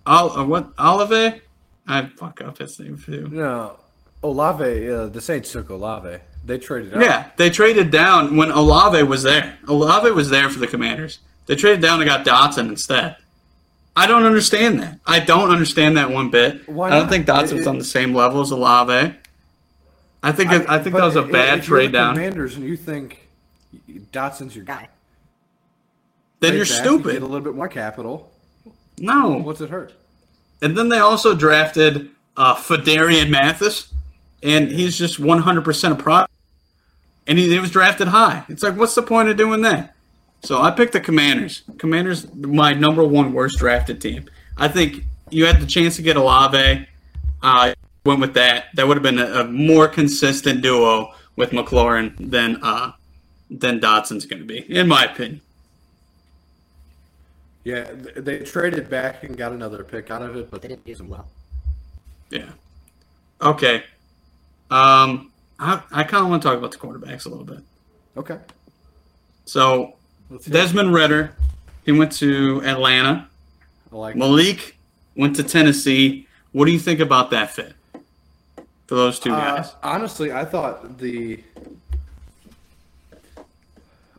Ol- 0.06 0.38
uh, 0.38 0.44
what 0.44 0.72
Olave? 0.78 1.40
I 1.86 2.06
fuck 2.16 2.40
up 2.42 2.58
his 2.58 2.78
name 2.78 2.98
too. 2.98 3.28
no, 3.30 3.76
Olave. 4.22 4.88
Uh, 4.90 5.06
the 5.06 5.20
Saints 5.20 5.50
took 5.52 5.70
Olave. 5.70 6.18
They 6.44 6.58
traded 6.58 6.94
up. 6.94 7.00
Yeah, 7.00 7.30
they 7.36 7.48
traded 7.50 7.90
down 7.90 8.36
when 8.36 8.50
Olave 8.50 9.02
was 9.04 9.22
there. 9.22 9.56
Olave 9.68 10.10
was 10.10 10.28
there 10.28 10.50
for 10.50 10.58
the 10.58 10.66
Commanders. 10.66 11.20
They 11.46 11.56
traded 11.56 11.80
down 11.80 12.00
and 12.00 12.08
got 12.08 12.26
Dotson 12.26 12.68
instead. 12.68 13.16
I 13.94 14.06
don't 14.06 14.24
understand 14.24 14.80
that. 14.80 15.00
I 15.06 15.20
don't 15.20 15.50
understand 15.50 15.96
that 15.96 16.10
one 16.10 16.30
bit. 16.30 16.68
Why 16.68 16.88
I 16.88 16.90
don't 16.90 17.00
not? 17.02 17.10
think 17.10 17.26
Dotson's 17.26 17.62
It- 17.62 17.66
on 17.66 17.78
the 17.78 17.84
same 17.84 18.14
level 18.14 18.40
as 18.40 18.50
Olave. 18.50 19.14
I 20.24 20.30
think 20.32 20.52
it, 20.52 20.68
I, 20.68 20.78
think 20.78 20.94
that 20.94 21.04
was 21.04 21.16
a 21.16 21.22
bad 21.22 21.58
if 21.58 21.64
trade 21.64 21.88
the 21.88 21.98
down. 21.98 22.14
Commanders, 22.14 22.54
and 22.54 22.64
you 22.64 22.76
think 22.76 23.28
Dotson's 24.12 24.54
your 24.54 24.64
guy. 24.64 24.88
then 26.38 26.50
Trade 26.52 26.56
you're 26.58 26.64
back, 26.66 26.70
you 26.84 26.84
stupid. 26.84 27.12
Get 27.14 27.22
a 27.22 27.26
little 27.26 27.40
bit 27.40 27.56
more 27.56 27.68
capital. 27.68 28.30
No. 28.98 29.30
What's 29.38 29.60
it 29.60 29.70
hurt? 29.70 29.92
And 30.62 30.78
then 30.78 30.88
they 30.90 31.00
also 31.00 31.34
drafted 31.34 32.10
uh, 32.36 32.54
Phidarian 32.54 33.30
Mathis, 33.30 33.92
and 34.44 34.70
he's 34.70 34.96
just 34.96 35.20
100% 35.20 35.92
a 35.92 35.94
product. 35.96 36.32
And 37.26 37.36
he, 37.36 37.48
he 37.48 37.58
was 37.58 37.72
drafted 37.72 38.08
high. 38.08 38.44
It's 38.48 38.62
like, 38.62 38.76
what's 38.76 38.94
the 38.94 39.02
point 39.02 39.28
of 39.28 39.36
doing 39.36 39.62
that? 39.62 39.96
So 40.44 40.60
I 40.60 40.72
picked 40.72 40.92
the 40.92 41.00
Commanders. 41.00 41.62
Commanders, 41.78 42.32
my 42.34 42.74
number 42.74 43.04
one 43.04 43.32
worst 43.32 43.58
drafted 43.58 44.00
team. 44.00 44.28
I 44.56 44.68
think 44.68 45.04
you 45.30 45.46
had 45.46 45.60
the 45.60 45.66
chance 45.66 45.96
to 45.96 46.02
get 46.02 46.16
Olave. 46.16 46.86
Uh, 47.42 47.74
went 48.04 48.20
with 48.20 48.34
that. 48.34 48.66
That 48.74 48.88
would 48.88 48.96
have 48.96 49.02
been 49.02 49.20
a, 49.20 49.40
a 49.40 49.44
more 49.44 49.86
consistent 49.86 50.62
duo 50.62 51.14
with 51.36 51.50
McLaurin 51.50 52.14
than 52.18 52.58
uh, 52.62 52.92
than 53.50 53.80
Dotson's 53.80 54.26
going 54.26 54.40
to 54.40 54.46
be, 54.46 54.58
in 54.58 54.88
my 54.88 55.04
opinion. 55.04 55.40
Yeah, 57.64 57.92
they 58.16 58.40
traded 58.40 58.90
back 58.90 59.22
and 59.22 59.36
got 59.36 59.52
another 59.52 59.84
pick 59.84 60.10
out 60.10 60.22
of 60.22 60.34
it, 60.34 60.50
but 60.50 60.62
they 60.62 60.68
didn't 60.68 60.86
use 60.86 60.98
them 60.98 61.08
well. 61.08 61.28
Yeah. 62.30 62.50
Okay. 63.40 63.84
Um, 64.68 65.30
I, 65.60 65.80
I 65.92 66.02
kind 66.02 66.24
of 66.24 66.30
want 66.30 66.42
to 66.42 66.48
talk 66.48 66.58
about 66.58 66.72
the 66.72 66.78
quarterbacks 66.78 67.26
a 67.26 67.28
little 67.28 67.44
bit. 67.44 67.60
Okay. 68.16 68.38
So 69.44 69.54
Let's 69.54 69.84
hear 69.84 69.90
it. 69.90 70.01
Desmond 70.48 70.92
Ridder, 70.94 71.34
he 71.84 71.92
went 71.92 72.12
to 72.12 72.62
Atlanta. 72.64 73.28
I 73.92 73.96
like 73.96 74.16
Malik 74.16 74.76
went 75.16 75.36
to 75.36 75.42
Tennessee. 75.42 76.26
What 76.52 76.64
do 76.66 76.70
you 76.72 76.78
think 76.78 77.00
about 77.00 77.30
that 77.30 77.50
fit 77.50 77.74
for 78.86 78.94
those 78.94 79.18
two 79.18 79.32
Uh, 79.32 79.56
guys? 79.56 79.74
honestly, 79.82 80.32
I 80.32 80.44
thought 80.44 80.98
the 80.98 81.42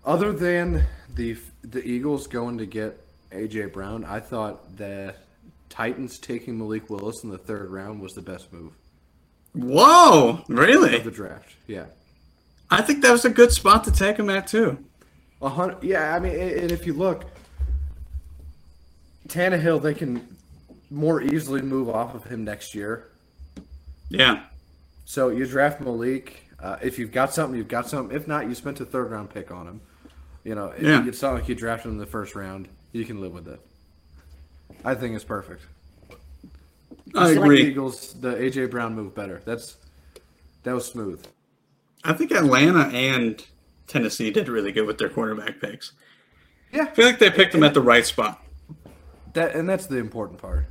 other 0.06 0.32
than 0.34 0.84
the 1.16 1.38
the 1.64 1.84
Eagles 1.86 2.28
going 2.28 2.58
to 2.58 2.66
get 2.66 3.00
AJ 3.32 3.72
Brown, 3.74 4.04
I 4.06 4.20
thought 4.20 4.78
the 4.78 5.16
Titans 5.70 6.20
taking 6.20 6.58
Malik 6.58 6.90
Willis 6.90 7.24
in 7.24 7.30
the 7.30 7.38
third 7.38 7.72
round 7.72 8.02
was 8.02 8.14
the 8.14 8.22
best 8.22 8.52
move 8.54 8.74
Whoa, 9.54 10.30
of 10.42 10.48
the 10.48 10.54
really? 10.56 11.00
draft. 11.00 11.56
Yeah. 11.68 11.86
I 12.70 12.82
think 12.82 13.02
that 13.04 13.12
was 13.12 13.24
a 13.26 13.30
good 13.30 13.52
spot 13.52 13.84
to 13.86 13.92
take 13.92 14.18
him 14.18 14.30
at 14.30 14.48
too. 14.48 14.78
A 15.44 15.50
hundred, 15.50 15.84
yeah, 15.84 16.16
I 16.16 16.20
mean, 16.20 16.40
and 16.40 16.72
if 16.72 16.88
you 16.88 16.94
look, 16.94 17.26
Tannehill, 19.28 19.82
they 19.82 19.94
can 19.94 20.26
more 20.90 21.22
easily 21.22 21.62
move 21.62 21.90
off 21.90 22.16
of 22.16 22.24
him 22.24 22.44
next 22.46 22.74
year. 22.74 23.10
Yeah. 24.10 24.44
So 25.06 25.30
you 25.30 25.46
draft 25.46 25.82
Malik. 25.82 26.48
Uh, 26.60 26.78
if 26.82 26.98
you've 26.98 27.12
got 27.12 27.34
something, 27.34 27.58
you've 27.58 27.68
got 27.68 27.90
something. 27.90 28.16
If 28.16 28.26
not, 28.28 28.48
you 28.48 28.56
spent 28.56 28.80
a 28.80 28.86
third 28.86 29.12
round 29.12 29.32
pick 29.32 29.52
on 29.52 29.68
him. 29.68 29.82
You 30.46 30.56
know, 30.56 30.68
if 30.68 30.82
Yeah. 30.82 31.06
it's 31.06 31.22
not 31.22 31.34
like 31.34 31.50
you 31.50 31.56
drafted 31.56 31.88
him 31.88 31.94
in 31.94 31.98
the 31.98 32.06
first 32.06 32.36
round. 32.36 32.70
You 32.94 33.04
can 33.06 33.20
live 33.20 33.34
with 33.34 33.48
it. 33.48 33.60
I 34.86 34.96
think 34.96 35.16
it's 35.16 35.26
perfect. 35.26 35.64
I 36.10 36.16
Just 37.26 37.36
like 37.36 37.38
agree. 37.38 37.64
the 37.64 37.70
Eagles, 37.70 38.14
the 38.14 38.30
AJ 38.36 38.68
Brown 38.72 38.96
move 38.96 39.14
better. 39.14 39.42
That's 39.46 39.76
that 40.64 40.74
was 40.74 40.86
smooth. 40.86 41.26
I 42.04 42.14
think 42.14 42.32
Atlanta 42.32 42.86
and 42.88 43.46
Tennessee 43.88 44.32
did 44.32 44.48
really 44.50 44.72
good 44.72 44.86
with 44.86 44.98
their 44.98 45.10
quarterback 45.10 45.60
picks. 45.60 45.92
Yeah, 46.72 46.84
I 46.84 46.86
feel 46.96 47.06
like 47.06 47.20
they 47.20 47.30
picked 47.30 47.52
them 47.52 47.64
at 47.64 47.74
the 47.74 47.82
right 47.82 48.06
spot. 48.06 48.44
that 49.34 49.56
and 49.56 49.68
that's 49.70 49.86
the 49.88 49.98
important 49.98 50.40
part. 50.40 50.66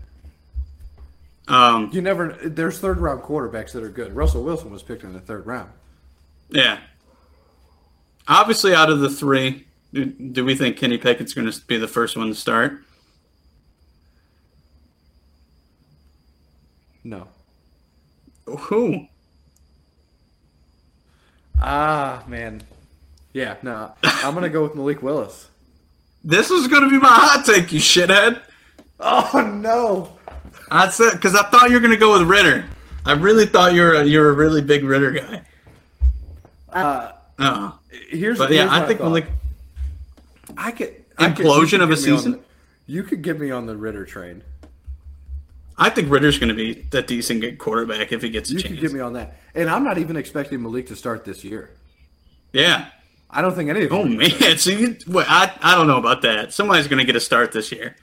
Um, 1.49 1.91
You 1.93 2.01
never. 2.03 2.33
There's 2.33 2.79
third 2.79 2.99
round 2.99 3.23
quarterbacks 3.23 3.73
that 3.73 3.83
are 3.83 3.91
good. 3.91 4.15
Russell 4.15 4.43
Wilson 4.45 4.71
was 4.71 4.83
picked 4.83 5.03
in 5.05 5.13
the 5.13 5.21
third 5.21 5.47
round. 5.47 5.71
yeah. 6.51 6.79
Obviously, 8.29 8.73
out 8.73 8.89
of 8.89 9.01
the 9.01 9.11
three, 9.11 9.67
do, 9.93 10.05
do 10.05 10.45
we 10.45 10.55
think 10.55 10.77
Kenny 10.77 10.97
Pickett's 10.97 11.35
going 11.35 11.51
to 11.51 11.61
be 11.67 11.77
the 11.77 11.89
first 11.89 12.17
one 12.17 12.29
to 12.29 12.35
start? 12.37 12.85
No. 17.05 17.27
Who? 18.47 19.07
Ah 21.61 22.23
man. 22.27 22.63
Yeah, 23.33 23.57
no. 23.63 23.93
I'm 24.03 24.35
gonna 24.35 24.49
go 24.49 24.63
with 24.63 24.75
Malik 24.75 25.03
Willis. 25.03 25.49
This 26.25 26.51
was 26.51 26.69
going 26.69 26.85
to 26.85 26.89
be 26.91 26.99
my 26.99 27.09
hot 27.09 27.45
take, 27.45 27.73
you 27.73 27.81
shithead. 27.81 28.41
Oh 29.01 29.53
no. 29.61 30.17
That's 30.71 31.01
it, 31.01 31.15
because 31.15 31.35
I 31.35 31.43
thought 31.51 31.69
you 31.69 31.75
were 31.75 31.81
going 31.81 31.91
to 31.93 31.97
go 31.99 32.13
with 32.17 32.29
Ridder. 32.29 32.65
I 33.05 33.13
really 33.15 33.45
thought 33.47 33.75
you 33.75 33.81
were 33.83 33.95
a, 33.95 34.05
you're 34.05 34.29
a 34.31 34.33
really 34.33 34.63
big 34.63 34.85
Ridder 34.85 35.11
guy. 35.11 35.43
Uh, 36.73 37.13
Oh. 37.41 37.79
here's 38.09 38.39
But 38.39 38.53
yeah, 38.53 38.61
here's 38.69 38.71
I 38.73 38.87
think 38.87 39.01
thought. 39.01 39.07
Malik. 39.09 39.27
I 40.57 40.71
could 40.71 40.95
I 41.19 41.31
Implosion 41.31 41.73
you 41.73 41.79
could 41.79 41.81
of 41.83 41.91
a 41.91 41.95
get 41.97 42.05
me 42.07 42.13
on 42.13 42.19
season? 42.19 42.33
the- 42.33 42.41
you 42.87 43.03
could 43.03 43.23
get 43.23 43.41
me 43.41 43.51
on 43.51 43.67
the 43.67 43.77
Ridder 43.77 44.05
train. 44.07 44.43
I 45.79 45.91
think 45.91 46.11
Ridder's 46.11 46.39
going 46.39 46.51
to 46.51 46.55
be 46.55 46.87
a 46.97 47.03
decent 47.03 47.41
good 47.41 47.59
quarterback 47.59 48.13
if 48.13 48.23
he 48.23 48.29
gets 48.29 48.51
a 48.51 48.53
You 48.55 48.61
chance. 48.61 48.75
could 48.75 48.81
get 48.81 48.93
me 48.93 49.01
on 49.01 49.15
that. 49.15 49.39
And 49.55 49.69
I'm 49.69 49.83
not 49.83 49.99
even 49.99 50.17
expecting 50.17 50.63
Malik 50.63 50.87
to 50.89 50.97
start 50.97 51.25
this 51.25 51.43
year. 51.43 51.71
yeah. 52.53 52.87
I 53.33 53.41
don't 53.41 53.55
think 53.55 53.71
any 53.71 53.85
of 53.85 53.93
oh, 53.93 54.03
them. 54.03 54.13
Oh 54.13 54.17
man, 54.17 54.59
so 54.59 54.71
you, 54.71 54.97
wait, 55.07 55.27
I 55.29 55.53
I 55.63 55.75
don't 55.75 55.87
know 55.87 55.99
about 55.99 56.23
that. 56.23 56.53
Somebody's 56.53 56.87
going 56.87 56.99
to 56.99 57.05
get 57.05 57.17
a 57.17 57.21
start 57.21 57.53
this 57.53 57.73
year. 57.73 57.97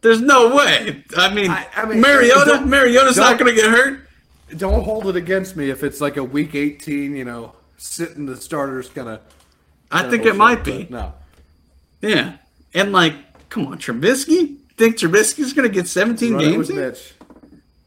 There's 0.00 0.20
no 0.20 0.54
way. 0.56 1.04
I 1.16 1.32
mean, 1.32 1.50
I- 1.50 1.68
I 1.76 1.86
mean, 1.86 2.00
Mariota, 2.00 2.44
don't- 2.46 2.68
Mariota's 2.68 3.16
not 3.16 3.38
going 3.38 3.54
to 3.54 3.60
get 3.60 3.70
hurt. 3.70 4.08
Don't 4.56 4.82
hold 4.82 5.06
it 5.06 5.16
against 5.16 5.56
me 5.56 5.70
if 5.70 5.82
it's 5.82 6.00
like 6.00 6.16
a 6.16 6.24
week 6.24 6.54
18. 6.54 7.14
You 7.14 7.24
know, 7.24 7.54
sitting 7.78 8.26
the 8.26 8.36
starters 8.36 8.88
kind 8.88 9.08
of. 9.08 9.20
I 9.90 10.08
think 10.08 10.24
it 10.26 10.36
might 10.36 10.64
be. 10.64 10.86
No. 10.90 11.14
Yeah, 12.00 12.38
and 12.74 12.92
like, 12.92 13.14
come 13.48 13.66
on, 13.68 13.78
Trubisky. 13.78 14.56
Think 14.76 14.96
Trubisky's 14.96 15.52
going 15.52 15.68
to 15.68 15.72
get 15.72 15.86
17 15.86 16.34
Run 16.34 16.42
games? 16.42 16.70
Mitch. 16.70 17.14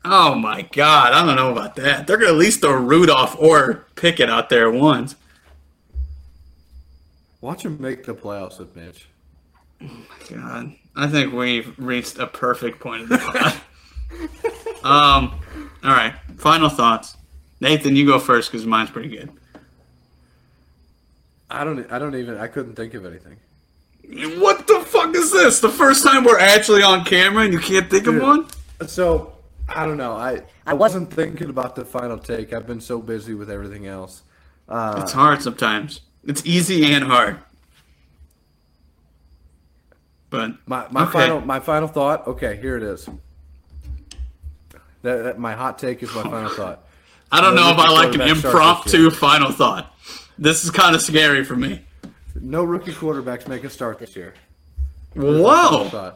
Oh 0.05 0.35
my 0.35 0.61
God, 0.61 1.13
I 1.13 1.25
don't 1.25 1.35
know 1.35 1.51
about 1.51 1.75
that. 1.77 2.05
They're 2.05 2.17
going 2.17 2.29
to 2.29 2.35
at 2.35 2.39
least 2.39 2.61
throw 2.61 2.73
Rudolph 2.73 3.35
or 3.39 3.85
Pickett 3.95 4.29
out 4.29 4.49
there 4.49 4.69
once. 4.69 5.15
Watch 7.45 7.63
him 7.63 7.77
make 7.79 8.03
the 8.05 8.15
playoffs 8.15 8.57
with 8.57 8.75
Mitch. 8.75 9.07
Oh 9.79 9.85
my 9.85 10.35
god, 10.35 10.75
I 10.95 11.05
think 11.05 11.31
we've 11.31 11.77
reached 11.77 12.17
a 12.17 12.25
perfect 12.25 12.79
point 12.79 13.03
of 13.03 13.09
the 13.09 13.17
pod. 13.19 13.53
um, 14.83 15.39
all 15.83 15.91
right, 15.91 16.15
final 16.37 16.69
thoughts. 16.69 17.15
Nathan, 17.61 17.95
you 17.95 18.07
go 18.07 18.17
first 18.17 18.51
because 18.51 18.65
mine's 18.65 18.89
pretty 18.89 19.09
good. 19.09 19.29
I 21.51 21.63
don't. 21.63 21.85
I 21.91 21.99
don't 21.99 22.15
even. 22.15 22.35
I 22.39 22.47
couldn't 22.47 22.73
think 22.73 22.95
of 22.95 23.05
anything. 23.05 23.37
What 24.41 24.65
the 24.65 24.79
fuck 24.79 25.13
is 25.15 25.31
this? 25.31 25.59
The 25.59 25.69
first 25.69 26.03
time 26.03 26.23
we're 26.23 26.39
actually 26.39 26.81
on 26.81 27.05
camera 27.05 27.43
and 27.43 27.53
you 27.53 27.59
can't 27.59 27.91
think 27.91 28.07
of 28.07 28.19
one? 28.19 28.47
So 28.87 29.33
I 29.69 29.85
don't 29.85 29.97
know. 29.97 30.13
I 30.13 30.41
I 30.65 30.73
wasn't 30.73 31.13
thinking 31.13 31.51
about 31.51 31.75
the 31.75 31.85
final 31.85 32.17
take. 32.17 32.53
I've 32.53 32.65
been 32.65 32.81
so 32.81 32.99
busy 33.03 33.35
with 33.35 33.51
everything 33.51 33.85
else. 33.85 34.23
Uh, 34.67 34.99
It's 35.03 35.11
hard 35.11 35.43
sometimes. 35.43 36.01
It's 36.25 36.45
easy 36.45 36.93
and 36.93 37.03
hard. 37.03 37.39
But 40.29 40.51
My 40.67 40.87
my 40.91 41.03
okay. 41.03 41.11
final 41.11 41.41
my 41.41 41.59
final 41.59 41.87
thought. 41.87 42.27
Okay, 42.27 42.57
here 42.57 42.75
it 42.77 42.83
is. 42.83 43.07
That, 45.03 45.23
that- 45.23 45.39
my 45.39 45.53
hot 45.53 45.77
take 45.79 46.01
is 46.03 46.13
my 46.15 46.23
final 46.23 46.49
thought. 46.49 46.81
I 47.31 47.41
don't 47.41 47.55
No 47.55 47.63
know 47.63 47.71
if 47.71 47.77
I 47.77 47.89
like 47.91 48.13
an 48.13 48.19
quarterback 48.19 48.37
start 48.37 48.43
this 48.43 48.45
impromptu 48.45 49.09
final 49.11 49.51
thought. 49.51 49.93
This 50.37 50.63
is 50.63 50.71
kind 50.71 50.95
of 50.95 51.01
scary 51.01 51.43
for 51.43 51.55
me. 51.55 51.81
No 52.39 52.63
rookie 52.63 52.91
quarterbacks 52.91 53.47
make 53.47 53.63
a 53.63 53.69
start 53.69 53.99
this 53.99 54.15
year. 54.15 54.33
Whoa! 55.15 56.13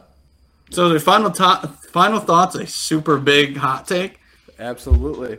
So 0.70 0.88
the 0.90 1.00
final 1.00 1.30
to- 1.30 1.68
final 1.92 2.20
thoughts 2.20 2.54
a 2.54 2.66
super 2.66 3.18
big 3.18 3.56
hot 3.56 3.86
take. 3.88 4.18
Absolutely. 4.58 5.38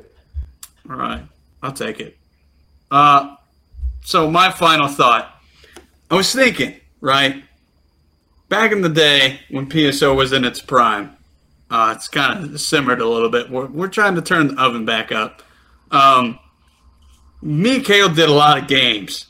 All 0.89 0.95
right, 0.97 1.24
I'll 1.61 1.72
take 1.74 1.99
it. 1.99 2.17
Uh, 2.89 3.36
so 4.04 4.30
my 4.30 4.52
final 4.52 4.88
thought. 4.88 5.41
I 6.10 6.16
was 6.16 6.34
thinking, 6.34 6.76
right, 6.99 7.43
back 8.49 8.72
in 8.72 8.82
the 8.82 8.89
day 8.89 9.39
when 9.49 9.70
PSO 9.70 10.16
was 10.16 10.34
in 10.34 10.43
its 10.43 10.62
prime, 10.62 11.16
uh, 11.70 11.93
it's 11.95 12.10
kind 12.10 12.43
of 12.43 12.60
simmered 12.60 12.99
a 12.99 13.08
little 13.08 13.30
bit. 13.30 13.49
We're, 13.49 13.68
we're 13.68 13.88
trying 13.88 14.16
to 14.16 14.22
turn 14.22 14.49
the 14.49 14.62
oven 14.62 14.84
back 14.84 15.12
up. 15.12 15.41
Um, 15.89 16.38
me 17.41 17.78
and 17.78 17.86
Kale 17.86 18.10
did 18.10 18.28
a 18.28 18.34
lot 18.34 18.58
of 18.58 18.68
games 18.68 19.28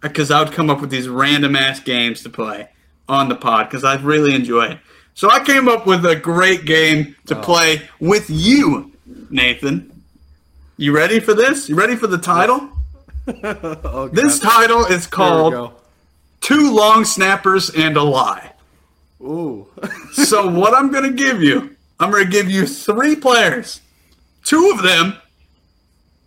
because 0.00 0.30
I 0.30 0.42
would 0.42 0.52
come 0.52 0.70
up 0.70 0.80
with 0.80 0.90
these 0.90 1.08
random 1.08 1.56
ass 1.56 1.80
games 1.80 2.22
to 2.22 2.30
play 2.30 2.68
on 3.08 3.28
the 3.28 3.34
pod 3.34 3.68
because 3.68 3.84
I 3.84 3.96
really 3.96 4.34
enjoy 4.34 4.66
it. 4.66 4.78
So 5.14 5.30
I 5.30 5.42
came 5.42 5.68
up 5.68 5.86
with 5.86 6.04
a 6.04 6.14
great 6.14 6.66
game 6.66 7.16
to 7.26 7.34
play 7.34 7.82
with 8.00 8.28
you, 8.28 8.92
Nathan. 9.30 10.02
You 10.76 10.94
ready 10.94 11.20
for 11.20 11.34
this? 11.34 11.68
You 11.68 11.74
ready 11.74 11.96
for 11.96 12.06
the 12.06 12.18
title? 12.18 12.70
Oh, 13.44 14.08
This 14.12 14.38
title 14.38 14.84
is 14.84 15.06
called. 15.06 15.72
Two 16.40 16.72
Long 16.72 17.04
Snappers 17.04 17.70
and 17.70 17.96
a 17.96 18.02
Lie. 18.02 18.52
Ooh. 19.20 19.66
So 20.12 20.48
what 20.48 20.72
I'm 20.74 20.90
going 20.90 21.04
to 21.04 21.12
give 21.24 21.42
you, 21.42 21.76
I'm 22.00 22.10
going 22.10 22.24
to 22.24 22.30
give 22.30 22.50
you 22.50 22.66
three 22.66 23.14
players. 23.16 23.80
Two 24.44 24.70
of 24.74 24.82
them 24.82 25.16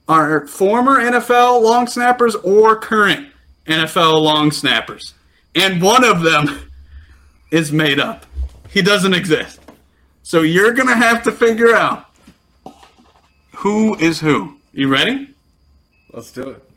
are 0.07 0.45
former 0.47 0.97
NFL 0.99 1.61
long 1.63 1.87
snappers 1.87 2.35
or 2.35 2.75
current 2.75 3.29
NFL 3.65 4.21
long 4.21 4.51
snappers. 4.51 5.13
And 5.55 5.81
one 5.81 6.03
of 6.03 6.21
them 6.21 6.69
is 7.51 7.71
made 7.71 7.99
up. 7.99 8.25
He 8.69 8.81
doesn't 8.83 9.13
exist. 9.13 9.59
So 10.21 10.41
you're 10.41 10.73
going 10.73 10.87
to 10.87 10.95
have 10.95 11.23
to 11.23 11.31
figure 11.31 11.73
out 11.75 12.05
who 13.55 13.95
is 13.95 14.19
who. 14.19 14.57
You 14.71 14.87
ready? 14.87 15.33
Let's 16.13 16.31
do 16.31 16.49
it. 16.49 16.68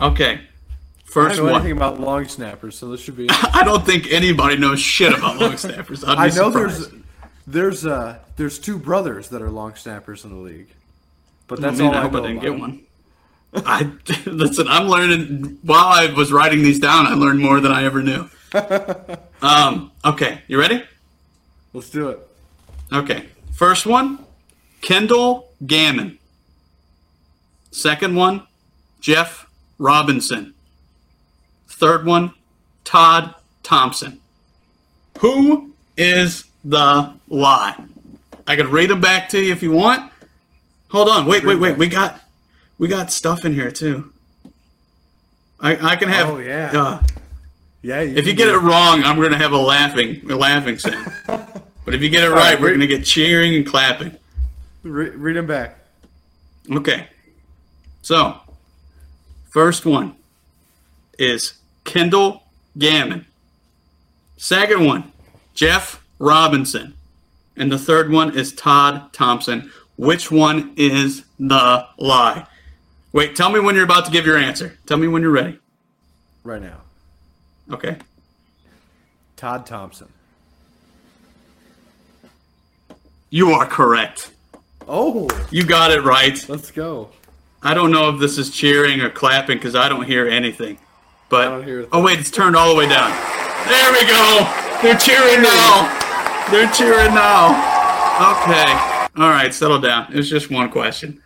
Okay. 0.00 0.40
First 1.04 1.34
I 1.34 1.36
don't 1.36 1.46
know 1.46 1.52
one. 1.52 1.60
anything 1.60 1.76
about 1.76 2.00
long 2.00 2.26
snappers, 2.26 2.76
so 2.76 2.88
this 2.88 3.00
should 3.00 3.16
be. 3.16 3.28
I 3.30 3.62
don't 3.64 3.86
think 3.86 4.10
anybody 4.10 4.56
knows 4.56 4.80
shit 4.80 5.16
about 5.16 5.38
long 5.38 5.56
snappers. 5.56 6.02
I 6.04 6.26
know 6.26 6.50
surprised. 6.50 6.90
there's 6.90 7.02
there's 7.46 7.86
uh 7.86 8.18
there's 8.36 8.58
two 8.58 8.78
brothers 8.78 9.28
that 9.28 9.40
are 9.40 9.50
long 9.50 9.76
snappers 9.76 10.24
in 10.24 10.30
the 10.30 10.36
league, 10.36 10.68
but 11.46 11.60
That's 11.60 11.78
I, 11.78 11.84
mean, 11.84 11.88
all 11.90 11.94
I 11.94 11.98
I, 11.98 12.02
hope 12.02 12.12
know 12.12 12.24
I 12.24 12.26
didn't 12.28 12.38
about 12.38 12.50
get 12.50 12.60
one. 12.60 12.80
I 13.54 13.92
listen. 14.30 14.66
I'm 14.66 14.88
learning 14.88 15.58
while 15.62 15.86
I 15.86 16.12
was 16.12 16.32
writing 16.32 16.62
these 16.62 16.80
down. 16.80 17.06
I 17.06 17.14
learned 17.14 17.38
more 17.40 17.60
than 17.60 17.70
I 17.70 17.84
ever 17.84 18.02
knew. 18.02 18.28
um. 19.42 19.92
Okay. 20.04 20.42
You 20.48 20.58
ready? 20.58 20.82
Let's 21.72 21.90
do 21.90 22.08
it. 22.08 22.18
Okay. 22.92 23.28
First 23.52 23.86
one, 23.86 24.24
Kendall 24.80 25.48
Gammon. 25.64 26.18
Second 27.70 28.16
one, 28.16 28.46
Jeff 29.00 29.48
Robinson. 29.78 30.54
Third 31.68 32.06
one, 32.06 32.32
Todd 32.84 33.34
Thompson. 33.62 34.20
Who 35.20 35.72
is 35.96 36.44
the 36.64 37.12
lie? 37.28 37.76
I 38.46 38.56
could 38.56 38.66
read 38.66 38.90
them 38.90 39.00
back 39.00 39.28
to 39.30 39.40
you 39.40 39.52
if 39.52 39.62
you 39.62 39.72
want. 39.72 40.10
Hold 40.90 41.08
on. 41.08 41.26
Wait, 41.26 41.44
wait, 41.44 41.56
wait. 41.58 41.76
We 41.78 41.88
got 41.88 42.20
we 42.78 42.88
got 42.88 43.10
stuff 43.10 43.44
in 43.44 43.52
here 43.54 43.70
too. 43.70 44.12
I 45.60 45.92
I 45.92 45.96
can 45.96 46.08
have. 46.08 46.28
Oh, 46.30 46.38
yeah. 46.38 46.70
Uh, 46.72 47.02
Yeah. 47.82 48.00
if 48.00 48.26
you 48.26 48.34
get 48.34 48.48
it 48.48 48.58
wrong, 48.58 49.02
I'm 49.02 49.20
gonna 49.20 49.38
have 49.38 49.52
a 49.52 49.58
laughing 49.58 50.30
a 50.30 50.36
laughing 50.36 50.78
sound. 50.78 51.10
but 51.26 51.94
if 51.94 52.02
you 52.02 52.08
get 52.10 52.24
it 52.24 52.30
right, 52.30 52.36
right, 52.54 52.60
we're 52.60 52.68
read- 52.68 52.74
gonna 52.74 52.86
get 52.86 53.04
cheering 53.04 53.54
and 53.56 53.66
clapping. 53.66 54.16
Re- 54.82 55.10
read 55.10 55.36
them 55.36 55.46
back. 55.46 55.78
Okay. 56.70 57.08
So, 58.02 58.38
first 59.54 59.86
one 59.86 60.16
is 61.16 61.54
Kendall 61.84 62.42
Gammon. 62.76 63.24
Second 64.36 64.84
one, 64.84 65.12
Jeff 65.54 66.04
Robinson. 66.18 66.94
And 67.56 67.70
the 67.70 67.78
third 67.78 68.10
one 68.10 68.36
is 68.36 68.52
Todd 68.52 69.12
Thompson. 69.12 69.70
Which 69.96 70.28
one 70.32 70.72
is 70.76 71.24
the 71.38 71.86
lie? 71.98 72.48
Wait, 73.12 73.36
tell 73.36 73.48
me 73.48 73.60
when 73.60 73.76
you're 73.76 73.84
about 73.84 74.06
to 74.06 74.10
give 74.10 74.26
your 74.26 74.36
answer. 74.36 74.76
Tell 74.86 74.96
me 74.96 75.06
when 75.06 75.22
you're 75.22 75.30
ready. 75.30 75.60
Right 76.42 76.60
now. 76.60 76.78
Okay. 77.70 77.96
Todd 79.36 79.66
Thompson. 79.66 80.08
You 83.30 83.50
are 83.52 83.66
correct. 83.66 84.32
Oh, 84.88 85.28
You 85.52 85.64
got 85.64 85.92
it 85.92 86.02
right. 86.02 86.44
let's 86.48 86.72
go. 86.72 87.10
I 87.64 87.72
don't 87.72 87.90
know 87.90 88.10
if 88.10 88.20
this 88.20 88.36
is 88.36 88.50
cheering 88.50 89.00
or 89.00 89.08
clapping 89.08 89.56
because 89.56 89.74
I 89.74 89.88
don't 89.88 90.04
hear 90.04 90.28
anything. 90.28 90.78
But 91.30 91.64
hear 91.64 91.88
oh 91.92 92.02
wait, 92.02 92.20
it's 92.20 92.30
turned 92.30 92.56
all 92.56 92.68
the 92.68 92.76
way 92.76 92.86
down. 92.86 93.10
There 93.66 93.92
we 93.92 94.06
go. 94.06 94.44
They're 94.82 94.98
cheering 94.98 95.42
now. 95.42 96.46
They're 96.50 96.70
cheering 96.72 97.14
now. 97.14 97.48
Okay. 98.42 98.94
All 99.16 99.30
right, 99.30 99.52
settle 99.54 99.80
down. 99.80 100.08
It's 100.10 100.28
just 100.28 100.50
one 100.50 100.70
question. 100.70 101.22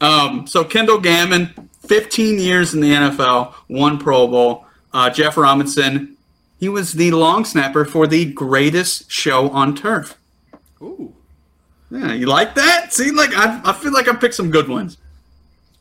Um, 0.00 0.46
so 0.46 0.62
Kendall 0.62 1.00
Gammon, 1.00 1.68
15 1.88 2.38
years 2.38 2.72
in 2.72 2.80
the 2.80 2.92
NFL, 2.92 3.52
one 3.66 3.98
Pro 3.98 4.28
Bowl. 4.28 4.64
Uh, 4.92 5.10
Jeff 5.10 5.36
Robinson, 5.36 6.16
he 6.60 6.68
was 6.68 6.92
the 6.92 7.10
long 7.10 7.44
snapper 7.44 7.84
for 7.84 8.06
the 8.06 8.32
greatest 8.32 9.10
show 9.10 9.50
on 9.50 9.74
turf. 9.74 10.16
Ooh. 10.80 11.12
Yeah, 11.90 12.12
you 12.12 12.26
like 12.26 12.54
that? 12.54 12.92
See, 12.92 13.10
like 13.10 13.30
I, 13.34 13.60
I 13.64 13.72
feel 13.72 13.92
like 13.92 14.08
I 14.08 14.14
picked 14.14 14.34
some 14.34 14.50
good 14.50 14.68
ones. 14.68 14.98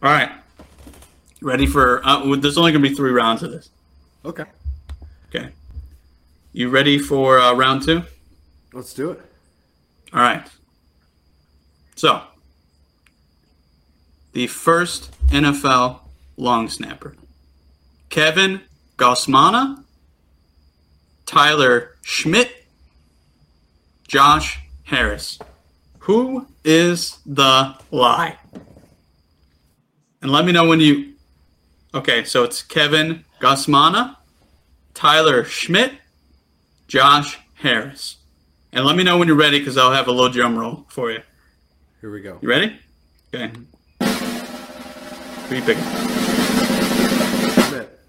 All 0.01 0.11
right, 0.11 0.31
ready 1.41 1.65
for? 1.65 2.05
Uh, 2.05 2.35
there's 2.35 2.57
only 2.57 2.71
gonna 2.71 2.87
be 2.87 2.93
three 2.93 3.11
rounds 3.11 3.41
of 3.41 3.51
this. 3.51 3.69
Okay. 4.23 4.43
Okay, 5.29 5.49
you 6.53 6.69
ready 6.69 6.99
for 6.99 7.39
uh, 7.39 7.53
round 7.53 7.81
two? 7.81 8.03
Let's 8.73 8.93
do 8.93 9.11
it. 9.11 9.21
All 10.13 10.21
right. 10.21 10.47
So, 11.95 12.21
the 14.33 14.45
first 14.45 15.11
NFL 15.29 16.01
long 16.37 16.69
snapper, 16.69 17.15
Kevin 18.09 18.61
Gosmana, 18.97 19.83
Tyler 21.25 21.95
Schmidt, 22.03 22.67
Josh 24.07 24.59
Harris. 24.83 25.39
Who 25.99 26.45
is 26.63 27.17
the 27.25 27.75
lie? 27.91 28.37
And 30.21 30.31
let 30.31 30.45
me 30.45 30.51
know 30.51 30.67
when 30.67 30.79
you. 30.79 31.13
Okay, 31.93 32.23
so 32.23 32.43
it's 32.43 32.61
Kevin 32.61 33.23
Gosmana, 33.39 34.17
Tyler 34.93 35.43
Schmidt, 35.43 35.93
Josh 36.87 37.39
Harris. 37.55 38.17
And 38.71 38.85
let 38.85 38.95
me 38.95 39.03
know 39.03 39.17
when 39.17 39.27
you're 39.27 39.37
ready 39.37 39.59
because 39.59 39.77
I'll 39.77 39.93
have 39.93 40.07
a 40.07 40.11
little 40.11 40.29
drum 40.29 40.57
roll 40.57 40.85
for 40.89 41.11
you. 41.11 41.21
Here 42.01 42.11
we 42.11 42.21
go. 42.21 42.37
You 42.41 42.49
ready? 42.49 42.79
Okay. 43.33 43.51
Who 44.01 45.55
you 45.55 45.61
picking? 45.61 45.83
Schmidt. 47.63 47.99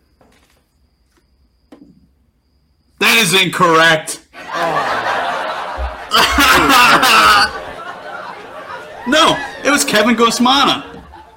That 2.98 3.16
is 3.18 3.40
incorrect. 3.40 4.26
no, 9.08 9.36
it 9.64 9.70
was 9.70 9.84
Kevin 9.84 10.16
Gosmana. 10.16 10.84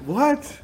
What? 0.05 0.60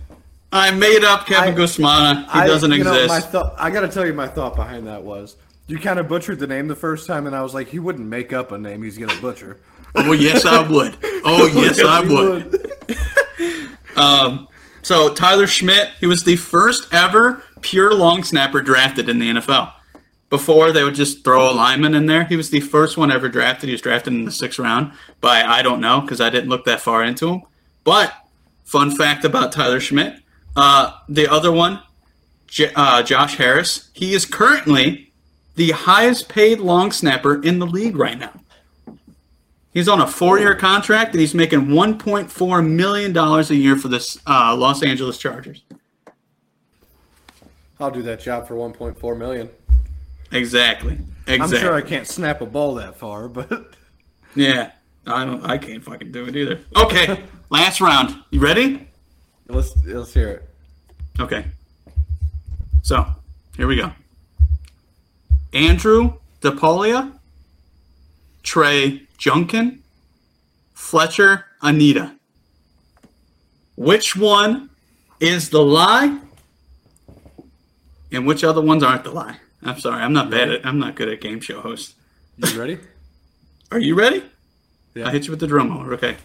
I 0.51 0.71
made 0.71 1.03
up 1.03 1.25
Kevin 1.25 1.53
I- 1.53 1.57
Gosmana. 1.57 2.23
He 2.25 2.39
I- 2.39 2.47
doesn't 2.47 2.71
you 2.71 2.83
know, 2.83 2.93
exist. 2.93 3.09
my 3.09 3.19
thought, 3.19 3.55
I 3.57 3.69
got 3.69 3.81
to 3.81 3.89
tell 3.89 4.05
you, 4.05 4.13
my 4.13 4.27
thought 4.27 4.55
behind 4.55 4.87
that 4.87 5.03
was 5.03 5.35
you 5.67 5.77
kind 5.77 5.99
of 5.99 6.07
butchered 6.07 6.39
the 6.39 6.47
name 6.47 6.67
the 6.67 6.75
first 6.75 7.05
time, 7.07 7.27
and 7.27 7.35
I 7.35 7.41
was 7.43 7.53
like, 7.53 7.67
he 7.67 7.79
wouldn't 7.79 8.07
make 8.07 8.31
up 8.31 8.51
a 8.51 8.57
name 8.57 8.83
he's 8.83 8.97
going 8.97 9.09
to 9.09 9.21
butcher. 9.21 9.57
Oh 9.95 10.13
yes, 10.13 10.45
I 10.45 10.61
would. 10.67 10.97
Oh, 11.03 11.21
oh 11.25 11.47
yes, 11.47 11.79
I 11.83 12.01
would. 12.01 12.71
Um, 13.95 14.47
so 14.83 15.11
Tyler 15.13 15.47
Schmidt, 15.47 15.89
he 15.99 16.05
was 16.05 16.23
the 16.23 16.35
first 16.35 16.93
ever 16.93 17.41
pure 17.61 17.95
long 17.95 18.23
snapper 18.23 18.61
drafted 18.61 19.09
in 19.09 19.17
the 19.17 19.29
NFL. 19.31 19.73
Before 20.29 20.71
they 20.71 20.83
would 20.83 20.93
just 20.93 21.23
throw 21.23 21.49
a 21.49 21.53
lineman 21.53 21.95
in 21.95 22.05
there, 22.05 22.23
he 22.25 22.35
was 22.35 22.51
the 22.51 22.59
first 22.59 22.95
one 22.95 23.11
ever 23.11 23.27
drafted. 23.27 23.69
He 23.69 23.73
was 23.73 23.81
drafted 23.81 24.13
in 24.13 24.25
the 24.25 24.31
sixth 24.31 24.59
round 24.59 24.91
by 25.19 25.41
I 25.41 25.63
don't 25.63 25.81
know 25.81 26.01
because 26.01 26.21
I 26.21 26.29
didn't 26.29 26.49
look 26.49 26.65
that 26.65 26.79
far 26.79 27.03
into 27.03 27.27
him. 27.29 27.41
But 27.83 28.13
fun 28.65 28.91
fact 28.95 29.25
about 29.25 29.51
Tyler 29.51 29.79
Schmidt, 29.79 30.19
uh, 30.57 30.91
the 31.07 31.31
other 31.31 31.51
one, 31.51 31.81
J- 32.47 32.71
uh, 32.75 33.03
Josh 33.03 33.35
Harris, 33.37 33.89
he 33.93 34.13
is 34.13 34.25
currently 34.25 35.13
the 35.55 35.71
highest 35.71 36.27
paid 36.27 36.59
long 36.59 36.91
snapper 36.91 37.41
in 37.41 37.59
the 37.59 37.65
league 37.65 37.95
right 37.95 38.17
now. 38.19 38.33
He's 39.73 39.87
on 39.87 40.01
a 40.01 40.07
four-year 40.07 40.55
contract 40.55 41.11
and 41.11 41.21
he's 41.21 41.35
making 41.35 41.67
1.4 41.67 42.67
million 42.67 43.13
dollars 43.13 43.51
a 43.51 43.55
year 43.55 43.75
for 43.75 43.87
the 43.89 44.19
uh, 44.25 44.55
Los 44.55 44.81
Angeles 44.81 45.17
Chargers. 45.17 45.61
I'll 47.79 47.91
do 47.91 48.01
that 48.01 48.19
job 48.19 48.47
for 48.47 48.55
1.4 48.55 49.17
million. 49.17 49.49
Exactly. 50.31 50.97
Exactly. 51.27 51.57
I'm 51.57 51.63
sure 51.63 51.73
I 51.73 51.81
can't 51.81 52.07
snap 52.07 52.41
a 52.41 52.45
ball 52.47 52.73
that 52.75 52.97
far, 52.97 53.27
but 53.27 53.75
Yeah. 54.35 54.71
I 55.05 55.25
don't. 55.25 55.45
I 55.45 55.57
can't 55.57 55.83
fucking 55.83 56.11
do 56.11 56.25
it 56.25 56.35
either. 56.35 56.59
Okay. 56.75 57.23
last 57.49 57.79
round. 57.79 58.15
You 58.31 58.39
ready? 58.39 58.87
let's 59.47 59.73
let's 59.85 60.13
hear 60.13 60.29
it. 60.29 60.46
Okay. 61.19 61.45
So 62.83 63.05
here 63.55 63.67
we 63.67 63.75
go. 63.75 63.91
Andrew 65.53 66.13
DePaola, 66.41 67.17
Trey 68.43 69.03
Junkin, 69.17 69.79
Fletcher 70.73 71.45
Anita. 71.61 72.15
Which 73.75 74.15
one 74.15 74.69
is 75.19 75.49
the 75.49 75.61
lie? 75.61 76.19
And 78.11 78.25
which 78.25 78.43
other 78.43 78.61
ones 78.61 78.83
aren't 78.83 79.03
the 79.03 79.11
lie? 79.11 79.37
I'm 79.63 79.79
sorry, 79.79 80.01
I'm 80.01 80.13
not 80.13 80.29
bad 80.29 80.49
at 80.49 80.65
I'm 80.65 80.79
not 80.79 80.95
good 80.95 81.09
at 81.09 81.19
game 81.19 81.41
show 81.41 81.61
host. 81.61 81.95
You 82.37 82.59
ready? 82.59 82.77
Are 83.71 83.79
you 83.79 83.95
ready? 83.95 84.23
Yeah. 84.93 85.07
I 85.07 85.11
hit 85.11 85.25
you 85.25 85.31
with 85.31 85.39
the 85.39 85.47
drum 85.47 85.69
roll. 85.69 85.93
Okay. 85.93 86.15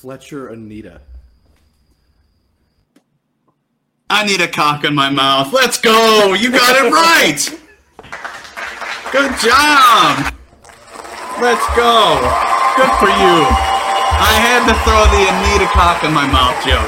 Fletcher 0.00 0.48
Anita. 0.48 0.98
I 4.08 4.24
need 4.24 4.40
a 4.40 4.48
cock 4.48 4.82
in 4.84 4.94
my 4.94 5.10
mouth. 5.10 5.52
Let's 5.52 5.78
go. 5.78 6.32
You 6.32 6.50
got 6.50 6.74
it 6.74 6.90
right. 6.90 7.36
Good 9.12 9.28
job. 9.44 10.32
Let's 11.36 11.66
go. 11.76 12.16
Good 12.80 12.92
for 12.96 13.12
you. 13.12 13.44
I 13.44 14.32
had 14.40 14.64
to 14.64 14.74
throw 14.88 15.04
the 15.12 15.20
Anita 15.28 15.68
cock 15.68 16.02
in 16.02 16.14
my 16.14 16.26
mouth 16.32 16.56
joke. 16.64 16.80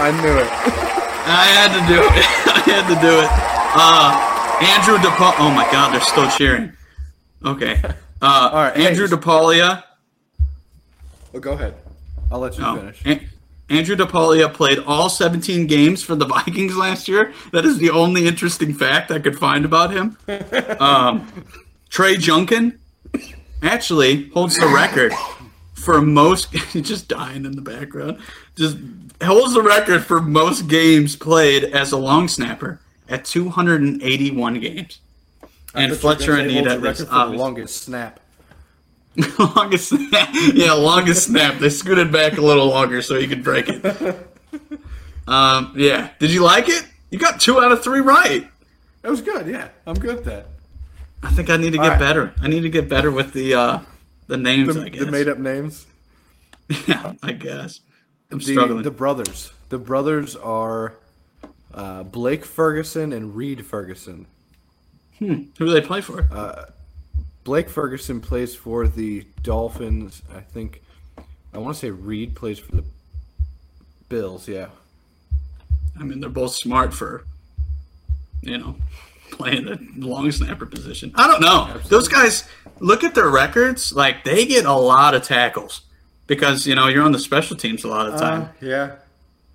I 0.00 0.10
knew 0.22 0.38
it. 0.38 0.48
I 1.28 1.44
had 1.44 1.76
to 1.76 1.86
do 1.92 2.00
it. 2.00 2.24
I 2.56 2.60
had 2.64 2.88
to 2.88 2.96
do 3.04 3.20
it. 3.20 3.28
Uh, 3.76 4.16
Andrew 4.64 4.96
DePaul. 4.96 5.34
Oh 5.36 5.50
my 5.50 5.70
God, 5.70 5.92
they're 5.92 6.00
still 6.00 6.30
cheering. 6.30 6.72
Okay. 7.44 7.82
Uh, 8.22 8.50
All 8.50 8.62
right, 8.62 8.74
hey. 8.74 8.86
Andrew 8.86 9.06
DePaola. 9.08 9.84
Well, 11.34 11.42
go 11.42 11.52
ahead. 11.52 11.74
I'll 12.30 12.38
let 12.40 12.56
you 12.58 12.64
Oh, 12.64 12.76
finish. 12.76 13.02
An- 13.04 13.28
Andrew 13.68 13.94
DePaola 13.94 14.52
played 14.52 14.80
all 14.80 15.08
17 15.08 15.66
games 15.68 16.02
for 16.02 16.14
the 16.16 16.24
Vikings 16.44 16.76
last 16.76 17.06
year. 17.08 17.32
That 17.52 17.64
is 17.64 17.78
the 17.78 17.90
only 17.90 18.26
interesting 18.26 18.74
fact 18.74 19.10
I 19.10 19.18
could 19.20 19.38
find 19.38 19.64
about 19.64 19.92
him. 19.92 20.16
Um, 20.80 21.26
Trey 21.88 22.16
Junkin 22.16 22.78
actually 23.62 24.28
holds 24.30 24.56
the 24.56 24.66
record 24.68 25.12
for 25.74 26.00
most. 26.00 26.52
Just 26.72 27.08
dying 27.08 27.44
in 27.44 27.52
the 27.56 27.62
background. 27.62 28.18
Just 28.56 28.76
holds 29.22 29.54
the 29.54 29.62
record 29.62 30.04
for 30.04 30.20
most 30.20 30.68
games 30.68 31.16
played 31.16 31.64
as 31.64 31.92
a 31.92 31.96
long 31.96 32.28
snapper 32.28 32.80
at 33.08 33.24
281 33.24 34.60
games. 34.60 35.00
And 35.74 35.94
Fletcher 35.96 36.36
Anita 36.36 36.70
the 36.70 36.76
is 36.76 36.82
record 36.82 37.08
for 37.08 37.14
the 37.30 37.36
longest 37.36 37.82
snap. 37.82 38.20
longest 39.38 39.88
snap. 39.88 40.28
Yeah, 40.54 40.72
longest 40.72 41.24
snap. 41.26 41.58
They 41.58 41.70
scooted 41.70 42.12
back 42.12 42.38
a 42.38 42.40
little 42.40 42.66
longer 42.66 43.02
so 43.02 43.16
you 43.16 43.28
could 43.28 43.44
break 43.44 43.66
it. 43.68 44.26
Um, 45.28 45.74
yeah. 45.76 46.10
Did 46.18 46.32
you 46.32 46.42
like 46.42 46.68
it? 46.68 46.84
You 47.10 47.18
got 47.18 47.40
two 47.40 47.60
out 47.60 47.70
of 47.70 47.84
three 47.84 48.00
right. 48.00 48.50
That 49.02 49.10
was 49.10 49.20
good. 49.20 49.46
Yeah, 49.46 49.68
I'm 49.86 49.94
good 49.94 50.18
at 50.18 50.24
that. 50.24 50.46
I 51.22 51.30
think 51.30 51.50
I 51.50 51.56
need 51.56 51.70
to 51.70 51.78
get 51.78 51.88
right. 51.88 51.98
better. 52.00 52.34
I 52.42 52.48
need 52.48 52.62
to 52.62 52.68
get 52.68 52.88
better 52.88 53.12
with 53.12 53.32
the 53.32 53.54
uh, 53.54 53.78
the 54.26 54.36
names. 54.36 54.74
The, 54.74 54.82
I 54.82 54.88
guess. 54.88 55.04
the 55.04 55.10
made 55.12 55.28
up 55.28 55.38
names. 55.38 55.86
yeah, 56.88 57.12
I 57.22 57.30
guess. 57.32 57.78
I'm 58.32 58.38
The, 58.38 58.44
struggling. 58.44 58.82
the 58.82 58.90
brothers. 58.90 59.52
The 59.68 59.78
brothers 59.78 60.34
are 60.34 60.94
uh, 61.72 62.02
Blake 62.02 62.44
Ferguson 62.44 63.12
and 63.12 63.36
Reed 63.36 63.64
Ferguson. 63.64 64.26
Hmm. 65.20 65.34
Who 65.58 65.66
do 65.66 65.70
they 65.70 65.80
play 65.80 66.00
for? 66.00 66.26
Uh, 66.32 66.64
Blake 67.44 67.68
Ferguson 67.68 68.20
plays 68.20 68.54
for 68.54 68.86
the 68.86 69.26
Dolphins. 69.42 70.22
I 70.34 70.40
think 70.40 70.82
I 71.52 71.58
want 71.58 71.74
to 71.74 71.80
say 71.80 71.90
Reed 71.90 72.34
plays 72.34 72.58
for 72.58 72.72
the 72.76 72.84
Bills. 74.08 74.48
Yeah. 74.48 74.66
I 75.98 76.02
mean, 76.02 76.20
they're 76.20 76.30
both 76.30 76.54
smart 76.54 76.94
for 76.94 77.24
you 78.42 78.58
know, 78.58 78.76
playing 79.30 79.66
the 79.66 80.06
long 80.06 80.30
snapper 80.32 80.66
position. 80.66 81.12
I 81.14 81.26
don't 81.26 81.40
know. 81.40 81.64
Absolutely. 81.64 81.90
Those 81.90 82.08
guys 82.08 82.44
look 82.80 83.04
at 83.04 83.14
their 83.14 83.28
records, 83.28 83.92
like 83.92 84.24
they 84.24 84.46
get 84.46 84.64
a 84.64 84.72
lot 84.72 85.14
of 85.14 85.22
tackles 85.22 85.82
because, 86.26 86.66
you 86.66 86.74
know, 86.74 86.88
you're 86.88 87.02
on 87.02 87.12
the 87.12 87.18
special 87.18 87.56
teams 87.56 87.84
a 87.84 87.88
lot 87.88 88.06
of 88.06 88.14
the 88.14 88.18
time. 88.18 88.42
Uh, 88.42 88.48
yeah. 88.60 88.96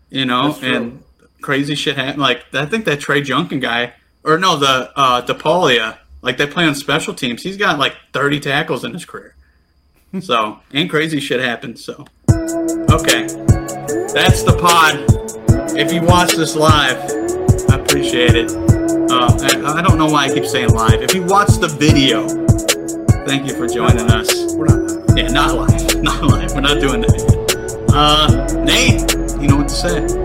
You 0.10 0.26
know, 0.26 0.58
and 0.62 1.04
crazy 1.42 1.76
shit 1.76 1.96
happen. 1.96 2.20
Like 2.20 2.46
I 2.54 2.66
think 2.66 2.86
that 2.86 3.00
Trey 3.00 3.22
Junkin 3.22 3.60
guy, 3.60 3.94
or 4.24 4.38
no, 4.38 4.58
the 4.58 4.92
uh, 4.96 5.26
DePaola, 5.26 5.98
like 6.26 6.38
they 6.38 6.48
play 6.48 6.66
on 6.66 6.74
special 6.76 7.14
teams. 7.14 7.44
He's 7.44 7.56
got 7.56 7.78
like 7.78 7.96
30 8.12 8.40
tackles 8.42 8.84
in 8.84 8.94
his 8.94 9.06
career. 9.06 9.36
so 10.20 10.60
and 10.74 10.90
crazy 10.90 11.20
shit 11.20 11.40
happens. 11.40 11.86
So 11.86 12.06
okay, 12.28 13.28
that's 14.12 14.44
the 14.44 14.58
pod. 14.60 15.06
If 15.78 15.94
you 15.94 16.02
watch 16.02 16.34
this 16.34 16.56
live, 16.56 16.98
I 17.70 17.76
appreciate 17.78 18.36
it. 18.36 18.52
Uh, 18.52 19.30
I, 19.40 19.78
I 19.78 19.82
don't 19.82 19.98
know 19.98 20.08
why 20.08 20.26
I 20.26 20.34
keep 20.34 20.46
saying 20.46 20.70
live. 20.70 21.02
If 21.02 21.14
you 21.14 21.24
watch 21.24 21.50
the 21.60 21.68
video, 21.68 22.28
thank 23.26 23.46
you 23.48 23.54
for 23.56 23.68
joining 23.68 24.10
us. 24.12 24.56
We're 24.56 24.66
not. 24.66 25.18
Yeah, 25.18 25.28
not 25.28 25.56
live. 25.56 25.96
Not 26.06 26.24
live. 26.24 26.54
We're 26.54 26.62
not 26.62 26.80
doing 26.82 27.02
that 27.02 27.16
yet. 27.18 27.90
Uh, 27.92 28.64
Nate, 28.64 29.42
you 29.42 29.48
know 29.48 29.58
what 29.58 29.70
to 29.70 29.74
say. 29.74 30.25